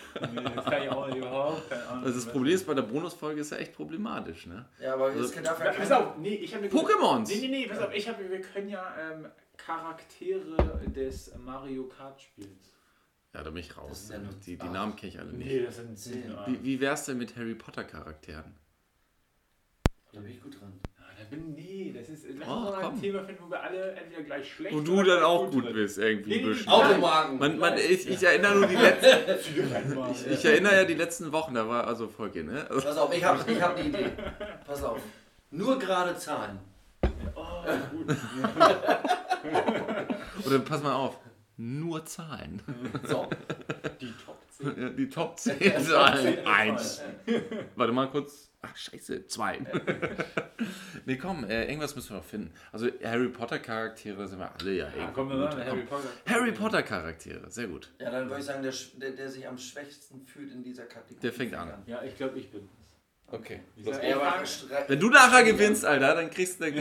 Das 0.55 0.65
kann 0.65 0.83
ich 0.83 0.89
auch 0.89 1.15
überhaupt. 1.15 1.69
Keine 1.71 1.87
Ahnung. 1.87 2.05
Also 2.05 2.19
das 2.19 2.27
Problem 2.33 2.55
ist, 2.55 2.67
bei 2.67 2.75
der 2.75 2.83
Bonusfolge 2.83 3.41
ist 3.41 3.51
ja 3.53 3.59
echt 3.59 3.75
problematisch, 3.75 4.47
ne? 4.47 4.69
ja, 4.81 4.95
aber 4.95 5.07
Also- 5.07 5.33
darf 5.43 5.59
ja 5.61 5.67
Ja, 5.67 5.73
pass 5.73 5.89
kein... 5.89 5.93
auf, 5.99 6.19
nee, 6.19 6.35
ich 6.35 6.53
habe 6.55 6.67
Pokémons! 6.67 7.29
Nee, 7.29 7.41
nee, 7.43 7.49
nee, 7.49 7.67
pass 7.69 7.79
auf, 7.79 7.95
ich 7.95 8.09
habe, 8.09 8.29
wir 8.29 8.41
können 8.41 8.69
ja 8.69 8.95
ähm, 8.99 9.27
Charaktere 9.57 10.81
des 10.89 11.33
Mario 11.39 11.85
Kart 11.85 12.21
Spiels. 12.21 12.73
Ja, 13.35 13.43
da 13.45 13.51
bin 13.51 13.59
ich 13.59 13.69
Das 13.69 13.77
raus. 13.79 14.09
ja 14.11 14.19
Die, 14.45 14.57
die. 14.57 14.69
Namen 14.69 14.97
kenne 14.97 15.13
ich 15.13 15.19
alle 15.21 15.33
nicht. 15.33 15.47
Nee, 15.47 15.63
das 15.63 15.77
sind 15.77 15.97
Zehn. 15.99 16.23
zehn. 16.25 16.37
Wie, 16.47 16.65
wie 16.65 16.81
wär's 16.81 17.05
denn 17.05 17.19
mit 17.19 17.37
Harry 17.37 17.55
Potter 17.55 17.85
Charakteren? 17.85 18.57
Da 20.13 20.21
bin 20.21 20.31
ich 20.31 20.43
gut 20.43 20.61
dran. 20.61 20.73
Bin, 21.31 21.55
nee, 21.55 21.93
das 21.97 22.09
ist. 22.09 22.27
Lass 22.39 22.49
Oh, 22.49 22.53
uns 22.53 22.71
mal 22.71 22.85
ein 22.87 23.01
Thema 23.01 23.25
finden, 23.25 23.43
wo 23.45 23.51
wir 23.51 23.63
alle 23.63 23.93
entweder 23.93 24.23
gleich 24.23 24.51
schlecht 24.53 24.75
Wo 24.75 24.79
oder 24.79 24.87
du 24.87 25.03
dann 25.05 25.23
auch 25.25 25.51
gut 25.51 25.65
drin. 25.65 25.73
bist, 25.75 25.99
irgendwie. 25.99 26.43
Nee, 26.43 26.55
nee. 26.55 26.67
Automarken. 26.69 27.39
Man, 27.39 27.59
man, 27.59 27.77
ich, 27.77 28.09
ich 28.09 28.23
erinnere 28.23 28.55
nur 28.57 28.67
die 28.67 28.77
letzten. 28.77 30.11
Ich, 30.13 30.27
ich 30.27 30.45
erinnere 30.45 30.77
ja 30.77 30.85
die 30.85 30.95
letzten 30.95 31.33
Wochen, 31.33 31.55
da 31.55 31.69
war 31.69 31.87
also 31.87 32.09
Folge, 32.09 32.45
ne? 32.45 32.67
Also, 32.71 32.87
Pass 32.87 32.97
auf, 32.97 33.15
ich 33.15 33.25
habe 33.25 33.51
ich 33.53 33.61
hab 33.61 33.77
eine 33.77 33.89
Idee. 33.89 34.11
Pass 34.67 34.83
auf. 34.85 35.01
Nur 35.51 35.79
gerade 35.79 36.17
Zahlen. 36.17 36.59
Oh, 37.35 37.63
gut. 37.91 38.07
oder 40.47 40.59
pass 40.61 40.83
mal 40.83 40.95
auf. 40.95 41.19
Nur 41.57 42.05
Zahlen. 42.07 42.63
So. 43.05 43.29
Die 44.01 44.13
Top 44.25 44.39
10. 44.51 44.81
Ja, 44.83 44.89
Die 44.91 45.09
Top 45.09 45.39
10 45.39 45.85
Zahlen. 45.85 46.47
Eins. 46.47 47.03
Warte 47.77 47.93
mal 47.93 48.09
kurz. 48.11 48.48
Scheiße. 48.79 49.27
Zwei. 49.27 49.59
nee, 51.05 51.17
komm, 51.17 51.45
äh, 51.45 51.67
irgendwas 51.67 51.97
müssen 51.97 52.11
wir 52.11 52.17
noch 52.19 52.25
finden. 52.25 52.53
Also 52.71 52.89
Harry 53.03 53.29
Potter 53.29 53.59
Charaktere 53.59 54.27
sind 54.29 54.39
wir 54.39 54.53
alle 54.55 54.73
ja 54.73 54.87
Ja, 54.87 54.93
irgendwie 54.95 55.13
komm, 55.15 55.29
wir 55.31 55.37
gut. 55.37 55.45
machen 55.47 55.59
Komm. 55.59 55.67
Harry 55.69 55.83
Potter. 55.83 56.09
Harry 56.27 56.53
Potter 56.53 56.83
Charaktere, 56.85 57.51
sehr 57.51 57.67
gut. 57.67 57.91
Ja, 57.99 58.11
dann 58.11 58.29
würde 58.29 58.41
ich 58.41 58.47
sagen, 58.47 58.63
der, 58.63 58.73
der, 59.01 59.11
der 59.11 59.29
sich 59.31 59.47
am 59.49 59.59
schwächsten 59.59 60.21
fühlt 60.23 60.53
in 60.53 60.63
dieser 60.63 60.85
Kategorie. 60.85 61.21
Der 61.21 61.33
fängt 61.33 61.55
an. 61.55 61.83
Ja, 61.87 62.03
ich 62.05 62.17
glaube, 62.17 62.39
ich 62.39 62.51
bin. 62.51 62.69
Okay. 63.31 63.61
Ja, 63.77 63.93
Stre- 64.43 64.85
Wenn 64.89 64.99
du 65.01 65.11
nachher 65.11 65.45
gewinnst, 65.45 65.85
Alter, 65.85 66.15
dann 66.15 66.31
kriegst 66.31 66.61
du, 66.61 66.65
dann 66.65 66.75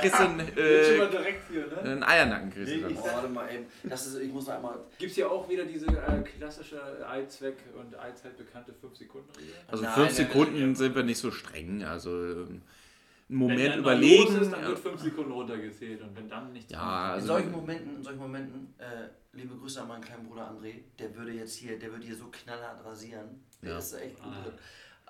kriegst 0.00 0.18
du 0.18 0.24
einen, 0.24 0.40
äh, 0.56 1.34
hier, 1.48 1.66
ne? 1.68 1.78
einen 1.82 2.02
Eiernacken. 2.02 2.50
Kriegst 2.50 2.74
Nee, 2.74 2.86
ich. 2.92 2.98
Oh, 2.98 3.04
warte 3.06 3.28
mal 3.28 3.48
eben. 3.54 3.66
Das 3.84 4.04
ist, 4.08 4.18
ich 4.18 4.32
muss 4.32 4.46
noch 4.48 4.54
einmal. 4.54 4.76
Gibt 4.98 5.12
es 5.12 5.16
ja 5.16 5.28
auch 5.28 5.48
wieder 5.48 5.64
diese 5.64 5.86
äh, 5.86 6.22
klassische 6.36 6.80
Allzweck- 7.06 7.62
und 7.78 7.94
allzeit 7.94 8.36
bekannte 8.36 8.72
5-Sekunden-Regel? 8.72 9.54
Also 9.68 9.84
Nein, 9.84 9.92
fünf 9.94 10.06
nein, 10.06 10.14
Sekunden 10.16 10.60
nein. 10.60 10.74
sind 10.74 10.94
wir 10.96 11.02
nicht 11.04 11.18
so 11.18 11.30
streng. 11.30 11.84
Also 11.84 12.10
ähm, 12.10 12.48
einen 12.48 12.62
Wenn 13.28 13.38
Moment 13.38 13.76
überlegen. 13.76 14.40
Ist, 14.40 14.52
dann 14.52 14.66
wird 14.66 14.78
5 14.80 15.00
Sekunden 15.00 15.30
runtergezählt 15.30 16.02
und 16.02 16.16
wenn 16.16 16.28
dann 16.28 16.52
nichts 16.52 16.72
Ja, 16.72 17.12
also- 17.12 17.20
in 17.20 17.26
solchen 17.28 17.52
Momenten, 17.52 17.96
in 17.96 18.02
solchen 18.02 18.18
Momenten, 18.18 18.74
äh, 18.78 18.84
liebe 19.32 19.54
Grüße 19.54 19.80
an 19.80 19.86
meinen 19.88 20.02
kleinen 20.02 20.26
Bruder 20.26 20.50
André, 20.50 20.74
der 20.98 21.14
würde 21.14 21.30
jetzt 21.32 21.54
hier, 21.54 21.78
der 21.78 21.92
würde 21.92 22.04
hier 22.04 22.16
so 22.16 22.26
knallhart 22.32 22.84
rasieren. 22.84 23.44
Der 23.62 23.70
Ja. 23.72 23.78
ist 23.78 23.94
da 23.94 23.98
echt 23.98 24.16
gut 24.22 24.32
Ah. 24.32 24.50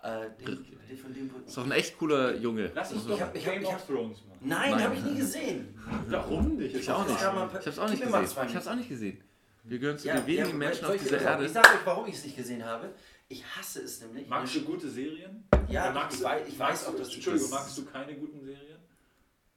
Äh, 0.05 0.29
den, 0.45 0.65
den 0.89 0.99
von 0.99 1.15
dem 1.15 1.31
ist 1.47 1.57
doch 1.57 1.65
ein 1.65 1.73
echt 1.73 1.97
cooler 1.99 2.35
Junge. 2.37 2.71
Lass 2.75 2.93
uns 2.93 3.03
Ich 3.05 3.09
doch 3.09 3.21
hab- 3.21 3.35
ich 3.35 3.47
hab- 3.47 3.53
Game 3.55 3.63
ich 3.63 3.69
of 3.69 3.75
hab- 3.75 3.87
Thrones 3.87 4.19
machen. 4.27 4.39
Nein, 4.43 4.71
Nein. 4.73 4.83
habe 4.85 4.95
ich 4.97 5.03
nie 5.03 5.15
gesehen. 5.17 5.75
Warum 6.09 6.57
nicht? 6.57 6.77
Ich 6.77 6.91
auch 6.91 7.07
nicht. 7.07 7.17
Ich 7.17 7.25
hab's 7.25 7.79
auch 7.79 7.89
nicht 7.89 8.03
gesehen. 8.03 8.25
Ich 8.49 8.55
hab's 8.57 8.67
auch 8.69 8.75
nicht 8.75 8.89
gesehen. 8.91 9.21
Wir 9.63 9.79
gehören 9.79 9.97
zu 9.99 10.07
Ja, 10.09 10.17
den 10.17 10.27
wenigen 10.27 10.49
ja, 10.51 10.55
Menschen 10.57 10.85
auf 10.85 10.95
ich- 10.95 11.03
dieser 11.03 11.23
Erde. 11.23 11.47
Ich 11.47 11.53
sage 11.53 11.69
euch, 11.69 11.87
warum 11.87 12.07
ich 12.07 12.15
es 12.17 12.25
nicht 12.25 12.37
gesehen 12.37 12.63
habe. 12.65 12.91
Ich 13.29 13.43
hasse 13.57 13.81
es 13.83 14.03
nämlich. 14.03 14.29
Magst 14.29 14.55
du 14.57 14.61
gute 14.61 14.91
Serien? 14.91 15.43
Ja, 15.69 15.91
magst 15.91 16.19
ich 16.19 16.23
du, 16.23 16.29
weiß- 16.29 16.41
ich 16.49 16.59
weiß 16.59 16.59
magst 16.59 16.89
auch, 16.89 16.97
dass 16.97 17.09
du 17.09 17.15
Entschuldigung, 17.15 17.51
das- 17.51 17.59
magst 17.61 17.79
du 17.79 17.85
keine 17.87 18.15
guten 18.15 18.45
Serien? 18.45 18.79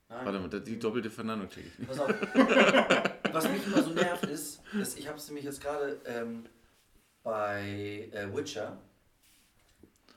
Nein. 0.07 0.25
Warte 0.25 0.39
mal, 0.39 0.61
die 0.61 0.79
doppelte 0.79 1.09
Verneinung 1.09 1.49
check 1.49 1.65
ich 1.67 1.77
nicht. 1.79 1.89
Pass 1.89 1.99
auf. 1.99 2.09
Was 3.33 3.49
mich 3.49 3.67
immer 3.67 3.83
so 3.83 3.89
nervt 3.89 4.23
ist, 4.27 4.61
ist 4.79 4.97
ich 4.97 5.05
habe 5.09 5.17
es 5.17 5.27
nämlich 5.27 5.43
jetzt 5.43 5.59
gerade 5.61 5.99
ähm, 6.05 6.45
bei 7.23 8.09
äh, 8.13 8.33
Witcher. 8.33 8.77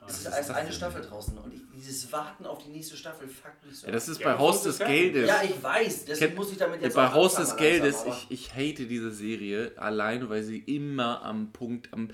Es 0.06 0.18
ist 0.20 0.26
ist 0.26 0.34
das 0.34 0.50
eine? 0.50 0.72
Staffel 0.72 1.02
draußen 1.02 1.36
und 1.38 1.52
ich, 1.54 1.60
dieses 1.74 2.10
Warten 2.10 2.46
auf 2.46 2.62
die 2.64 2.70
nächste 2.70 2.96
Staffel 2.96 3.28
fuckt 3.28 3.64
mich 3.66 3.78
so. 3.78 3.86
Ja, 3.86 3.92
das 3.92 4.08
ist 4.08 4.20
Ja, 4.20 4.32
bei 4.32 4.38
Haus 4.38 4.62
des. 4.62 4.78
Geldes. 4.78 5.28
ja, 5.28 5.42
ich 5.42 5.62
weiß, 5.62 6.04
deswegen 6.06 6.18
Kennt- 6.30 6.36
muss 6.38 6.52
ich 6.52 6.58
damit 6.58 6.82
jetzt 6.82 6.94
bei 6.96 7.12
Haus 7.12 7.34
des 7.36 7.56
Geldes, 7.56 8.04
ich, 8.06 8.26
ich 8.30 8.50
hate 8.54 8.86
diese 8.86 9.12
Serie 9.12 9.72
alleine, 9.76 10.28
weil 10.30 10.42
sie 10.42 10.58
immer 10.58 11.22
am 11.22 11.52
Punkt, 11.52 11.92
am 11.92 12.08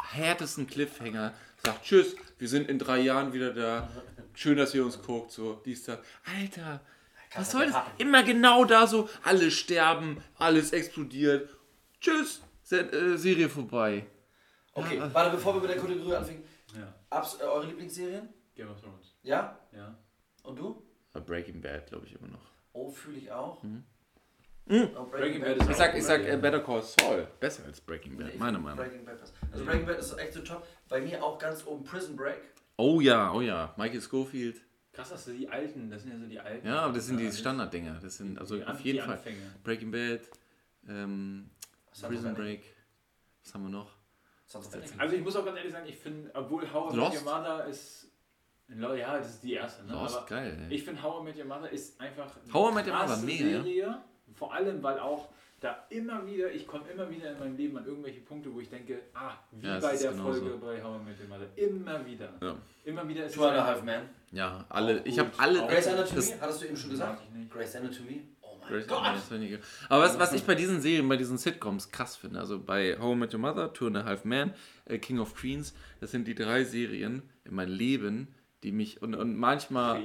härtesten 0.00 0.66
Cliffhanger, 0.66 1.34
sagt 1.64 1.84
Tschüss, 1.84 2.14
wir 2.38 2.48
sind 2.48 2.68
in 2.68 2.78
drei 2.78 3.00
Jahren 3.00 3.32
wieder 3.32 3.52
da. 3.52 3.88
Schön, 4.34 4.56
dass 4.56 4.74
ihr 4.74 4.84
uns 4.84 5.00
guckt. 5.02 5.30
So, 5.32 5.60
dies, 5.64 5.84
das. 5.84 5.98
Alter, 6.40 6.80
was 7.36 7.50
soll 7.50 7.66
das? 7.66 7.76
Immer 7.98 8.22
genau 8.22 8.64
da 8.64 8.86
so, 8.86 9.08
alle 9.22 9.50
sterben, 9.50 10.18
alles 10.38 10.72
explodiert. 10.72 11.48
Tschüss, 12.00 12.40
äh, 12.70 13.16
Serie 13.16 13.48
vorbei. 13.48 14.06
Okay, 14.72 15.00
warte, 15.12 15.36
bevor 15.36 15.54
wir 15.54 15.60
mit 15.60 15.70
der 15.70 15.78
Kategorie 15.78 16.14
anfangen. 16.16 16.42
Ja. 17.14 17.18
Abs 17.20 17.40
äh, 17.40 17.44
eure 17.44 17.66
Lieblingsserien? 17.66 18.28
Game 18.54 18.70
of 18.70 18.80
Thrones. 18.80 19.14
Ja? 19.22 19.58
Ja. 19.72 19.96
Und 20.42 20.58
du? 20.58 20.82
Breaking 21.26 21.60
Bad, 21.60 21.86
glaube 21.86 22.06
ich, 22.06 22.14
immer 22.14 22.28
noch. 22.28 22.50
Oh, 22.72 22.90
fühle 22.90 23.18
ich 23.18 23.30
auch. 23.30 23.62
Mhm. 23.62 23.84
Oh, 24.66 25.04
Breaking 25.04 25.42
Bad 25.42 25.58
ist 25.58 25.70
Ich 25.70 25.76
sag, 25.76 25.94
ich 25.96 26.04
sag 26.04 26.26
äh, 26.26 26.36
Better 26.36 26.60
Call 26.60 26.82
Saul. 26.82 27.28
Besser 27.38 27.64
als 27.66 27.80
Breaking 27.80 28.16
Bad, 28.16 28.34
Ich 28.34 28.40
meiner 28.40 28.58
Meinung 28.58 28.78
nach. 28.78 28.84
Breaking 28.84 29.04
Bad 29.04 29.20
passt. 29.20 29.34
Also 29.52 29.64
Breaking 29.64 29.86
Bad 29.86 29.98
ist 29.98 30.12
echt 30.18 30.32
so 30.32 30.40
top. 30.40 30.66
Bei 30.88 31.00
mir 31.00 31.22
auch 31.22 31.38
ganz 31.38 31.64
oben 31.66 31.84
Prison 31.84 32.16
Break. 32.16 32.40
Oh 32.76 33.00
ja, 33.00 33.32
oh 33.32 33.40
ja. 33.40 33.74
Michael 33.76 34.00
Schofield. 34.00 34.60
Krass, 34.92 35.10
dass 35.10 35.24
du 35.26 35.32
die 35.32 35.48
alten, 35.48 35.90
das 35.90 36.02
sind 36.02 36.12
ja 36.12 36.18
so 36.18 36.26
die 36.26 36.40
alten. 36.40 36.66
Ja, 36.66 36.80
aber 36.80 36.94
das 36.94 37.06
sind 37.06 37.18
die 37.18 37.24
alles 37.24 37.38
Standarddinger. 37.38 38.00
Das 38.00 38.16
sind 38.16 38.38
also 38.38 38.56
die 38.56 38.64
auf 38.64 38.80
jeden 38.80 38.98
die 38.98 39.04
Fall. 39.04 39.14
Anfänge. 39.14 39.54
Breaking 39.62 39.90
Bad, 39.90 40.20
ähm, 40.88 41.50
Prison? 42.00 42.34
Break. 42.34 42.64
Was 43.42 43.54
haben 43.54 43.64
wir 43.64 43.70
noch? 43.70 43.93
Sons 44.54 44.66
of 44.68 44.74
Anarchy. 44.74 44.94
Also 44.98 45.16
ich 45.16 45.22
muss 45.24 45.36
auch 45.36 45.44
ganz 45.44 45.56
ehrlich 45.58 45.72
sagen, 45.72 45.86
ich 45.88 45.96
finde, 45.96 46.30
obwohl 46.34 46.72
How 46.72 46.92
I 46.92 46.96
Met? 46.96 47.14
Your 47.14 47.22
Mother 47.22 47.64
ist. 47.66 48.08
Ja, 48.68 49.18
das 49.18 49.28
ist 49.28 49.42
die 49.42 49.52
erste. 49.52 49.84
Ne? 49.84 49.92
Lost, 49.92 50.16
Aber 50.16 50.26
geil. 50.26 50.66
Ey. 50.70 50.74
ich 50.76 50.84
finde 50.84 51.02
How 51.02 51.20
I 51.20 51.24
Met 51.24 51.36
Your 51.38 51.44
Mother 51.44 51.70
ist 51.70 52.00
einfach 52.00 52.30
eine 52.42 52.52
How 52.52 52.70
I 52.70 52.74
Met 52.74 52.86
Your 52.86 52.94
Mother, 52.94 53.16
mega, 53.18 53.44
ja. 53.46 53.62
Serie. 53.62 53.98
Vor 54.34 54.54
allem, 54.54 54.82
weil 54.82 54.98
auch 54.98 55.28
da 55.60 55.84
immer 55.90 56.26
wieder, 56.26 56.50
ich 56.50 56.66
komme 56.66 56.84
immer 56.92 57.08
wieder 57.10 57.30
in 57.32 57.38
meinem 57.38 57.56
Leben 57.56 57.76
an 57.78 57.86
irgendwelche 57.86 58.20
Punkte, 58.20 58.52
wo 58.52 58.60
ich 58.60 58.68
denke, 58.70 59.00
ah, 59.14 59.32
wie 59.52 59.66
Ja, 59.66 59.78
bei 59.80 59.96
der 59.96 60.10
genauso. 60.12 60.40
Folge 60.40 60.56
bei 60.56 60.82
How 60.82 61.00
I 61.00 61.04
Met 61.04 61.20
Your 61.20 61.28
Mother. 61.28 61.46
Immer 61.56 62.06
wieder. 62.06 62.28
Ja. 62.42 62.56
Immer 62.84 63.08
wieder 63.08 63.24
ist 63.26 63.34
Two 63.34 63.44
and 63.44 63.56
a 63.58 63.66
Half 63.66 63.82
Men. 63.82 64.02
Ja, 64.32 64.64
alle. 64.68 65.00
Auch 65.00 65.04
Ich 65.06 65.18
habe 65.18 65.30
alle. 65.38 65.66
Das- 65.66 65.86
Anatomy, 65.88 66.16
das- 66.16 66.40
hattest 66.40 66.62
du 66.62 66.66
eben 66.66 66.76
schon 66.76 66.90
gesagt? 66.90 67.22
Grey's 67.50 67.76
Anatomy. 67.76 68.22
Grey's. 68.68 68.88
Anatomy, 68.88 69.58
Aber 69.88 70.04
was, 70.04 70.18
was 70.18 70.32
ich 70.32 70.44
bei 70.44 70.54
diesen 70.54 70.80
Serien, 70.80 71.08
bei 71.08 71.16
diesen 71.16 71.38
Sitcoms 71.38 71.90
krass 71.90 72.16
finde, 72.16 72.40
also 72.40 72.58
bei 72.58 72.98
How 72.98 73.14
I 73.14 73.18
Met 73.18 73.34
Your 73.34 73.40
Mother, 73.40 73.72
Two 73.72 73.86
and 73.86 73.96
a 73.96 74.04
Half 74.04 74.24
Men, 74.24 74.52
äh, 74.86 74.98
King 74.98 75.18
of 75.18 75.34
Queens, 75.34 75.74
das 76.00 76.10
sind 76.10 76.26
die 76.26 76.34
drei 76.34 76.64
Serien 76.64 77.22
in 77.44 77.54
meinem 77.54 77.74
Leben, 77.74 78.28
die 78.62 78.72
mich 78.72 79.02
und, 79.02 79.14
und 79.14 79.36
manchmal 79.36 80.02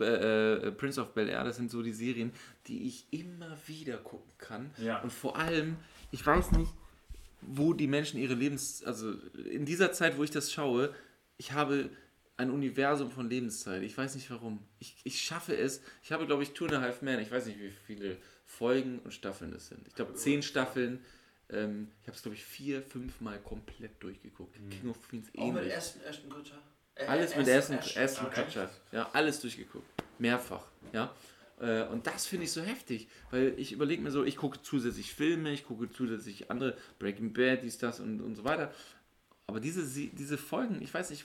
äh, 0.00 0.04
äh, 0.04 0.72
Prince 0.72 1.00
of 1.00 1.12
Bel 1.14 1.28
Air, 1.28 1.44
das 1.44 1.56
sind 1.56 1.70
so 1.70 1.82
die 1.82 1.92
Serien, 1.92 2.32
die 2.66 2.86
ich 2.86 3.06
immer 3.10 3.56
wieder 3.66 3.96
gucken 3.98 4.32
kann. 4.38 4.70
Ja. 4.78 5.00
Und 5.02 5.12
vor 5.12 5.36
allem, 5.36 5.76
ich 6.12 6.24
weiß 6.24 6.52
nicht, 6.52 6.72
wo 7.42 7.72
die 7.72 7.86
Menschen 7.86 8.18
ihre 8.18 8.34
Lebens, 8.34 8.82
also 8.84 9.12
in 9.50 9.66
dieser 9.66 9.92
Zeit, 9.92 10.16
wo 10.16 10.24
ich 10.24 10.30
das 10.30 10.52
schaue, 10.52 10.94
ich 11.36 11.52
habe 11.52 11.90
ein 12.36 12.50
Universum 12.50 13.10
von 13.10 13.28
Lebenszeit. 13.30 13.82
Ich 13.82 13.96
weiß 13.96 14.14
nicht 14.14 14.30
warum. 14.30 14.60
Ich, 14.78 14.96
ich 15.04 15.20
schaffe 15.20 15.56
es. 15.56 15.80
Ich 16.02 16.12
habe, 16.12 16.26
glaube 16.26 16.42
ich, 16.42 16.52
Two 16.52 16.66
and 16.66 16.74
a 16.74 16.80
Half 16.80 17.02
Men. 17.02 17.20
Ich 17.20 17.30
weiß 17.30 17.46
nicht, 17.46 17.58
wie 17.58 17.70
viele 17.86 18.16
Folgen 18.44 18.98
und 19.00 19.12
Staffeln 19.14 19.52
es 19.54 19.68
sind. 19.68 19.86
Ich 19.88 19.94
glaube, 19.94 20.14
zehn 20.14 20.42
Staffeln. 20.42 21.00
Ähm, 21.48 21.88
ich 22.02 22.08
habe 22.08 22.16
es, 22.16 22.22
glaube 22.22 22.34
ich, 22.34 22.44
vier, 22.44 22.82
fünf 22.82 23.20
Mal 23.20 23.38
komplett 23.38 24.02
durchgeguckt. 24.02 24.54
King 24.70 24.90
of 24.90 25.08
Queens 25.08 25.28
Auch 25.36 25.52
mit 25.52 25.62
ähnlich. 25.62 25.74
Ashton, 25.74 26.02
Ashton 26.02 26.30
Kutcher. 26.30 26.58
Äh, 26.96 27.06
Alles 27.06 27.36
mit 27.36 27.46
Ashton- 27.48 27.78
Ashton. 27.78 28.30
Kutcher. 28.32 28.70
Ja, 28.92 29.08
alles 29.12 29.40
durchgeguckt. 29.40 29.86
Mehrfach. 30.18 30.64
Ja. 30.92 31.14
Äh, 31.60 31.84
Und 31.84 32.06
das 32.06 32.26
finde 32.26 32.44
ich 32.44 32.52
so 32.52 32.60
heftig, 32.62 33.08
weil 33.30 33.54
ich 33.58 33.72
überlege 33.72 34.02
mir 34.02 34.10
so, 34.10 34.24
ich 34.24 34.36
gucke 34.36 34.60
zusätzlich 34.62 35.14
Filme, 35.14 35.52
ich 35.52 35.64
gucke 35.64 35.90
zusätzlich 35.90 36.50
andere, 36.50 36.76
Breaking 36.98 37.32
Bad, 37.32 37.62
dies, 37.62 37.78
das 37.78 38.00
und, 38.00 38.20
und 38.20 38.34
so 38.34 38.44
weiter. 38.44 38.74
Aber 39.46 39.60
diese, 39.60 39.86
Se- 39.86 40.08
diese 40.12 40.36
Folgen, 40.36 40.82
ich 40.82 40.92
weiß 40.92 41.10
nicht, 41.10 41.24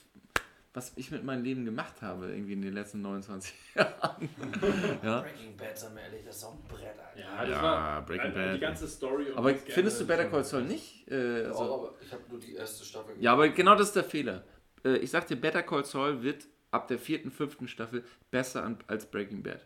was 0.73 0.93
ich 0.95 1.11
mit 1.11 1.23
meinem 1.23 1.43
Leben 1.43 1.65
gemacht 1.65 2.01
habe, 2.01 2.29
irgendwie 2.31 2.53
in 2.53 2.61
den 2.61 2.73
letzten 2.73 3.01
29 3.01 3.53
Jahren. 3.75 4.29
ja. 5.03 5.19
Breaking 5.21 5.57
Bad, 5.57 5.77
sagen 5.77 5.95
wir 5.95 6.03
ehrlich, 6.03 6.23
das 6.25 6.37
ist 6.37 6.43
auch 6.45 6.53
ein 6.53 6.63
Brett, 6.67 6.97
Alter. 6.97 7.19
Ja, 7.19 7.41
das 7.41 7.49
Ja, 7.49 7.61
war 7.61 8.05
Breaking 8.05 8.25
also 8.27 8.39
Bad. 8.39 8.55
Die 8.55 8.59
ganze 8.59 8.87
Story. 8.87 9.29
und 9.31 9.37
Aber 9.37 9.53
findest 9.55 9.99
du 9.99 10.07
Better 10.07 10.25
Call 10.29 10.43
Saul 10.45 10.63
nicht? 10.63 11.09
Äh, 11.11 11.45
also, 11.45 11.59
Oh, 11.63 11.73
aber 11.87 11.95
ich 12.01 12.11
habe 12.11 12.23
nur 12.29 12.39
die 12.39 12.55
erste 12.55 12.85
Staffel 12.85 13.15
Ja, 13.19 13.33
aber 13.33 13.49
genau 13.49 13.75
das 13.75 13.87
ist 13.87 13.95
der 13.97 14.03
Fehler. 14.05 14.43
Äh, 14.85 14.97
Ich 14.97 15.11
sag 15.11 15.27
dir, 15.27 15.35
Better 15.35 15.63
Call 15.63 15.83
Saul 15.83 16.23
wird 16.23 16.47
ab 16.71 16.87
der 16.87 16.99
vierten, 16.99 17.31
fünften 17.31 17.67
Staffel 17.67 18.03
besser 18.29 18.63
an, 18.63 18.77
als 18.87 19.05
Breaking 19.05 19.43
Bad. 19.43 19.65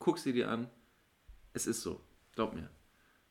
Guck 0.00 0.18
sie 0.18 0.32
dir 0.32 0.48
an. 0.48 0.68
Es 1.52 1.66
ist 1.68 1.80
so. 1.82 2.00
Glaub 2.34 2.54
mir. 2.54 2.68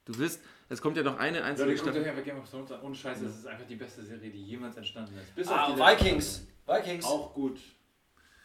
Du 0.05 0.17
wirst, 0.19 0.41
es 0.69 0.81
kommt 0.81 0.95
ja 0.95 1.03
noch 1.03 1.17
eine 1.17 1.43
einzige 1.43 1.67
Leute, 1.69 1.79
guckt 1.83 1.89
euch 1.89 1.95
Staffel. 1.95 2.09
einfach 2.11 2.23
Game 2.23 2.37
of 2.39 2.49
Thrones 2.49 2.71
an. 2.71 2.81
Ohne 2.81 2.95
Scheiße, 2.95 3.25
das 3.25 3.39
ist 3.39 3.45
einfach 3.45 3.65
die 3.67 3.75
beste 3.75 4.01
Serie, 4.03 4.29
die 4.29 4.41
jemals 4.41 4.77
entstanden 4.77 5.17
ist. 5.17 5.35
Bis 5.35 5.49
Ah, 5.49 5.65
auf 5.65 5.75
die 5.75 5.81
letzte 5.81 6.05
Vikings. 6.05 6.47
Vikings. 6.67 7.05
Auch 7.05 7.33
gut. 7.33 7.59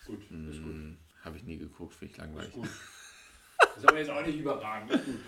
Gut, 0.07 0.20
ist 0.23 0.62
gut. 0.62 0.75
Habe 1.25 1.37
ich 1.37 1.45
nie 1.45 1.59
geguckt, 1.59 1.95
finde 1.95 2.12
ich 2.12 2.18
langweilig. 2.18 2.49
Ist 2.49 2.55
gut. 2.55 2.68
Ist 3.77 3.89
aber 3.89 3.99
jetzt 3.99 4.11
auch 4.11 4.25
nicht 4.27 4.39
überragend. 4.39 4.91
Ist 4.91 5.05
gut. 5.05 5.20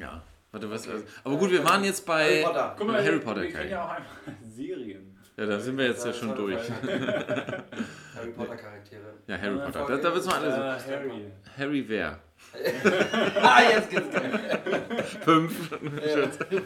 Ja. 0.00 0.22
Warte, 0.50 0.70
was? 0.70 0.88
also- 0.88 1.04
Aber 1.24 1.36
gut, 1.36 1.50
wir 1.50 1.62
waren 1.64 1.84
jetzt 1.84 2.06
bei 2.06 2.24
Harry 2.24 2.42
Potter. 2.44 2.74
Guck 2.78 2.86
mal, 2.86 3.04
Harry 3.04 3.18
Potter. 3.20 3.42
wir 3.42 3.50
kennen 3.52 3.70
ja 3.70 3.84
auch 3.84 3.90
einfach 3.90 4.16
Serien. 4.48 5.14
Ja, 5.36 5.46
da 5.46 5.60
sind 5.60 5.76
wir 5.78 5.86
jetzt 5.86 6.04
ja 6.04 6.10
Das 6.10 6.18
schon 6.18 6.34
durch. 6.34 6.58
Harry 6.70 8.32
Potter 8.34 8.56
Charaktere. 8.56 9.14
Ja, 9.26 9.38
Harry 9.38 9.56
Ja, 9.58 9.64
Potter. 9.66 9.86
Da, 9.86 9.96
da 9.98 10.14
wissen 10.14 10.30
wir 10.30 10.36
alle 10.36 10.50
so. 10.80 10.90
Äh, 10.90 10.96
Harry. 10.96 11.32
Harry 11.56 11.88
wer? 11.88 12.18
ah, 13.42 13.62
jetzt 13.62 13.90
geht's 13.90 14.10
geil. 14.10 15.04
Fünf. 15.22 15.70
Harry 15.70 16.28
Potter. 16.28 16.62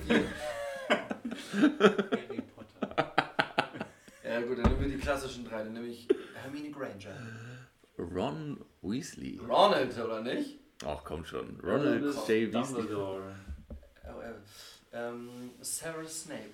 Ja 1.60 2.51
gut, 4.54 4.64
dann 4.64 4.72
nehmen 4.72 4.90
wir 4.90 4.96
die 4.96 5.02
klassischen 5.02 5.44
drei. 5.44 5.64
Dann 5.64 5.72
nehme 5.72 5.86
ich 5.86 6.08
Hermine 6.34 6.70
Granger. 6.70 7.16
Ron 7.98 8.64
Weasley. 8.82 9.38
Ronald, 9.38 9.98
oder 9.98 10.20
nicht? 10.20 10.58
Ach 10.84 11.02
komm 11.04 11.24
schon. 11.24 11.58
Ronald 11.60 12.02
J. 12.02 12.14
Weasley. 12.14 12.50
Dumbledore. 12.50 13.36
Oh, 14.04 14.20
äh, 14.20 14.34
ähm, 14.92 15.50
Sarah 15.60 16.06
Snape. 16.06 16.50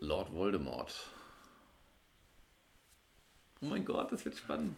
Lord 0.00 0.32
Voldemort. 0.32 0.94
Oh 3.60 3.66
mein 3.66 3.84
Gott, 3.84 4.12
das 4.12 4.24
wird 4.24 4.36
spannend. 4.36 4.76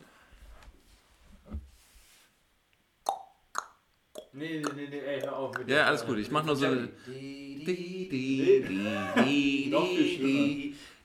Nee, 4.33 4.61
nee, 4.61 4.73
nee, 4.75 4.89
nee, 4.89 4.99
ey, 4.99 5.21
hör 5.23 5.37
auf 5.37 5.59
mit 5.59 5.69
Ja, 5.69 5.87
alles 5.87 6.05
gut. 6.05 6.19
Ich 6.19 6.31
mach 6.31 6.45
nur 6.45 6.57
so. 6.57 6.69
Noch 6.69 6.89
viel 7.05 7.65
di, 7.65 8.63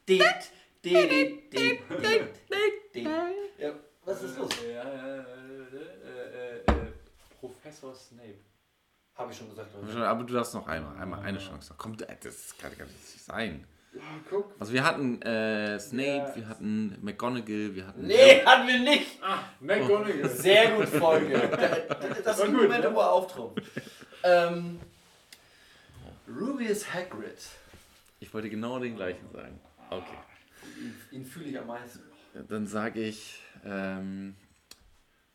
schlimmer. 0.07 0.60
Ja, 0.83 0.99
was 4.03 4.23
ist 4.23 4.37
los? 4.37 4.49
Äh, 4.63 4.71
äh, 4.73 4.79
äh, 4.79 6.57
äh, 6.57 6.57
äh, 6.59 6.91
Professor 7.39 7.93
Snape. 7.93 8.39
Habe 9.15 9.31
ich 9.31 9.37
schon 9.37 9.49
gesagt. 9.49 9.69
Aber 9.97 10.23
du 10.23 10.33
darfst 10.33 10.53
noch 10.55 10.67
einmal, 10.67 10.97
einmal 10.97 11.19
eine 11.21 11.37
Chance. 11.37 11.75
Komm, 11.77 11.95
das 11.97 12.57
kann 12.57 12.75
gar 12.77 12.85
nicht 12.85 13.23
sein. 13.23 13.67
Ja, 13.93 14.01
guck. 14.29 14.55
Also 14.57 14.73
wir 14.73 14.83
hatten 14.83 15.21
äh, 15.21 15.77
Snape, 15.79 16.07
Ja. 16.29 16.35
wir 16.35 16.47
hatten 16.47 16.97
McGonagall, 17.01 17.75
wir 17.75 17.85
hatten... 17.87 18.07
Nee, 18.07 18.41
hatten 18.43 18.67
wir 18.67 18.79
nicht. 18.79 19.21
Ah, 19.21 19.39
McGonagall. 19.59 20.29
Sehr 20.33 20.71
gut, 20.77 20.87
Folge. 20.87 21.37
Da- 21.51 22.07
Das 22.23 22.37
sind 22.37 22.53
gut, 22.53 22.63
Momente, 22.63 22.89
ne? 22.89 22.95
wo 22.95 22.99
er 23.01 23.11
auftrumpft. 23.11 23.61
Ähm, 24.23 24.79
Rubius 26.27 26.91
Hagrid. 26.93 27.37
Ich 28.21 28.33
wollte 28.33 28.49
genau 28.49 28.79
den 28.79 28.95
gleichen 28.95 29.29
sagen. 29.33 29.59
Okay. 29.89 30.17
Ihn, 30.81 30.95
ihn 31.11 31.25
fühle 31.25 31.45
ich 31.47 31.59
am 31.59 31.67
meisten. 31.67 32.01
Dann 32.47 32.65
sage 32.65 33.01
ich 33.01 33.41
ähm, 33.63 34.35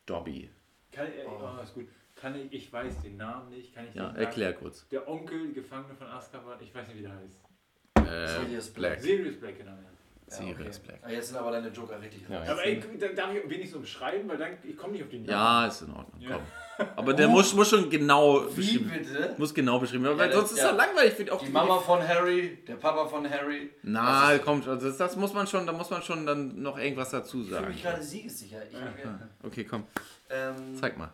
Dobby. 0.06 0.50
Kann, 0.92 1.06
ich- 1.08 1.26
oh, 1.26 1.60
ist 1.62 1.74
gut. 1.74 1.88
Kann 2.14 2.34
ich, 2.34 2.52
ich 2.52 2.72
weiß 2.72 3.02
den 3.02 3.16
Namen 3.18 3.50
nicht. 3.50 3.74
Kann 3.74 3.86
ich 3.86 3.94
Ja, 3.94 4.04
den 4.06 4.14
sagen? 4.14 4.24
erklär 4.24 4.52
kurz. 4.54 4.88
Der 4.88 5.06
Onkel, 5.06 5.52
Gefangene 5.52 5.94
von 5.94 6.06
Azkaban, 6.06 6.58
ich 6.62 6.74
weiß 6.74 6.88
nicht, 6.88 6.98
wie 6.98 7.02
der 7.02 7.12
heißt. 7.14 8.08
Äh, 8.40 8.40
Sirius 8.46 8.70
Black. 8.70 9.00
Sirius 9.00 9.38
Black, 9.38 9.58
genau. 9.58 9.72
Ja. 9.72 9.90
Sirius 10.28 10.80
Black. 10.80 10.98
Ah, 11.02 11.10
Jetzt 11.10 11.28
sind 11.28 11.36
aber 11.36 11.52
deine 11.52 11.68
Joker 11.68 12.00
richtig 12.00 12.22
Ja. 12.28 12.42
Aber 12.42 12.64
ey, 12.64 12.82
dann 12.98 13.14
darf 13.14 13.32
ich 13.32 13.44
wenigstens 13.44 13.72
so 13.74 13.80
beschreiben, 13.80 14.28
weil 14.28 14.36
dann 14.36 14.52
ich 14.64 14.76
komme 14.76 14.94
nicht 14.94 15.04
auf 15.04 15.08
den 15.10 15.22
Namen. 15.22 15.30
Ja, 15.30 15.66
ist 15.68 15.82
in 15.82 15.92
Ordnung. 15.92 16.20
Ja. 16.20 16.30
Komm. 16.36 16.42
Aber 16.96 17.14
der 17.14 17.26
muss, 17.28 17.54
muss 17.54 17.70
schon 17.70 17.88
genau 17.88 18.42
Wie 18.50 18.56
beschrieben 18.56 18.90
bitte? 18.92 19.34
Muss 19.38 19.54
genau 19.54 19.78
beschrieben 19.78 20.04
werden, 20.04 20.18
Ja, 20.18 20.24
weil 20.24 20.32
sonst 20.32 20.52
ist 20.52 20.58
er 20.58 20.72
langweilig 20.72 21.14
für 21.14 21.32
auch 21.32 21.40
Die 21.42 21.48
Mama 21.50 21.78
von 21.78 22.06
Harry, 22.06 22.58
der 22.68 22.74
Papa 22.74 23.06
von 23.06 23.28
Harry. 23.30 23.70
Na, 23.82 24.26
Das 24.32 24.38
ist- 24.40 24.44
komm, 24.44 24.62
also 24.68 24.86
das, 24.88 24.96
das 24.98 25.16
muss 25.16 25.32
man 25.32 25.46
schon, 25.46 25.64
da 25.66 25.72
muss 25.72 25.88
man 25.88 26.02
schon 26.02 26.26
dann 26.26 26.60
noch 26.60 26.76
irgendwas 26.76 27.10
dazu 27.10 27.38
Ich 27.40 27.44
fühle 27.46 27.60
sagen. 27.60 27.68
mich 27.72 27.82
gerade 27.82 28.02
siegessicher. 28.02 28.58
Ich, 28.68 28.76
Ah, 28.76 29.18
Okay, 29.42 29.64
komm, 29.64 29.84
ähm, 30.28 30.76
zeig 30.78 30.98
mal. 30.98 31.12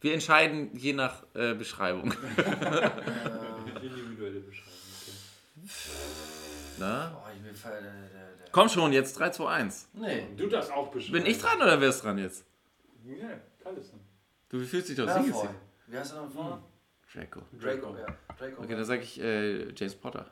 Wir 0.00 0.14
entscheiden 0.14 0.70
je 0.78 0.94
nach 0.94 1.24
äh, 1.34 1.52
Beschreibung. 1.54 2.10
äh, 2.38 2.90
Individuelle 3.84 4.40
Beschreibung. 4.40 4.72
Okay. 5.62 5.70
Na? 6.78 7.12
oh, 7.22 7.29
der. 7.52 8.50
Komm 8.52 8.68
schon, 8.68 8.92
jetzt 8.92 9.18
3, 9.18 9.30
2, 9.30 9.48
1. 9.48 9.88
Nee. 9.94 10.26
Du 10.36 10.46
darfst 10.48 10.72
auch 10.72 10.88
beschreiben. 10.90 11.12
Bin 11.22 11.26
ich 11.26 11.38
dran 11.38 11.56
oder 11.60 11.80
wer 11.80 11.88
ist 11.88 12.02
dran 12.02 12.18
jetzt? 12.18 12.44
Ja, 13.04 13.28
alles 13.64 13.90
dann. 13.90 14.00
Du 14.48 14.58
fühlst 14.64 14.88
dich 14.88 14.96
doch 14.96 15.06
Malfoy. 15.06 15.24
siegessicher. 15.26 15.54
Wie 15.86 15.98
heißt 15.98 16.12
er 16.14 16.22
noch 16.22 16.30
vorne? 16.30 16.62
Draco. 17.12 17.40
Draco, 17.60 17.96
ja. 17.96 18.06
Draco. 18.38 18.62
Okay, 18.62 18.74
dann 18.74 18.84
sage 18.84 19.02
ich 19.02 19.20
äh, 19.20 19.72
James 19.72 19.94
Potter. 19.94 20.26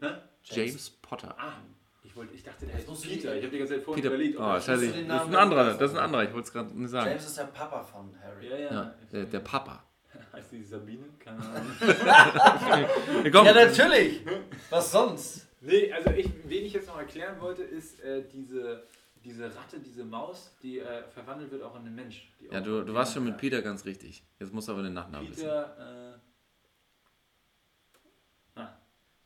Ne? 0.00 0.22
James 0.42 0.90
Potter. 0.90 1.34
Ah, 1.38 1.52
ich, 2.02 2.16
wollte, 2.16 2.34
ich 2.34 2.42
dachte, 2.42 2.66
der 2.66 2.74
heißt 2.74 2.86
Peter. 3.02 3.34
Ich 3.36 3.42
habe 3.42 3.52
die 3.52 3.58
ganze 3.58 3.74
Zeit 3.74 3.82
vorhin 3.84 4.02
Peter. 4.02 4.14
überlegt. 4.14 4.36
Oh, 4.38 4.42
das- 4.42 4.66
scheiße, 4.66 4.86
das 4.88 4.96
ist 4.96 5.28
ein 5.28 5.36
anderer. 5.36 5.74
Das 5.74 5.90
ist 5.92 5.96
ein 5.96 6.02
anderer. 6.04 6.24
Ich 6.24 6.32
wollte 6.32 6.46
es 6.48 6.52
gerade 6.52 6.76
nicht 6.76 6.90
sagen. 6.90 7.08
James 7.10 7.26
ist 7.26 7.38
der 7.38 7.44
Papa 7.44 7.82
von 7.84 8.14
Harry. 8.20 8.48
Ja, 8.50 8.56
ja. 8.56 8.72
Ja, 8.72 8.94
der, 9.12 9.24
der 9.26 9.40
Papa. 9.40 9.84
Heißt 10.32 10.50
die 10.52 10.62
Sabine? 10.64 11.04
Keine 11.18 11.38
Ahnung. 11.46 11.72
Ja, 13.24 13.30
komm. 13.30 13.46
Ja, 13.46 13.52
natürlich. 13.54 14.22
Was 14.70 14.90
sonst? 14.92 15.46
Nee, 15.62 15.92
also 15.92 16.10
ich, 16.10 16.28
wen 16.44 16.64
ich 16.64 16.72
jetzt 16.72 16.86
noch 16.88 16.98
erklären 16.98 17.40
wollte, 17.40 17.62
ist 17.62 18.00
äh, 18.00 18.24
diese, 18.32 18.84
diese 19.24 19.46
Ratte, 19.54 19.80
diese 19.80 20.04
Maus, 20.04 20.54
die 20.62 20.78
äh, 20.78 21.04
verwandelt 21.08 21.50
wird 21.50 21.62
auch 21.62 21.74
in 21.76 21.82
einen 21.82 21.94
Mensch. 21.94 22.30
Die 22.40 22.46
Ja, 22.46 22.60
du, 22.60 22.82
du 22.84 22.94
warst 22.94 23.14
schon 23.14 23.24
mit 23.24 23.36
Peter 23.38 23.62
ganz 23.62 23.84
richtig. 23.84 24.22
Jetzt 24.38 24.52
musst 24.52 24.68
du 24.68 24.72
aber 24.72 24.82
den 24.82 24.94
Nachnamen 24.94 25.28
wissen. 25.30 25.42
Peter, 25.42 26.14
äh, 28.56 28.60
ah, 28.60 28.76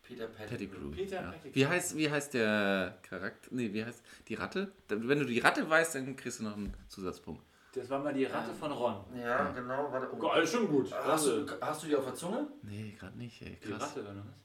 Peter 0.03 0.27
Pettigrew. 0.29 0.91
Pettigrew. 0.91 0.91
Peter 0.91 1.23
ja. 1.23 1.31
Pettigrew. 1.31 1.55
Wie, 1.55 1.67
heißt, 1.67 1.97
wie 1.97 2.11
heißt 2.11 2.35
der 2.35 2.99
Charakter? 3.03 3.49
Nee, 3.51 3.73
wie 3.73 3.85
heißt 3.85 4.03
die 4.29 4.35
Ratte? 4.35 4.73
Wenn 4.89 5.19
du 5.19 5.25
die 5.25 5.41
Ratte 5.41 5.69
weißt, 5.69 5.95
dann 5.97 6.17
kriegst 6.17 6.41
du 6.41 6.45
noch 6.45 6.57
einen 6.57 6.75
Zusatzpunkt. 6.89 7.43
das 7.75 7.89
war 7.91 7.99
mal 8.01 8.13
die 8.15 8.25
Ratte 8.25 8.53
von 8.55 8.73
Ron. 8.73 9.05
Ja, 9.19 9.51
genau. 9.53 9.91
Warte. 9.91 10.09
Oh. 10.13 10.19
Geil, 10.19 10.47
schon 10.47 10.69
gut. 10.69 10.93
Hast, 10.93 11.27
du, 11.27 11.47
hast 11.61 11.83
du 11.83 11.87
die 11.89 11.97
auf 11.97 12.05
der 12.05 12.15
Zunge? 12.15 12.47
Nee, 12.63 12.95
gerade 12.99 13.17
nicht, 13.19 13.41
ey. 13.43 13.59
die 13.63 13.69
Krass. 13.69 13.83
Ratte 13.83 14.05
war 14.05 14.15
noch 14.15 14.25
was? 14.27 14.43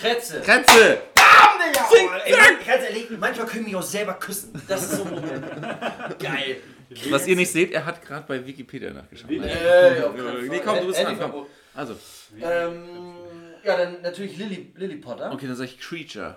Kretze. 0.00 0.40
Grenze! 0.40 1.02
Ey, 2.24 2.34
ganz 2.66 2.84
ehrlich, 2.84 3.06
manchmal 3.18 3.46
können 3.46 3.66
wir 3.66 3.72
mich 3.72 3.76
auch 3.76 3.82
selber 3.82 4.14
küssen. 4.14 4.60
Das 4.68 4.82
ist 4.84 4.92
so 4.98 5.04
ein 5.04 5.10
Moment. 5.14 5.44
Geil. 6.18 6.56
Was 7.10 7.26
ihr 7.26 7.36
nicht 7.36 7.50
seht, 7.52 7.72
er 7.72 7.84
hat 7.84 8.04
gerade 8.04 8.24
bei 8.26 8.44
Wikipedia 8.44 8.92
nachgeschaut. 8.92 9.30
Äh, 9.30 9.36
keinen 9.36 10.48
Nee, 10.48 10.60
komm, 10.64 10.80
du 10.80 10.86
bist 10.86 10.98
Äh, 10.98 11.04
dran, 11.04 11.18
Andy 11.20 11.30
komm. 11.30 11.46
Also, 11.74 11.96
Ähm, 12.40 13.14
ja, 13.62 13.76
dann 13.76 14.02
natürlich 14.02 14.36
Lily, 14.36 14.72
Lily 14.76 14.96
Potter. 14.96 15.30
okay, 15.32 15.46
dann 15.46 15.54
sag 15.56 15.66
ich 15.66 15.78
Creature. 15.78 16.36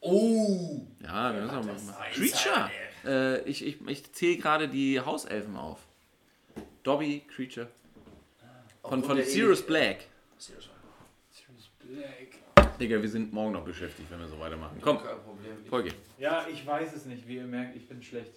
Oh. 0.00 0.82
Ja, 1.02 1.34
wir 1.34 1.42
müssen 1.42 1.56
auch 1.56 1.64
mal. 1.64 1.74
weiß 1.74 2.14
Creature! 2.14 2.70
Äh, 3.04 3.40
ich 3.48 3.66
ich, 3.66 3.76
ich 3.86 4.12
zähle 4.12 4.36
gerade 4.36 4.68
die 4.68 5.00
Hauselfen 5.00 5.56
auf. 5.56 5.80
Dobby, 6.84 7.24
Creature. 7.34 7.66
Von, 7.66 8.48
Aufgrund 8.82 9.06
von 9.06 9.16
der 9.16 9.26
Sirius 9.26 9.62
Black. 9.62 10.04
Sirius 10.38 10.66
Black. 10.66 10.77
Digga, 12.78 13.02
wir 13.02 13.08
sind 13.08 13.32
morgen 13.32 13.52
noch 13.52 13.64
beschäftigt, 13.64 14.10
wenn 14.10 14.20
wir 14.20 14.28
so 14.28 14.38
weitermachen. 14.38 14.78
Komm, 14.80 14.98
Kein 14.98 15.20
Problem. 15.20 15.64
Folge. 15.68 15.90
Ja, 16.18 16.46
ich 16.50 16.64
weiß 16.64 16.94
es 16.94 17.06
nicht. 17.06 17.26
Wie 17.26 17.36
ihr 17.36 17.46
merkt, 17.46 17.76
ich 17.76 17.88
bin 17.88 18.02
schlecht. 18.02 18.32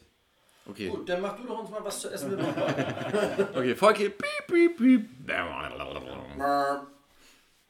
Okay, 0.66 0.90
Gut, 0.90 1.10
dann 1.10 1.22
mach 1.22 1.36
du 1.38 1.44
doch 1.44 1.60
uns 1.60 1.70
mal 1.70 1.84
was 1.84 2.02
zu 2.02 2.10
essen 2.10 2.36
mit. 2.36 2.40
okay, 3.56 3.76
Folge. 3.76 4.10
Piep, 4.10 4.48
piep, 4.48 4.78
piep. 4.78 5.10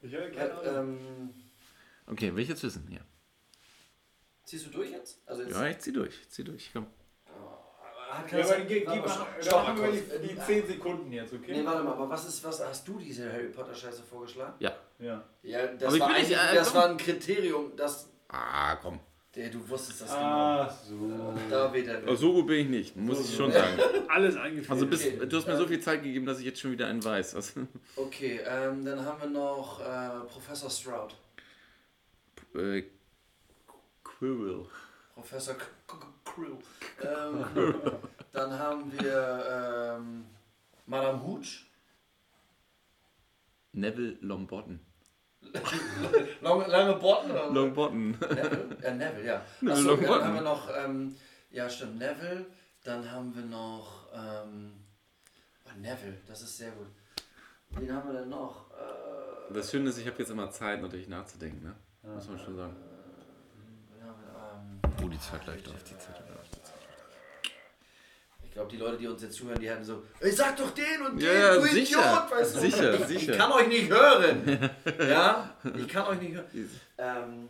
Ich 0.02 0.14
habe 0.14 0.62
äh, 0.64 0.78
ähm, 0.78 1.30
Okay, 2.06 2.34
will 2.34 2.42
ich 2.42 2.48
jetzt 2.48 2.62
wissen? 2.62 2.86
Ja. 2.90 3.00
ziehst 4.44 4.66
du 4.66 4.70
durch 4.70 4.90
jetzt? 4.90 5.20
Also 5.26 5.42
jetzt 5.42 5.52
Ja, 5.52 5.66
ich 5.68 5.78
zieh 5.78 5.92
durch. 5.92 6.14
Ich 6.20 6.30
zieh 6.30 6.44
durch. 6.44 6.70
Komm. 6.72 6.86
Hat 8.18 8.30
Ja, 8.30 8.38
aber 8.38 9.06
da 9.42 9.62
mal 9.62 9.76
wir 9.76 9.90
kurz. 9.90 10.20
die, 10.22 10.28
die 10.28 10.34
Äh, 10.38 10.44
10 10.46 10.66
Sekunden 10.66 11.12
jetzt, 11.12 11.32
okay? 11.32 11.52
Nee, 11.56 11.64
warte 11.64 11.82
mal, 11.82 11.92
aber 11.92 12.08
was 12.10 12.26
ist, 12.28 12.44
was 12.44 12.64
hast 12.64 12.86
du 12.86 12.98
diese 12.98 13.32
Harry 13.32 13.48
Potter 13.48 13.74
Scheiße 13.74 14.02
vorgeschlagen? 14.02 14.54
Ja. 14.58 14.72
Ja. 14.98 15.22
Ja, 15.42 15.66
das, 15.66 15.84
Aber 15.88 15.96
ich 15.96 16.00
war, 16.02 16.08
will 16.10 16.18
nicht, 16.20 16.32
äh, 16.32 16.54
das 16.54 16.74
war 16.74 16.88
ein 16.90 16.96
Kriterium, 16.96 17.72
das. 17.76 18.08
Ah, 18.28 18.76
komm. 18.76 19.00
Der, 19.34 19.48
du 19.48 19.66
wusstest 19.66 20.02
das 20.02 20.10
Ach 20.12 20.70
so. 20.70 20.94
genau. 20.94 21.34
Da 21.48 21.72
weht 21.72 21.86
er. 21.86 22.16
So 22.16 22.34
gut 22.34 22.46
bin 22.48 22.58
ich 22.60 22.68
nicht, 22.68 22.96
muss 22.96 23.18
ich 23.30 23.34
schon 23.34 23.50
sagen. 23.50 23.78
Alles 24.08 24.36
eingefüllt. 24.36 24.70
Also 24.70 24.86
bis, 24.86 25.06
Okay. 25.06 25.26
du 25.26 25.36
hast 25.38 25.46
mir 25.46 25.56
so 25.56 25.66
viel 25.66 25.80
Zeit 25.80 26.02
gegeben, 26.02 26.26
dass 26.26 26.38
ich 26.38 26.44
jetzt 26.44 26.60
schon 26.60 26.72
wieder 26.72 26.86
einen 26.86 27.02
weiß. 27.02 27.34
Also, 27.36 27.62
Okay, 27.96 28.40
ähm, 28.46 28.84
dann 28.84 29.02
haben 29.06 29.22
wir 29.22 29.30
noch 29.30 29.80
äh, 29.80 30.26
Professor 30.30 30.68
Stroud. 30.68 31.14
äh, 32.54 32.82
Quirrell. 34.04 34.66
Professor 35.14 35.54
Krill. 36.24 36.56
Ähm, 37.02 37.44
dann 38.32 38.58
haben 38.58 38.92
wir 38.98 39.96
ähm, 39.98 40.24
Madame 40.86 41.22
Hooch. 41.22 41.66
Neville 43.72 44.16
Longbottom. 44.20 44.80
Lange, 46.40 46.66
lange 46.66 46.94
Botten. 46.96 47.30
oder? 47.30 47.50
Longbottom. 47.50 48.10
Neville? 48.12 48.76
Ja, 48.82 48.94
Neville, 48.94 49.24
ja. 49.26 49.42
Neville 49.60 49.72
Achso, 49.72 49.84
dann 49.84 49.84
Longbottom. 49.86 50.24
haben 50.24 50.34
wir 50.34 50.40
noch, 50.42 50.68
ähm, 50.76 51.16
ja 51.50 51.68
stimmt, 51.68 51.98
Neville. 51.98 52.46
Dann 52.84 53.10
haben 53.10 53.34
wir 53.34 53.44
noch, 53.44 54.08
ähm, 54.14 54.72
oh, 55.66 55.78
Neville, 55.78 56.18
das 56.26 56.42
ist 56.42 56.56
sehr 56.58 56.70
gut. 56.72 56.86
Wen 57.70 57.92
haben 57.94 58.12
wir 58.12 58.20
denn 58.20 58.28
noch? 58.28 58.70
Äh, 58.72 59.52
Das 59.54 59.70
Schöne 59.70 59.88
ist, 59.90 59.98
ich 59.98 60.06
habe 60.06 60.18
jetzt 60.18 60.30
immer 60.30 60.50
Zeit, 60.50 60.80
natürlich 60.82 61.08
nachzudenken, 61.08 61.62
ne? 61.62 61.74
Muss 62.14 62.28
man 62.28 62.38
schon 62.38 62.56
sagen. 62.56 62.76
wen 63.94 64.04
haben 64.04 64.20
wir, 64.20 64.90
ähm, 64.90 64.91
Oh, 65.02 65.08
die 65.08 65.18
Zeit 65.20 65.42
gleich 65.44 65.58
auf 65.68 65.82
die 65.84 65.96
Zeit. 65.98 66.22
ich 68.44 68.52
glaube, 68.52 68.70
die 68.70 68.76
Leute, 68.76 68.98
die 68.98 69.06
uns 69.06 69.22
jetzt 69.22 69.34
zuhören, 69.36 69.58
die 69.60 69.70
hatten 69.70 69.84
so, 69.84 70.02
ey, 70.20 70.30
sag 70.30 70.56
doch 70.58 70.70
den 70.72 71.02
und 71.06 71.20
den, 71.20 71.26
Ja, 71.26 71.54
du 71.54 71.62
sicher. 71.62 71.98
Idiot, 72.00 72.30
weißt 72.30 72.56
du? 72.56 72.60
Sicher, 72.60 72.94
ich, 72.94 73.04
sicher. 73.06 73.32
Ich 73.32 73.38
kann 73.38 73.52
euch 73.52 73.68
nicht 73.68 73.88
hören. 73.90 74.70
ja, 75.08 75.56
ich 75.76 75.88
kann 75.88 76.06
euch 76.08 76.20
nicht 76.20 76.34
hören. 76.34 76.70
Ähm, 76.98 77.48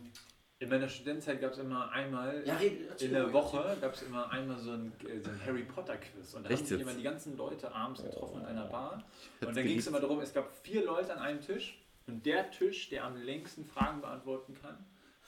In 0.59 0.69
meiner 0.69 0.87
Studentenzeit 0.87 1.41
gab 1.41 1.51
es 1.51 1.57
immer 1.57 1.91
einmal 1.91 2.41
ja, 2.45 2.57
in 2.99 3.11
der 3.11 3.33
Woche 3.33 3.75
gab 3.81 3.93
es 3.95 4.03
immer 4.03 4.31
einmal 4.31 4.57
so 4.57 4.71
ein, 4.71 4.93
äh, 5.05 5.19
so 5.19 5.29
ein 5.29 5.41
Harry 5.45 5.63
Potter 5.63 5.97
Quiz 5.97 6.33
und 6.35 6.45
da 6.45 6.49
Echt 6.49 6.59
haben 6.59 6.65
sich 6.67 6.77
jetzt? 6.77 6.87
immer 6.87 6.97
die 6.97 7.03
ganzen 7.03 7.35
Leute 7.35 7.69
abends 7.75 8.01
getroffen 8.01 8.39
in 8.39 8.45
einer 8.47 8.65
Bar 8.67 9.03
und 9.41 9.57
dann 9.57 9.65
ging 9.65 9.77
es 9.77 9.87
immer 9.87 9.99
darum, 9.99 10.21
es 10.21 10.33
gab 10.33 10.49
vier 10.63 10.85
Leute 10.85 11.11
an 11.13 11.19
einem 11.19 11.41
Tisch 11.41 11.77
und 12.07 12.25
der 12.25 12.49
Tisch, 12.49 12.87
der 12.89 13.03
am 13.03 13.17
längsten 13.17 13.65
Fragen 13.65 13.99
beantworten 13.99 14.53
kann, 14.61 14.77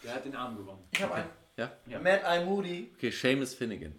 der 0.04 0.16
hat 0.16 0.24
den 0.24 0.36
Abend 0.38 0.58
gewonnen. 0.60 0.88
Ich 0.92 1.02
habe 1.04 1.16
einen. 1.16 1.30
Ja? 1.58 1.72
Ja. 1.88 2.00
Mad 2.00 2.22
Eye 2.26 2.44
Moody. 2.44 2.92
Okay, 2.96 3.12
Seamus 3.12 3.54
Finnegan. 3.54 3.94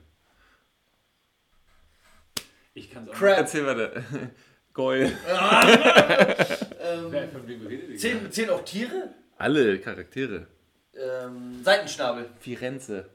Ich 2.75 2.91
kann 2.91 3.05
es 3.05 3.11
auch 3.11 3.15
Crap. 3.15 3.39
Erzähl 3.39 3.67
weiter. 3.67 4.03
Goyle. 4.73 5.13
Ähm, 6.89 7.99
zehn, 7.99 8.31
zehn 8.31 8.49
auch 8.49 8.65
Tiere? 8.65 9.13
Alle 9.39 9.81
Charaktere. 9.81 10.47
Ähm, 10.95 11.61
Seitenschnabel. 11.65 12.31
Firenze. 12.39 13.11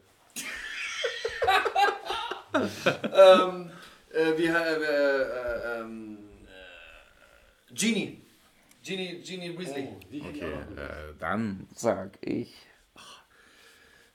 ähm, 2.54 3.72
äh, 4.12 4.38
wie, 4.38 4.46
äh, 4.46 4.50
äh, 4.52 5.80
ähm, 5.80 6.18
äh, 6.48 7.74
Genie. 7.74 8.22
Genie, 8.84 9.22
Genie 9.22 9.58
Weasley. 9.58 9.88
Oh, 9.88 10.28
Okay, 10.28 10.52
äh, 10.52 11.14
dann 11.18 11.66
sag 11.74 12.18
ich. 12.20 12.54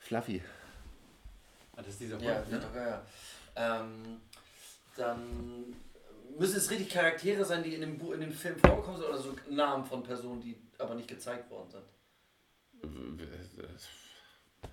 Fluffy. 0.06 0.42
Ah, 1.74 1.82
das 1.82 1.88
ist 1.88 2.00
dieser 2.00 2.18
Ja, 2.20 2.38
Hund, 2.38 2.48
ja, 2.50 2.56
ne? 2.58 2.64
doch, 2.64 2.74
ja, 2.74 2.88
ja. 2.88 3.80
Ähm, 3.80 4.20
dann 4.96 5.76
müssen 6.38 6.56
es 6.56 6.70
richtig 6.70 6.90
Charaktere 6.90 7.44
sein, 7.44 7.62
die 7.62 7.74
in 7.74 7.80
dem, 7.80 7.98
Bu 7.98 8.12
in 8.12 8.20
dem 8.20 8.32
Film 8.32 8.56
vorkommen 8.58 8.96
sind 8.98 9.06
oder 9.08 9.18
so 9.18 9.34
Namen 9.50 9.84
von 9.84 10.02
Personen, 10.02 10.40
die 10.40 10.56
aber 10.78 10.94
nicht 10.94 11.08
gezeigt 11.08 11.50
worden 11.50 11.70
sind. 11.70 11.84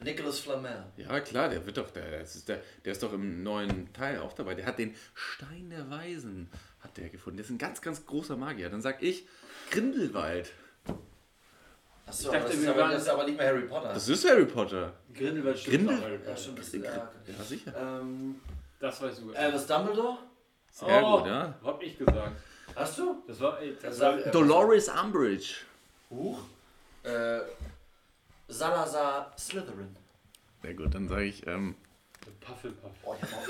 Nicholas 0.02 0.40
Flamel. 0.40 0.86
Ja, 0.98 1.20
klar, 1.22 1.50
der 1.50 1.66
wird 1.66 1.78
doch, 1.78 1.90
der, 1.92 2.20
das 2.20 2.36
ist 2.36 2.50
der, 2.50 2.62
der 2.84 2.92
ist 2.92 3.02
doch 3.04 3.14
im 3.14 3.44
neuen 3.44 3.92
Teil 3.94 4.20
auch 4.20 4.34
dabei. 4.34 4.54
Der 4.56 4.66
hat 4.66 4.78
den 4.80 4.96
Stein 5.14 5.70
der 5.70 5.90
Weisen, 5.90 6.50
hat 6.80 6.98
der 6.98 7.10
gefunden. 7.10 7.38
Der 7.38 7.46
ist 7.46 7.52
ein 7.52 7.58
ganz, 7.58 7.82
ganz 7.82 8.06
großer 8.06 8.36
Magier. 8.36 8.70
Dann 8.70 8.82
sag 8.82 9.02
ich 9.02 9.28
Grindelwald. 9.72 10.52
Achso, 12.06 12.28
Ich 12.28 12.32
dachte, 12.34 12.48
das, 12.48 12.54
ist 12.56 12.64
wir 12.64 12.70
aber, 12.72 12.80
waren- 12.82 12.92
das 12.92 13.02
ist 13.04 13.10
aber 13.10 13.24
nicht 13.26 13.38
mehr 13.38 13.48
Harry 13.48 13.62
Potter. 13.62 13.94
Das 13.94 14.08
ist 14.10 14.30
Harry 14.30 14.46
Potter. 14.46 14.94
Grindelwald 15.14 15.58
stimmt 15.60 15.76
Grindel- 15.88 15.98
auch, 15.98 16.02
Harry 16.04 16.14
ja, 16.14 16.20
Potter. 16.20 16.38
stimmt. 16.38 16.60
Das, 16.60 16.72
ja, 16.74 16.82
Ja, 17.38 17.44
sicher. 17.44 17.74
ähm, 18.02 18.42
Das 18.80 19.02
weißt 19.02 19.22
du. 19.22 19.34
Albus 19.34 19.66
Dumbledore? 19.68 20.18
Sehr 20.72 21.04
oh, 21.06 21.18
gut, 21.20 21.28
ja. 21.28 21.54
Hab 21.64 21.82
ich 21.84 21.98
gesagt. 21.98 22.32
Hast 22.76 22.98
du? 22.98 23.24
Das 23.28 23.40
war, 23.40 23.60
ey, 23.62 23.78
das 23.82 24.00
war 24.00 24.18
war- 24.18 24.32
Dolores 24.32 24.90
Umbridge. 24.90 25.54
Huch. 26.10 26.40
Äh, 27.04 27.40
Salazar 28.48 29.32
Slytherin. 29.38 29.96
Sehr 30.62 30.74
gut, 30.74 30.94
dann 30.94 31.08
sage 31.08 31.24
ich, 31.26 31.46
ähm, 31.48 31.76
Puffelpuff. 32.42 32.92
Oh, 33.04 33.16
ich 33.22 33.32
hab 33.32 33.42
auch 33.42 33.48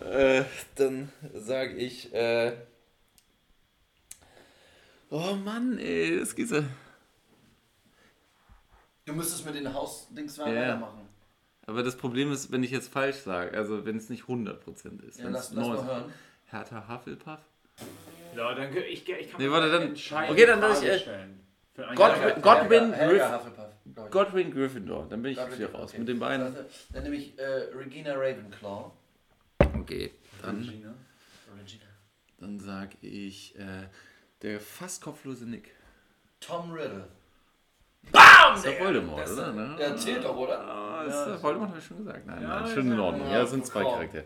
wieder. 0.00 0.10
äh, 0.38 0.44
dann 0.76 1.10
sage 1.34 1.74
ich, 1.74 2.12
äh, 2.14 2.52
oh 5.10 5.34
Mann, 5.36 5.78
ey, 5.78 6.18
das 6.20 6.34
geht 6.34 6.48
so. 6.48 6.62
du 9.04 9.12
müsstest 9.12 9.44
mit 9.46 9.54
den 9.54 9.72
Hausdings 9.72 10.36
Ja. 10.36 10.46
weitermachen. 10.46 11.08
Aber 11.66 11.82
das 11.82 11.96
Problem 11.96 12.32
ist, 12.32 12.50
wenn 12.50 12.64
ich 12.64 12.70
jetzt 12.70 12.92
falsch 12.92 13.16
sage, 13.18 13.56
also 13.56 13.84
wenn 13.84 13.96
es 13.96 14.08
nicht 14.08 14.24
100% 14.24 15.02
ist. 15.04 15.18
Ja, 15.18 15.26
wenn 15.26 15.32
lass, 15.32 15.50
es 15.50 15.54
lass 15.54 15.66
mal 15.68 15.74
90 15.74 15.86
hören. 15.90 16.12
Hertha 16.46 16.88
Hufflepuff? 16.88 17.38
Ja, 18.36 18.54
dann 18.54 18.72
kann 18.74 18.82
ich, 18.88 19.08
ich 19.08 19.30
kann 19.30 19.40
Nee, 19.40 19.50
warte, 19.50 19.70
dann- 19.70 19.92
okay, 20.30 20.46
dann 20.46 20.60
darf 20.60 20.78
Frage 20.78 20.94
ich, 20.96 21.06
äh, 21.06 21.94
Charakter. 21.96 22.40
Godwin 22.40 22.92
Helga, 22.92 23.38
Griff-. 23.38 24.10
Godwin 24.10 24.50
Gryffindor, 24.52 25.06
dann 25.08 25.22
bin 25.22 25.32
ich 25.32 25.38
Godwin 25.38 25.58
Griffin, 25.58 25.74
raus. 25.76 25.90
okay. 25.90 25.98
Mit 25.98 26.08
den 26.08 26.18
beiden. 26.18 26.54
Dann, 26.54 26.66
dann 26.92 27.02
nehme 27.04 27.16
ich 27.16 27.38
äh, 27.38 27.44
Regina 27.76 28.14
Ravenclaw. 28.14 28.90
Okay, 29.80 30.12
dann, 30.42 30.58
Regina. 30.58 30.94
Regina. 31.58 31.84
dann 32.38 32.58
sag 32.60 32.90
ich, 33.02 33.56
äh, 33.58 33.86
der 34.42 34.60
fast 34.60 35.02
kopflose 35.02 35.44
Nick. 35.44 35.70
Tom 36.40 36.72
Riddle. 36.72 37.06
Das 38.12 38.56
ist 38.58 38.64
der 38.66 38.80
Voldemort, 38.80 39.20
Das- 39.20 39.32
oder? 39.32 39.52
Ne? 39.52 39.76
Der 39.78 39.96
zählt 39.96 40.24
doch, 40.24 40.36
oder? 40.36 40.58
Ah, 40.60 41.04
ist 41.04 41.12
Ja, 41.12 41.26
der. 41.26 41.42
Voldemort, 41.42 41.70
habe 41.70 41.78
ich 41.80 41.84
schon 41.86 41.98
gesagt. 41.98 42.26
Nein, 42.26 42.42
Ja, 42.42 42.60
nein, 42.60 42.72
schon 42.74 42.86
in 42.90 42.96
ja- 42.98 43.02
Ordnung. 43.04 43.26
ja, 43.26 43.32
Ja, 43.34 43.40
das 43.42 43.50
sind 43.50 43.66
zwei 43.66 43.82
komm. 43.82 43.92
Charaktere. 43.92 44.24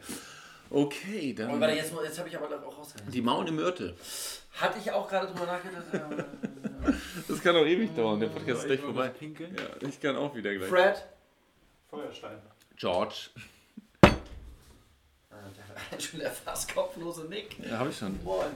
Okay, 0.70 1.30
Und 1.30 1.38
dann. 1.40 1.60
warte, 1.60 1.74
jetzt, 1.74 1.92
jetzt 2.02 2.18
habe 2.18 2.28
ich 2.28 2.36
aber 2.36 2.46
auch 2.66 2.78
rausgerechnet. 2.78 3.14
Die 3.14 3.20
maulende 3.22 3.52
Myrte. 3.52 3.96
Hatte 4.52 4.78
ich 4.78 4.90
auch 4.92 5.08
gerade 5.08 5.26
drüber 5.26 5.46
nachgedacht. 5.46 5.84
äh, 5.92 6.92
Das 7.28 7.42
kann 7.42 7.56
auch 7.56 7.66
ewig 7.66 7.94
dauern, 7.94 8.20
der 8.20 8.28
Podcast 8.28 8.60
ist 8.60 8.66
gleich 8.66 8.80
vorbei. 8.80 9.12
Ja, 9.20 9.88
ich 9.88 10.00
kann 10.00 10.16
auch 10.16 10.34
wieder 10.34 10.54
gleich. 10.54 10.68
Fred. 10.68 11.04
Feuerstein. 11.90 12.38
George. 12.76 13.30
Äh, 14.02 14.08
der- 15.90 16.00
Schon 16.00 16.20
der 16.20 16.30
fast 16.30 16.72
kopflose 16.72 17.24
Nick. 17.24 17.58
Ja, 17.64 17.78
habe 17.78 17.90
ich 17.90 17.98
schon. 17.98 18.22
Moin. 18.24 18.46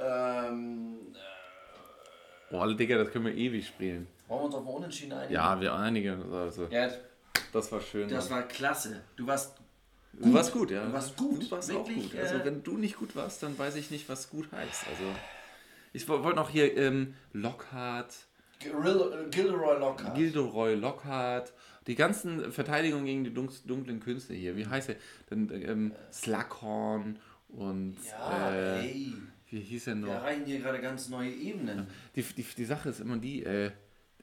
Ähm, 0.00 0.98
äh, 1.14 2.52
Boah, 2.52 2.74
Digga, 2.74 2.98
das 2.98 3.10
können 3.12 3.26
wir 3.26 3.34
ewig 3.34 3.66
spielen. 3.66 4.06
wollen 4.26 4.40
wir 4.40 4.44
uns 4.46 4.54
auf 4.54 4.62
ein 4.66 4.74
Unentschieden 4.74 5.12
einigen? 5.12 5.32
Ja, 5.34 5.60
wir 5.60 5.74
einigen 5.74 6.22
uns. 6.22 6.32
Also, 6.32 6.66
Ja, 6.70 6.88
das 7.52 7.70
war 7.70 7.80
schön. 7.80 8.08
das 8.08 8.30
war 8.30 8.42
klasse. 8.42 9.02
Du 9.16 9.26
warst 9.26 9.56
du 10.12 10.32
warst 10.34 10.52
gut, 10.52 10.70
ja. 10.70 10.84
Du 10.84 10.92
warst 10.92 11.16
gut, 11.16 11.42
Du 11.44 11.50
warst 11.52 11.70
auch 11.70 11.86
wirklich, 11.88 12.10
gut. 12.10 12.18
Also, 12.20 12.36
äh, 12.36 12.44
wenn 12.44 12.62
du 12.62 12.76
nicht 12.76 12.96
gut 12.96 13.14
warst, 13.14 13.42
dann 13.42 13.56
weiß 13.58 13.76
ich 13.76 13.90
nicht, 13.90 14.08
was 14.08 14.30
gut 14.30 14.50
heißt. 14.52 14.84
Also, 14.88 15.04
ich 15.92 16.08
wo- 16.08 16.22
wollte 16.24 16.36
noch 16.36 16.50
hier 16.50 16.76
ähm, 16.76 17.14
Lockhart, 17.32 18.14
Gil- 18.58 19.28
Gilderoy 19.30 19.78
Lockhart. 19.78 20.14
Gilderoy 20.16 20.74
Lockhart, 20.74 21.52
die 21.86 21.94
ganzen 21.94 22.50
Verteidigungen 22.52 23.06
gegen 23.06 23.24
die 23.24 23.32
dunklen 23.32 24.00
Künste 24.00 24.34
hier. 24.34 24.56
Wie 24.56 24.66
heißt 24.66 24.88
er? 24.90 24.96
Dann 25.30 25.48
ähm, 25.52 25.92
Slughorn 26.12 27.18
und 27.48 27.96
ja, 28.06 28.50
äh, 28.52 28.80
ey. 28.86 29.14
Wie 29.50 29.60
hieß 29.60 29.88
er 29.88 29.94
Wir 29.94 30.06
noch? 30.06 30.14
erreichen 30.14 30.44
hier 30.46 30.60
gerade 30.60 30.80
ganz 30.80 31.08
neue 31.08 31.30
Ebenen. 31.30 31.86
Die, 32.14 32.22
die, 32.22 32.42
die 32.42 32.64
Sache 32.64 32.88
ist 32.90 33.00
immer 33.00 33.16
die, 33.16 33.44
äh, 33.44 33.70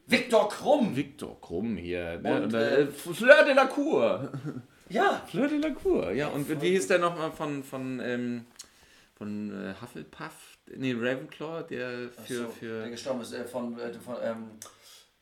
Viktor 0.08 0.48
Krumm. 0.50 0.96
Victor 0.96 1.40
Krumm 1.42 1.76
hier, 1.76 2.20
ne? 2.20 2.36
Und, 2.38 2.44
Und, 2.46 2.54
äh, 2.54 2.82
äh, 2.84 2.88
Fleur 2.88 3.44
de 3.44 3.54
la 3.54 3.66
Cour. 3.66 4.32
Ja. 4.90 5.22
Fleur 5.30 5.50
de 5.50 5.60
la 5.60 5.70
Cour, 5.72 6.12
ja. 6.12 6.30
Und 6.30 6.50
wie 6.62 6.70
hieß 6.70 6.88
der 6.88 7.00
nochmal 7.00 7.32
von, 7.32 7.62
von, 7.64 8.00
ähm, 8.02 8.46
von 9.18 9.52
äh, 9.52 9.74
Hufflepuff? 9.82 10.58
Nee, 10.76 10.94
Ravenclaw, 10.94 11.64
der 11.68 12.10
für, 12.26 12.34
so, 12.34 12.48
für 12.50 12.82
der 12.82 12.90
gestorben 12.92 13.22
ist 13.22 13.34
äh, 13.34 13.44
von, 13.44 13.78
äh, 13.78 13.94
von 13.94 14.16
ähm, 14.22 14.46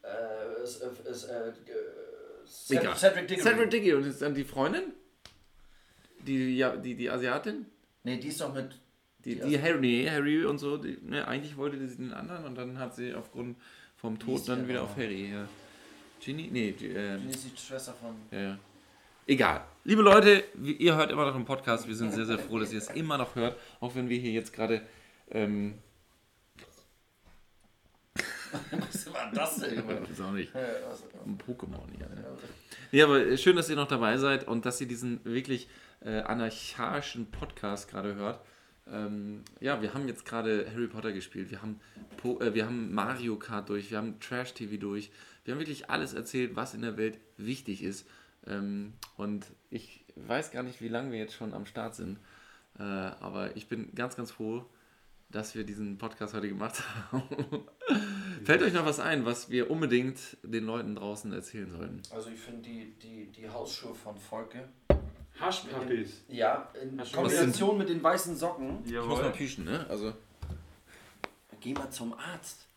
äh, 0.03 0.63
ist, 0.63 0.83
ist, 0.83 1.23
äh, 1.25 1.51
Cedric. 2.47 2.95
Cedric 2.95 3.27
Diggory. 3.27 3.41
Cedric 3.43 3.69
Diggory. 3.71 3.93
Und 3.95 4.05
ist 4.05 4.21
dann 4.21 4.35
die 4.35 4.43
Freundin? 4.43 4.93
Die, 6.19 6.57
ja, 6.57 6.75
die, 6.75 6.95
die 6.95 7.09
Asiatin? 7.09 7.65
Nee, 8.03 8.17
die 8.17 8.27
ist 8.27 8.39
doch 8.41 8.53
mit. 8.53 8.79
Die, 9.25 9.35
Die 9.35 9.41
die 9.49 9.61
Harry, 9.61 9.79
nee, 9.79 10.09
Harry 10.09 10.45
und 10.45 10.59
so, 10.59 10.77
die, 10.77 10.97
ne, 11.01 11.27
eigentlich 11.27 11.57
wollte 11.57 11.85
sie 11.87 11.95
den 11.97 12.13
anderen 12.13 12.45
und 12.45 12.55
dann 12.55 12.77
hat 12.79 12.95
sie 12.95 13.13
aufgrund 13.13 13.57
vom 13.97 14.19
Tod 14.19 14.43
die 14.43 14.47
dann 14.47 14.67
wieder 14.67 14.83
auf 14.83 14.95
Harry. 14.95 15.31
Ja. 15.31 15.47
Ginny? 16.23 16.49
Nee, 16.51 16.71
G- 16.71 16.93
äh, 16.93 17.17
Die 17.19 17.29
ist 17.29 17.43
die 17.45 17.57
Schwester 17.59 17.93
von. 17.93 18.15
Ja, 18.31 18.39
ja. 18.49 18.57
Egal. 19.27 19.65
Liebe 19.83 20.01
Leute, 20.03 20.43
wie- 20.53 20.73
ihr 20.73 20.95
hört 20.95 21.11
immer 21.11 21.25
noch 21.25 21.35
einen 21.35 21.45
Podcast. 21.45 21.87
Wir 21.87 21.95
sind 21.95 22.13
sehr, 22.13 22.25
sehr 22.25 22.37
froh, 22.37 22.59
dass 22.59 22.71
ihr 22.71 22.77
es 22.77 22.89
immer 22.91 23.17
noch 23.17 23.35
hört. 23.35 23.57
Auch 23.79 23.95
wenn 23.95 24.07
wir 24.09 24.17
hier 24.19 24.31
jetzt 24.31 24.53
gerade. 24.53 24.81
Ähm, 25.31 25.73
Was 28.71 29.11
war 29.13 29.31
das 29.33 29.57
denn? 29.57 29.75
Junge? 29.79 30.01
weiß 30.07 30.21
auch 30.21 30.31
nicht. 30.31 30.55
Ein 30.55 31.37
Pokémon 31.37 31.81
hier. 31.97 32.07
Ne? 32.07 32.23
Ja, 32.91 33.05
aber 33.05 33.35
schön, 33.37 33.55
dass 33.55 33.69
ihr 33.69 33.75
noch 33.75 33.87
dabei 33.87 34.17
seid 34.17 34.47
und 34.47 34.65
dass 34.65 34.79
ihr 34.79 34.87
diesen 34.87 35.19
wirklich 35.25 35.67
äh, 36.01 36.19
anarchischen 36.21 37.29
Podcast 37.31 37.89
gerade 37.89 38.15
hört. 38.15 38.39
Ähm, 38.91 39.43
ja, 39.59 39.81
wir 39.81 39.93
haben 39.93 40.07
jetzt 40.07 40.25
gerade 40.25 40.67
Harry 40.71 40.87
Potter 40.87 41.11
gespielt, 41.11 41.49
wir 41.49 41.61
haben, 41.61 41.79
po 42.17 42.39
äh, 42.39 42.53
wir 42.53 42.65
haben 42.65 42.93
Mario 42.93 43.35
Kart 43.37 43.69
durch, 43.69 43.89
wir 43.89 43.97
haben 43.97 44.19
Trash 44.19 44.53
TV 44.53 44.77
durch, 44.77 45.11
wir 45.43 45.53
haben 45.53 45.59
wirklich 45.59 45.89
alles 45.89 46.13
erzählt, 46.13 46.55
was 46.55 46.75
in 46.75 46.81
der 46.81 46.97
Welt 46.97 47.19
wichtig 47.37 47.81
ist. 47.81 48.07
Ähm, 48.45 48.93
und 49.17 49.47
ich 49.71 50.05
weiß 50.15 50.51
gar 50.51 50.61
nicht, 50.61 50.81
wie 50.81 50.87
lange 50.87 51.11
wir 51.11 51.17
jetzt 51.17 51.33
schon 51.33 51.53
am 51.53 51.65
Start 51.65 51.95
sind, 51.95 52.19
äh, 52.77 52.83
aber 52.83 53.55
ich 53.55 53.67
bin 53.67 53.93
ganz, 53.95 54.15
ganz 54.15 54.31
froh, 54.31 54.65
dass 55.29 55.55
wir 55.55 55.63
diesen 55.63 55.97
Podcast 55.97 56.35
heute 56.35 56.47
gemacht 56.47 56.83
haben. 57.11 57.23
Fällt 58.43 58.61
euch 58.61 58.73
noch 58.73 58.85
was 58.85 58.99
ein, 58.99 59.25
was 59.25 59.49
wir 59.49 59.71
unbedingt 59.71 60.19
den 60.43 60.65
Leuten 60.65 60.95
draußen 60.95 61.33
erzählen 61.33 61.71
sollten? 61.71 62.01
Also 62.11 62.29
ich 62.29 62.39
finde 62.39 62.61
die, 62.61 62.93
die, 63.01 63.31
die 63.31 63.49
Hausschuhe 63.49 63.95
von 63.95 64.17
Volke. 64.17 64.69
Haschpuppies. 65.39 66.23
Ja, 66.27 66.71
in 66.81 66.99
Hast 66.99 67.11
du- 67.13 67.17
Kombination 67.17 67.77
mit 67.77 67.89
den 67.89 68.01
weißen 68.01 68.35
Socken. 68.35 68.83
Ich 68.85 68.93
muss 68.93 69.21
mal 69.21 69.31
pieschen, 69.31 69.65
ne? 69.65 69.85
Also. 69.89 70.13
Geh 71.59 71.73
mal 71.73 71.89
zum 71.89 72.13
Arzt. 72.13 72.67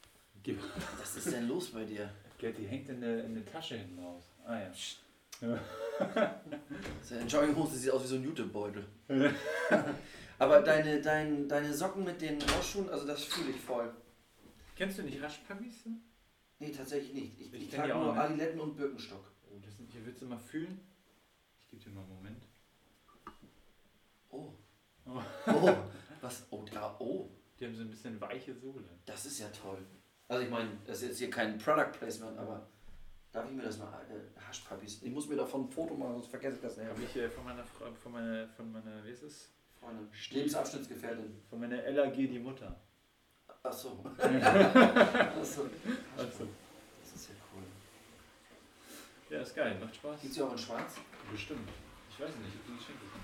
Gib- 0.43 0.61
Was 0.99 1.17
ist 1.17 1.33
denn 1.33 1.47
los 1.49 1.69
bei 1.71 1.85
dir? 1.85 2.11
Geld, 2.39 2.57
die 2.59 2.67
hängt 2.67 2.89
in 2.89 3.01
der, 3.01 3.25
in 3.25 3.35
der 3.35 3.45
Tasche 3.47 3.77
hinten 3.77 3.99
raus. 4.03 4.23
Ah 4.45 4.59
ja. 4.59 4.71
Seine 7.03 7.27
Jogginghose 7.27 7.77
sieht 7.77 7.91
aus 7.93 8.03
wie 8.05 8.07
so 8.09 8.15
ein 8.17 8.25
Jutebeutel. 8.25 8.85
Aber 10.39 10.61
deine, 10.63 11.01
dein, 11.01 11.49
deine 11.49 11.73
Socken 11.75 12.05
mit 12.05 12.21
den 12.21 12.39
Hausschuhen, 12.41 12.89
also 12.89 13.07
das 13.07 13.25
fühle 13.25 13.51
ich 13.51 13.61
voll. 13.61 13.93
Kennst 14.77 14.99
du 14.99 15.03
nicht 15.03 15.21
Haschpuppies? 15.21 15.85
Nee, 16.61 16.71
tatsächlich 16.71 17.13
nicht. 17.15 17.41
Ich, 17.41 17.53
Ich 17.53 17.63
ich 17.65 17.71
trage 17.71 17.95
nur 17.95 18.13
nicht. 18.13 18.21
Adiletten 18.21 18.61
und 18.61 18.77
Birkenstock. 18.77 19.25
Oh, 19.51 19.59
das 19.65 19.77
sind, 19.77 19.91
hier 19.93 20.05
willst 20.07 20.23
du 20.23 20.27
mal 20.27 20.39
fühlen? 20.39 20.81
Ich 21.61 21.69
gebe 21.69 21.83
dir 21.83 21.91
mal 21.91 22.01
einen 22.03 22.15
Moment. 22.15 22.43
Oh. 24.31 24.53
Oh. 25.07 25.23
Oh. 25.47 25.77
Was? 26.21 26.47
Oh, 26.51 26.65
da, 26.73 26.97
oh. 26.99 27.29
Die 27.59 27.65
haben 27.67 27.75
so 27.75 27.83
ein 27.83 27.91
bisschen 27.91 28.21
weiche 28.21 28.55
Sohle. 28.55 28.85
Das 29.05 29.27
ist 29.27 29.41
ja 29.41 29.49
toll. 29.49 29.85
Also 30.29 30.45
ich 30.45 30.51
meine, 30.51 30.71
das 30.87 31.03
ist 31.03 31.09
jetzt 31.09 31.19
hier 31.19 31.31
kein 31.31 31.59
Product 31.59 31.91
Placement, 31.99 32.39
aber 32.39 32.69
darf 33.33 33.49
ich 33.49 33.57
mir 33.57 33.63
das 33.63 33.79
mal, 33.79 34.01
äh, 34.11 34.41
Haschpuppies, 34.41 35.03
ich 35.03 35.11
muss 35.11 35.29
mir 35.29 35.37
davon 35.37 35.63
ein 35.65 35.71
Foto 35.71 35.95
machen, 35.95 36.15
sonst 36.15 36.29
vergesse 36.29 36.57
ich 36.57 36.63
das 36.63 36.79
Habe 36.79 37.01
nicht. 37.01 37.17
ich 37.17 37.23
äh, 37.23 37.31
von 37.31 37.45
meiner 37.45 37.65
Frau, 37.65 37.87
von 37.95 38.13
meiner, 38.13 38.49
von 38.49 38.71
meiner, 38.71 39.05
wie 39.05 39.11
ist 39.11 39.23
es? 39.23 39.51
Freunde, 39.81 40.09
Lebensabschnittsgefährtin. 40.31 41.41
Von 41.49 41.61
meiner 41.61 41.91
LAG 41.91 42.15
die 42.15 42.39
Mutter. 42.39 42.79
Achso. 43.63 44.05
Achso. 44.19 45.69
Also. 46.17 46.49
Das 47.01 47.15
ist 47.15 47.29
ja 47.29 47.35
cool. 47.55 47.63
Ja, 49.31 49.41
ist 49.41 49.55
geil, 49.55 49.79
macht 49.81 49.95
Spaß. 49.95 50.21
Gibt 50.21 50.35
es 50.35 50.41
auch 50.43 50.53
in 50.53 50.59
schwarz? 50.59 50.97
Bestimmt. 51.31 51.69
Ich 52.11 52.21
weiß 52.21 52.31
nicht, 52.31 52.55
ob 52.57 52.67
die 52.67 52.77
geschenkt 52.77 53.03
sind. 53.03 53.18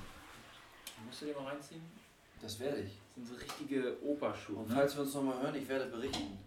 Musst 1.07 1.23
du 1.23 1.27
dir 1.27 1.35
mal 1.35 1.45
reinziehen? 1.53 1.83
Das 2.41 2.59
werde 2.61 2.81
ich. 2.81 2.93
Das 3.17 3.27
sind 3.29 3.29
so 3.29 3.35
richtige 3.45 3.97
Operschuhe. 4.05 4.57
Und 4.57 4.69
Ne? 4.69 4.75
falls 4.75 4.95
wir 4.97 5.03
uns 5.03 5.15
nochmal 5.15 5.41
hören, 5.43 5.55
ich 5.55 5.69
werde 5.69 5.87
berichten. 5.87 6.39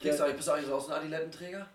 Kriegst 0.00 0.18
du 0.18 0.24
eigentlich, 0.24 0.36
bist 0.36 0.48
du 0.48 0.52
eigentlich 0.52 0.66
so 0.66 0.74
aus 0.74 0.88
einem 0.90 0.98
Adilettenträger? 1.00 1.68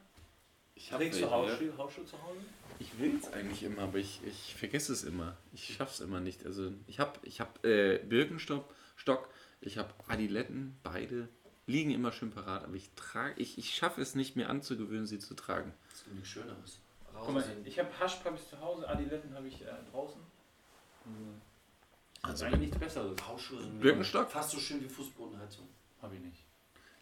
Ich 0.75 0.91
hab 0.91 0.99
Trägst 0.99 1.21
du 1.21 1.31
Hausschuhe, 1.31 1.77
Hausschuhe 1.77 2.05
zu 2.05 2.21
Hause? 2.21 2.39
Ich 2.79 2.99
will 2.99 3.17
es 3.19 3.31
eigentlich 3.33 3.63
immer, 3.63 3.83
aber 3.83 3.97
ich, 3.97 4.21
ich 4.25 4.55
vergesse 4.55 4.93
es 4.93 5.03
immer. 5.03 5.35
Ich 5.53 5.73
schaff's 5.73 6.01
immer 6.01 6.19
nicht. 6.19 6.45
Also 6.45 6.71
ich 6.85 6.99
habe 6.99 7.13
ich 7.23 7.39
hab, 7.39 7.63
äh, 7.65 7.97
Birkenstock, 7.99 8.65
Stock, 8.95 9.29
ich 9.61 9.77
habe 9.79 9.91
Adiletten, 10.07 10.77
beide 10.83 11.29
liegen 11.65 11.89
immer 11.91 12.11
schön 12.11 12.29
parat, 12.31 12.63
aber 12.65 12.75
ich 12.75 12.91
trage, 12.95 13.41
ich, 13.41 13.57
ich 13.57 13.73
schaffe 13.73 14.01
es 14.01 14.13
nicht 14.13 14.35
mir 14.35 14.49
anzugewöhnen, 14.49 15.07
sie 15.07 15.19
zu 15.19 15.33
tragen. 15.33 15.73
Das 15.89 15.99
sieht 16.01 16.13
nichts 16.13 16.29
Schöneres. 16.29 16.79
Guck 17.13 17.29
mal, 17.33 17.39
Raussehen. 17.41 17.65
ich 17.65 17.79
habe 17.79 17.89
Haschpuppies 17.99 18.49
zu 18.49 18.59
Hause, 18.61 18.87
Adiletten 18.87 19.33
habe 19.33 19.47
ich 19.47 19.61
äh, 19.63 19.65
draußen. 19.91 20.21
Also 22.21 22.31
Also 22.31 22.45
eigentlich 22.45 22.59
nichts 22.61 22.77
Besseres. 22.79 23.27
Hausschuhe 23.27 23.61
sind 23.61 23.79
Birkenstock? 23.79 24.29
fast 24.29 24.51
so 24.51 24.59
schön 24.59 24.81
wie 24.83 24.89
Fußbodenheizung. 24.89 25.67
Habe 26.01 26.15
ich 26.15 26.21
nicht. 26.21 26.43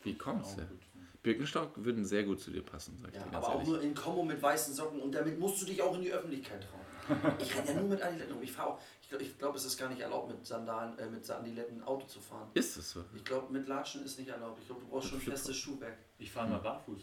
Wie 0.03 0.16
kommt's 0.18 0.51
Auch 0.53 0.56
denn? 0.58 0.80
Birkenstock 1.24 1.72
würden 1.84 2.06
sehr 2.06 2.24
gut 2.24 2.39
zu 2.39 2.51
dir 2.51 2.62
passen, 2.62 2.95
sag 3.01 3.10
ich 3.10 3.16
Ja, 3.16 3.24
dir 3.24 3.32
ganz 3.32 3.45
aber 3.45 3.47
auch 3.56 3.60
ehrlich. 3.60 3.68
nur 3.70 3.82
in 3.82 3.95
Kombo 3.95 4.24
mit 4.24 4.39
weißen 4.41 4.74
Socken 4.76 4.99
und 5.01 5.12
damit 5.14 5.39
musst 5.39 5.62
du 5.62 5.66
dich 5.66 5.82
auch 5.82 5.95
in 5.95 6.01
die 6.01 6.12
Öffentlichkeit 6.14 6.62
trauen. 6.64 6.82
Ich 7.39 7.56
renne 7.56 7.68
ja 7.68 7.74
nur 7.76 7.89
mit 7.89 8.01
Adiletten 8.01 8.34
rum. 8.34 8.43
Ich 8.43 8.51
fahre 8.51 8.70
auch, 8.70 8.80
ich 9.01 9.10
glaube, 9.10 9.24
ich 9.24 9.38
glaub, 9.38 9.56
es 9.56 9.66
ist 9.66 9.78
gar 9.78 9.89
nicht 9.89 10.01
erlaubt, 10.01 10.30
mit 10.30 10.45
Sandalen, 10.45 10.97
äh, 10.99 11.08
mit 11.10 11.28
Adiletten 11.30 11.84
Auto 11.84 12.06
zu 12.08 12.20
fahren. 12.20 12.47
Ist 12.53 12.78
es 12.78 12.91
so? 12.91 13.03
Ich 13.16 13.24
glaube, 13.24 13.51
mit 13.53 13.68
Latschen 13.68 14.03
ist 14.06 14.18
nicht 14.20 14.30
erlaubt. 14.30 14.60
Ich 14.62 14.68
glaube, 14.68 14.82
du 14.82 14.88
brauchst 14.88 15.10
schon 15.10 15.20
festes 15.22 15.56
Schuhwerk. 15.58 15.97
Ich 16.20 16.32
fahre 16.32 16.49
mal 16.49 16.60
barfuß. 16.60 17.01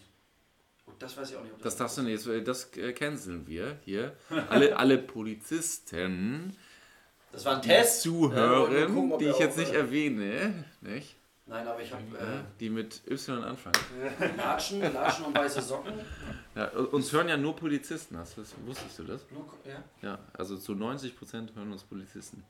Und 0.86 1.00
das 1.02 1.16
weiß 1.16 1.30
ich 1.30 1.36
auch 1.36 1.42
nicht, 1.42 1.52
ob 1.52 1.62
Das 1.62 1.76
darfst 1.76 1.98
du 1.98 2.02
nicht, 2.02 2.24
das 2.46 2.76
äh, 2.76 2.92
canceln 2.92 3.46
wir 3.46 3.78
hier. 3.84 4.16
Alle, 4.48 4.76
alle 4.76 4.98
Polizisten, 4.98 6.56
Das 7.32 7.44
war 7.44 7.56
ein 7.56 7.62
die 7.62 7.68
Test. 7.68 8.02
zuhören, 8.02 8.72
Ja, 8.74 8.86
gucken, 8.86 9.18
die 9.18 9.26
ich 9.26 9.38
jetzt 9.38 9.56
nicht 9.56 9.72
äh, 9.72 9.78
erwähne, 9.78 10.64
nicht? 10.82 11.16
Nein, 11.46 11.66
aber 11.66 11.80
ich 11.82 11.92
habe 11.92 12.02
die 12.60 12.70
mit 12.70 13.02
Y 13.10 13.42
anfangen. 13.42 13.74
äh, 14.20 14.36
Latschen, 14.36 14.80
Latschen 14.80 15.24
und 15.26 15.36
weiße 15.36 15.60
Socken. 15.60 15.92
Ja, 16.54 16.68
uns 16.68 17.12
hören 17.12 17.28
ja 17.28 17.36
nur 17.36 17.56
Polizisten, 17.56 18.16
hast 18.16 18.36
du 18.36 18.42
das, 18.42 18.54
wusstest 18.64 18.98
du 18.98 19.04
das? 19.04 19.26
Nur, 19.30 19.46
ja. 19.66 19.82
Ja, 20.08 20.18
also 20.34 20.56
zu 20.56 20.72
90% 20.72 21.54
hören 21.54 21.72
uns 21.72 21.82
Polizisten. 21.82 22.44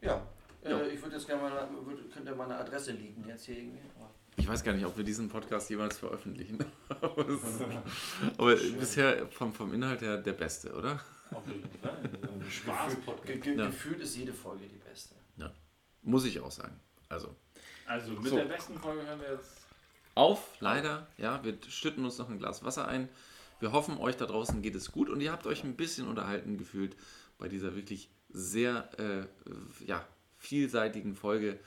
Ja. 0.00 0.22
Ja. 0.64 0.78
Äh, 0.78 0.88
ich 0.88 1.02
würde 1.02 1.16
jetzt 1.16 1.26
gerne 1.26 1.42
mal, 1.42 1.68
würd, 1.84 2.12
könnte 2.12 2.34
meine 2.34 2.56
Adresse 2.56 2.92
liegen 2.92 3.24
jetzt 3.28 3.44
hier 3.46 3.56
irgendwie. 3.56 3.80
Aber 3.98 4.10
Ich 4.36 4.48
weiß 4.48 4.62
gar 4.64 4.72
nicht, 4.72 4.86
ob 4.86 4.96
wir 4.96 5.04
diesen 5.04 5.28
Podcast 5.28 5.68
jemals 5.70 5.98
veröffentlichen. 5.98 6.58
aber 7.00 7.26
aber 8.38 8.54
bisher 8.56 9.26
vom, 9.28 9.52
vom 9.52 9.72
Inhalt 9.74 10.00
her 10.02 10.16
der 10.16 10.32
beste, 10.32 10.72
oder? 10.72 11.00
Spaß-Podcast. 12.50 13.42
ge 13.42 13.56
Ja. 13.56 13.66
Gefühlt 13.66 14.00
ist 14.00 14.16
jede 14.16 14.32
Folge 14.32 14.66
die 14.66 14.78
beste. 14.78 15.14
Muss 16.02 16.24
ich 16.24 16.40
auch 16.40 16.50
sagen. 16.50 16.80
Also, 17.10 17.36
Also 17.86 18.12
mit 18.12 18.30
So. 18.30 18.36
der 18.36 18.46
besten 18.46 18.78
Folge 18.78 19.04
hören 19.04 19.20
wir 19.20 19.32
jetzt 19.34 19.66
auf, 20.14 20.56
leider. 20.60 21.06
Ja, 21.18 21.44
wir 21.44 21.58
schütten 21.68 22.04
uns 22.04 22.16
noch 22.16 22.30
ein 22.30 22.38
Glas 22.38 22.64
Wasser 22.64 22.88
ein. 22.88 23.08
Wir 23.58 23.72
hoffen, 23.72 23.98
euch 23.98 24.16
da 24.16 24.24
draußen 24.24 24.62
geht 24.62 24.74
es 24.74 24.92
gut 24.92 25.10
und 25.10 25.20
ihr 25.20 25.30
habt 25.30 25.46
euch 25.46 25.62
ein 25.62 25.76
bisschen 25.76 26.08
unterhalten 26.08 26.56
gefühlt 26.56 26.96
bei 27.36 27.48
dieser 27.48 27.76
wirklich 27.76 28.08
sehr 28.30 28.88
äh, 28.98 29.26
ja, 29.84 30.06
vielseitigen 30.38 31.14
Folge. 31.14 31.60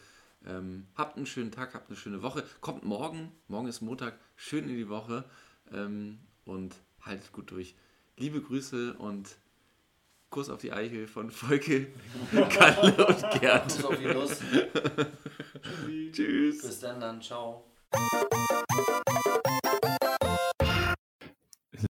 Ähm, 0.46 0.88
habt 0.96 1.16
einen 1.18 1.28
schönen 1.28 1.52
Tag, 1.52 1.76
habt 1.76 1.90
eine 1.90 1.98
schöne 1.98 2.24
Woche. 2.24 2.44
Kommt 2.60 2.84
morgen, 2.84 3.32
morgen 3.48 3.68
ist 3.68 3.82
Montag, 3.82 4.18
schön 4.36 4.68
in 4.68 4.76
die 4.76 4.90
Woche 4.90 5.26
ähm, 5.72 6.20
und 6.46 6.76
haltet 7.02 7.32
gut 7.32 7.52
durch. 7.52 7.76
Liebe 8.18 8.42
Grüße 8.42 8.96
und 8.96 9.38
Kuss 10.34 10.50
auf 10.50 10.60
die 10.60 10.74
Eichel 10.74 11.06
von 11.06 11.30
Volke, 11.30 11.90
Kalle 12.50 13.06
und 13.06 13.40
Gerd. 13.40 13.66
Kuss 13.66 13.86
auf 13.86 13.96
die 13.96 14.08
Nuss. 14.08 14.40
Tschüss. 16.12 16.64
Bis 16.64 16.80
dann 16.80 17.00
dann. 17.00 17.22
Ciao. 17.22 17.64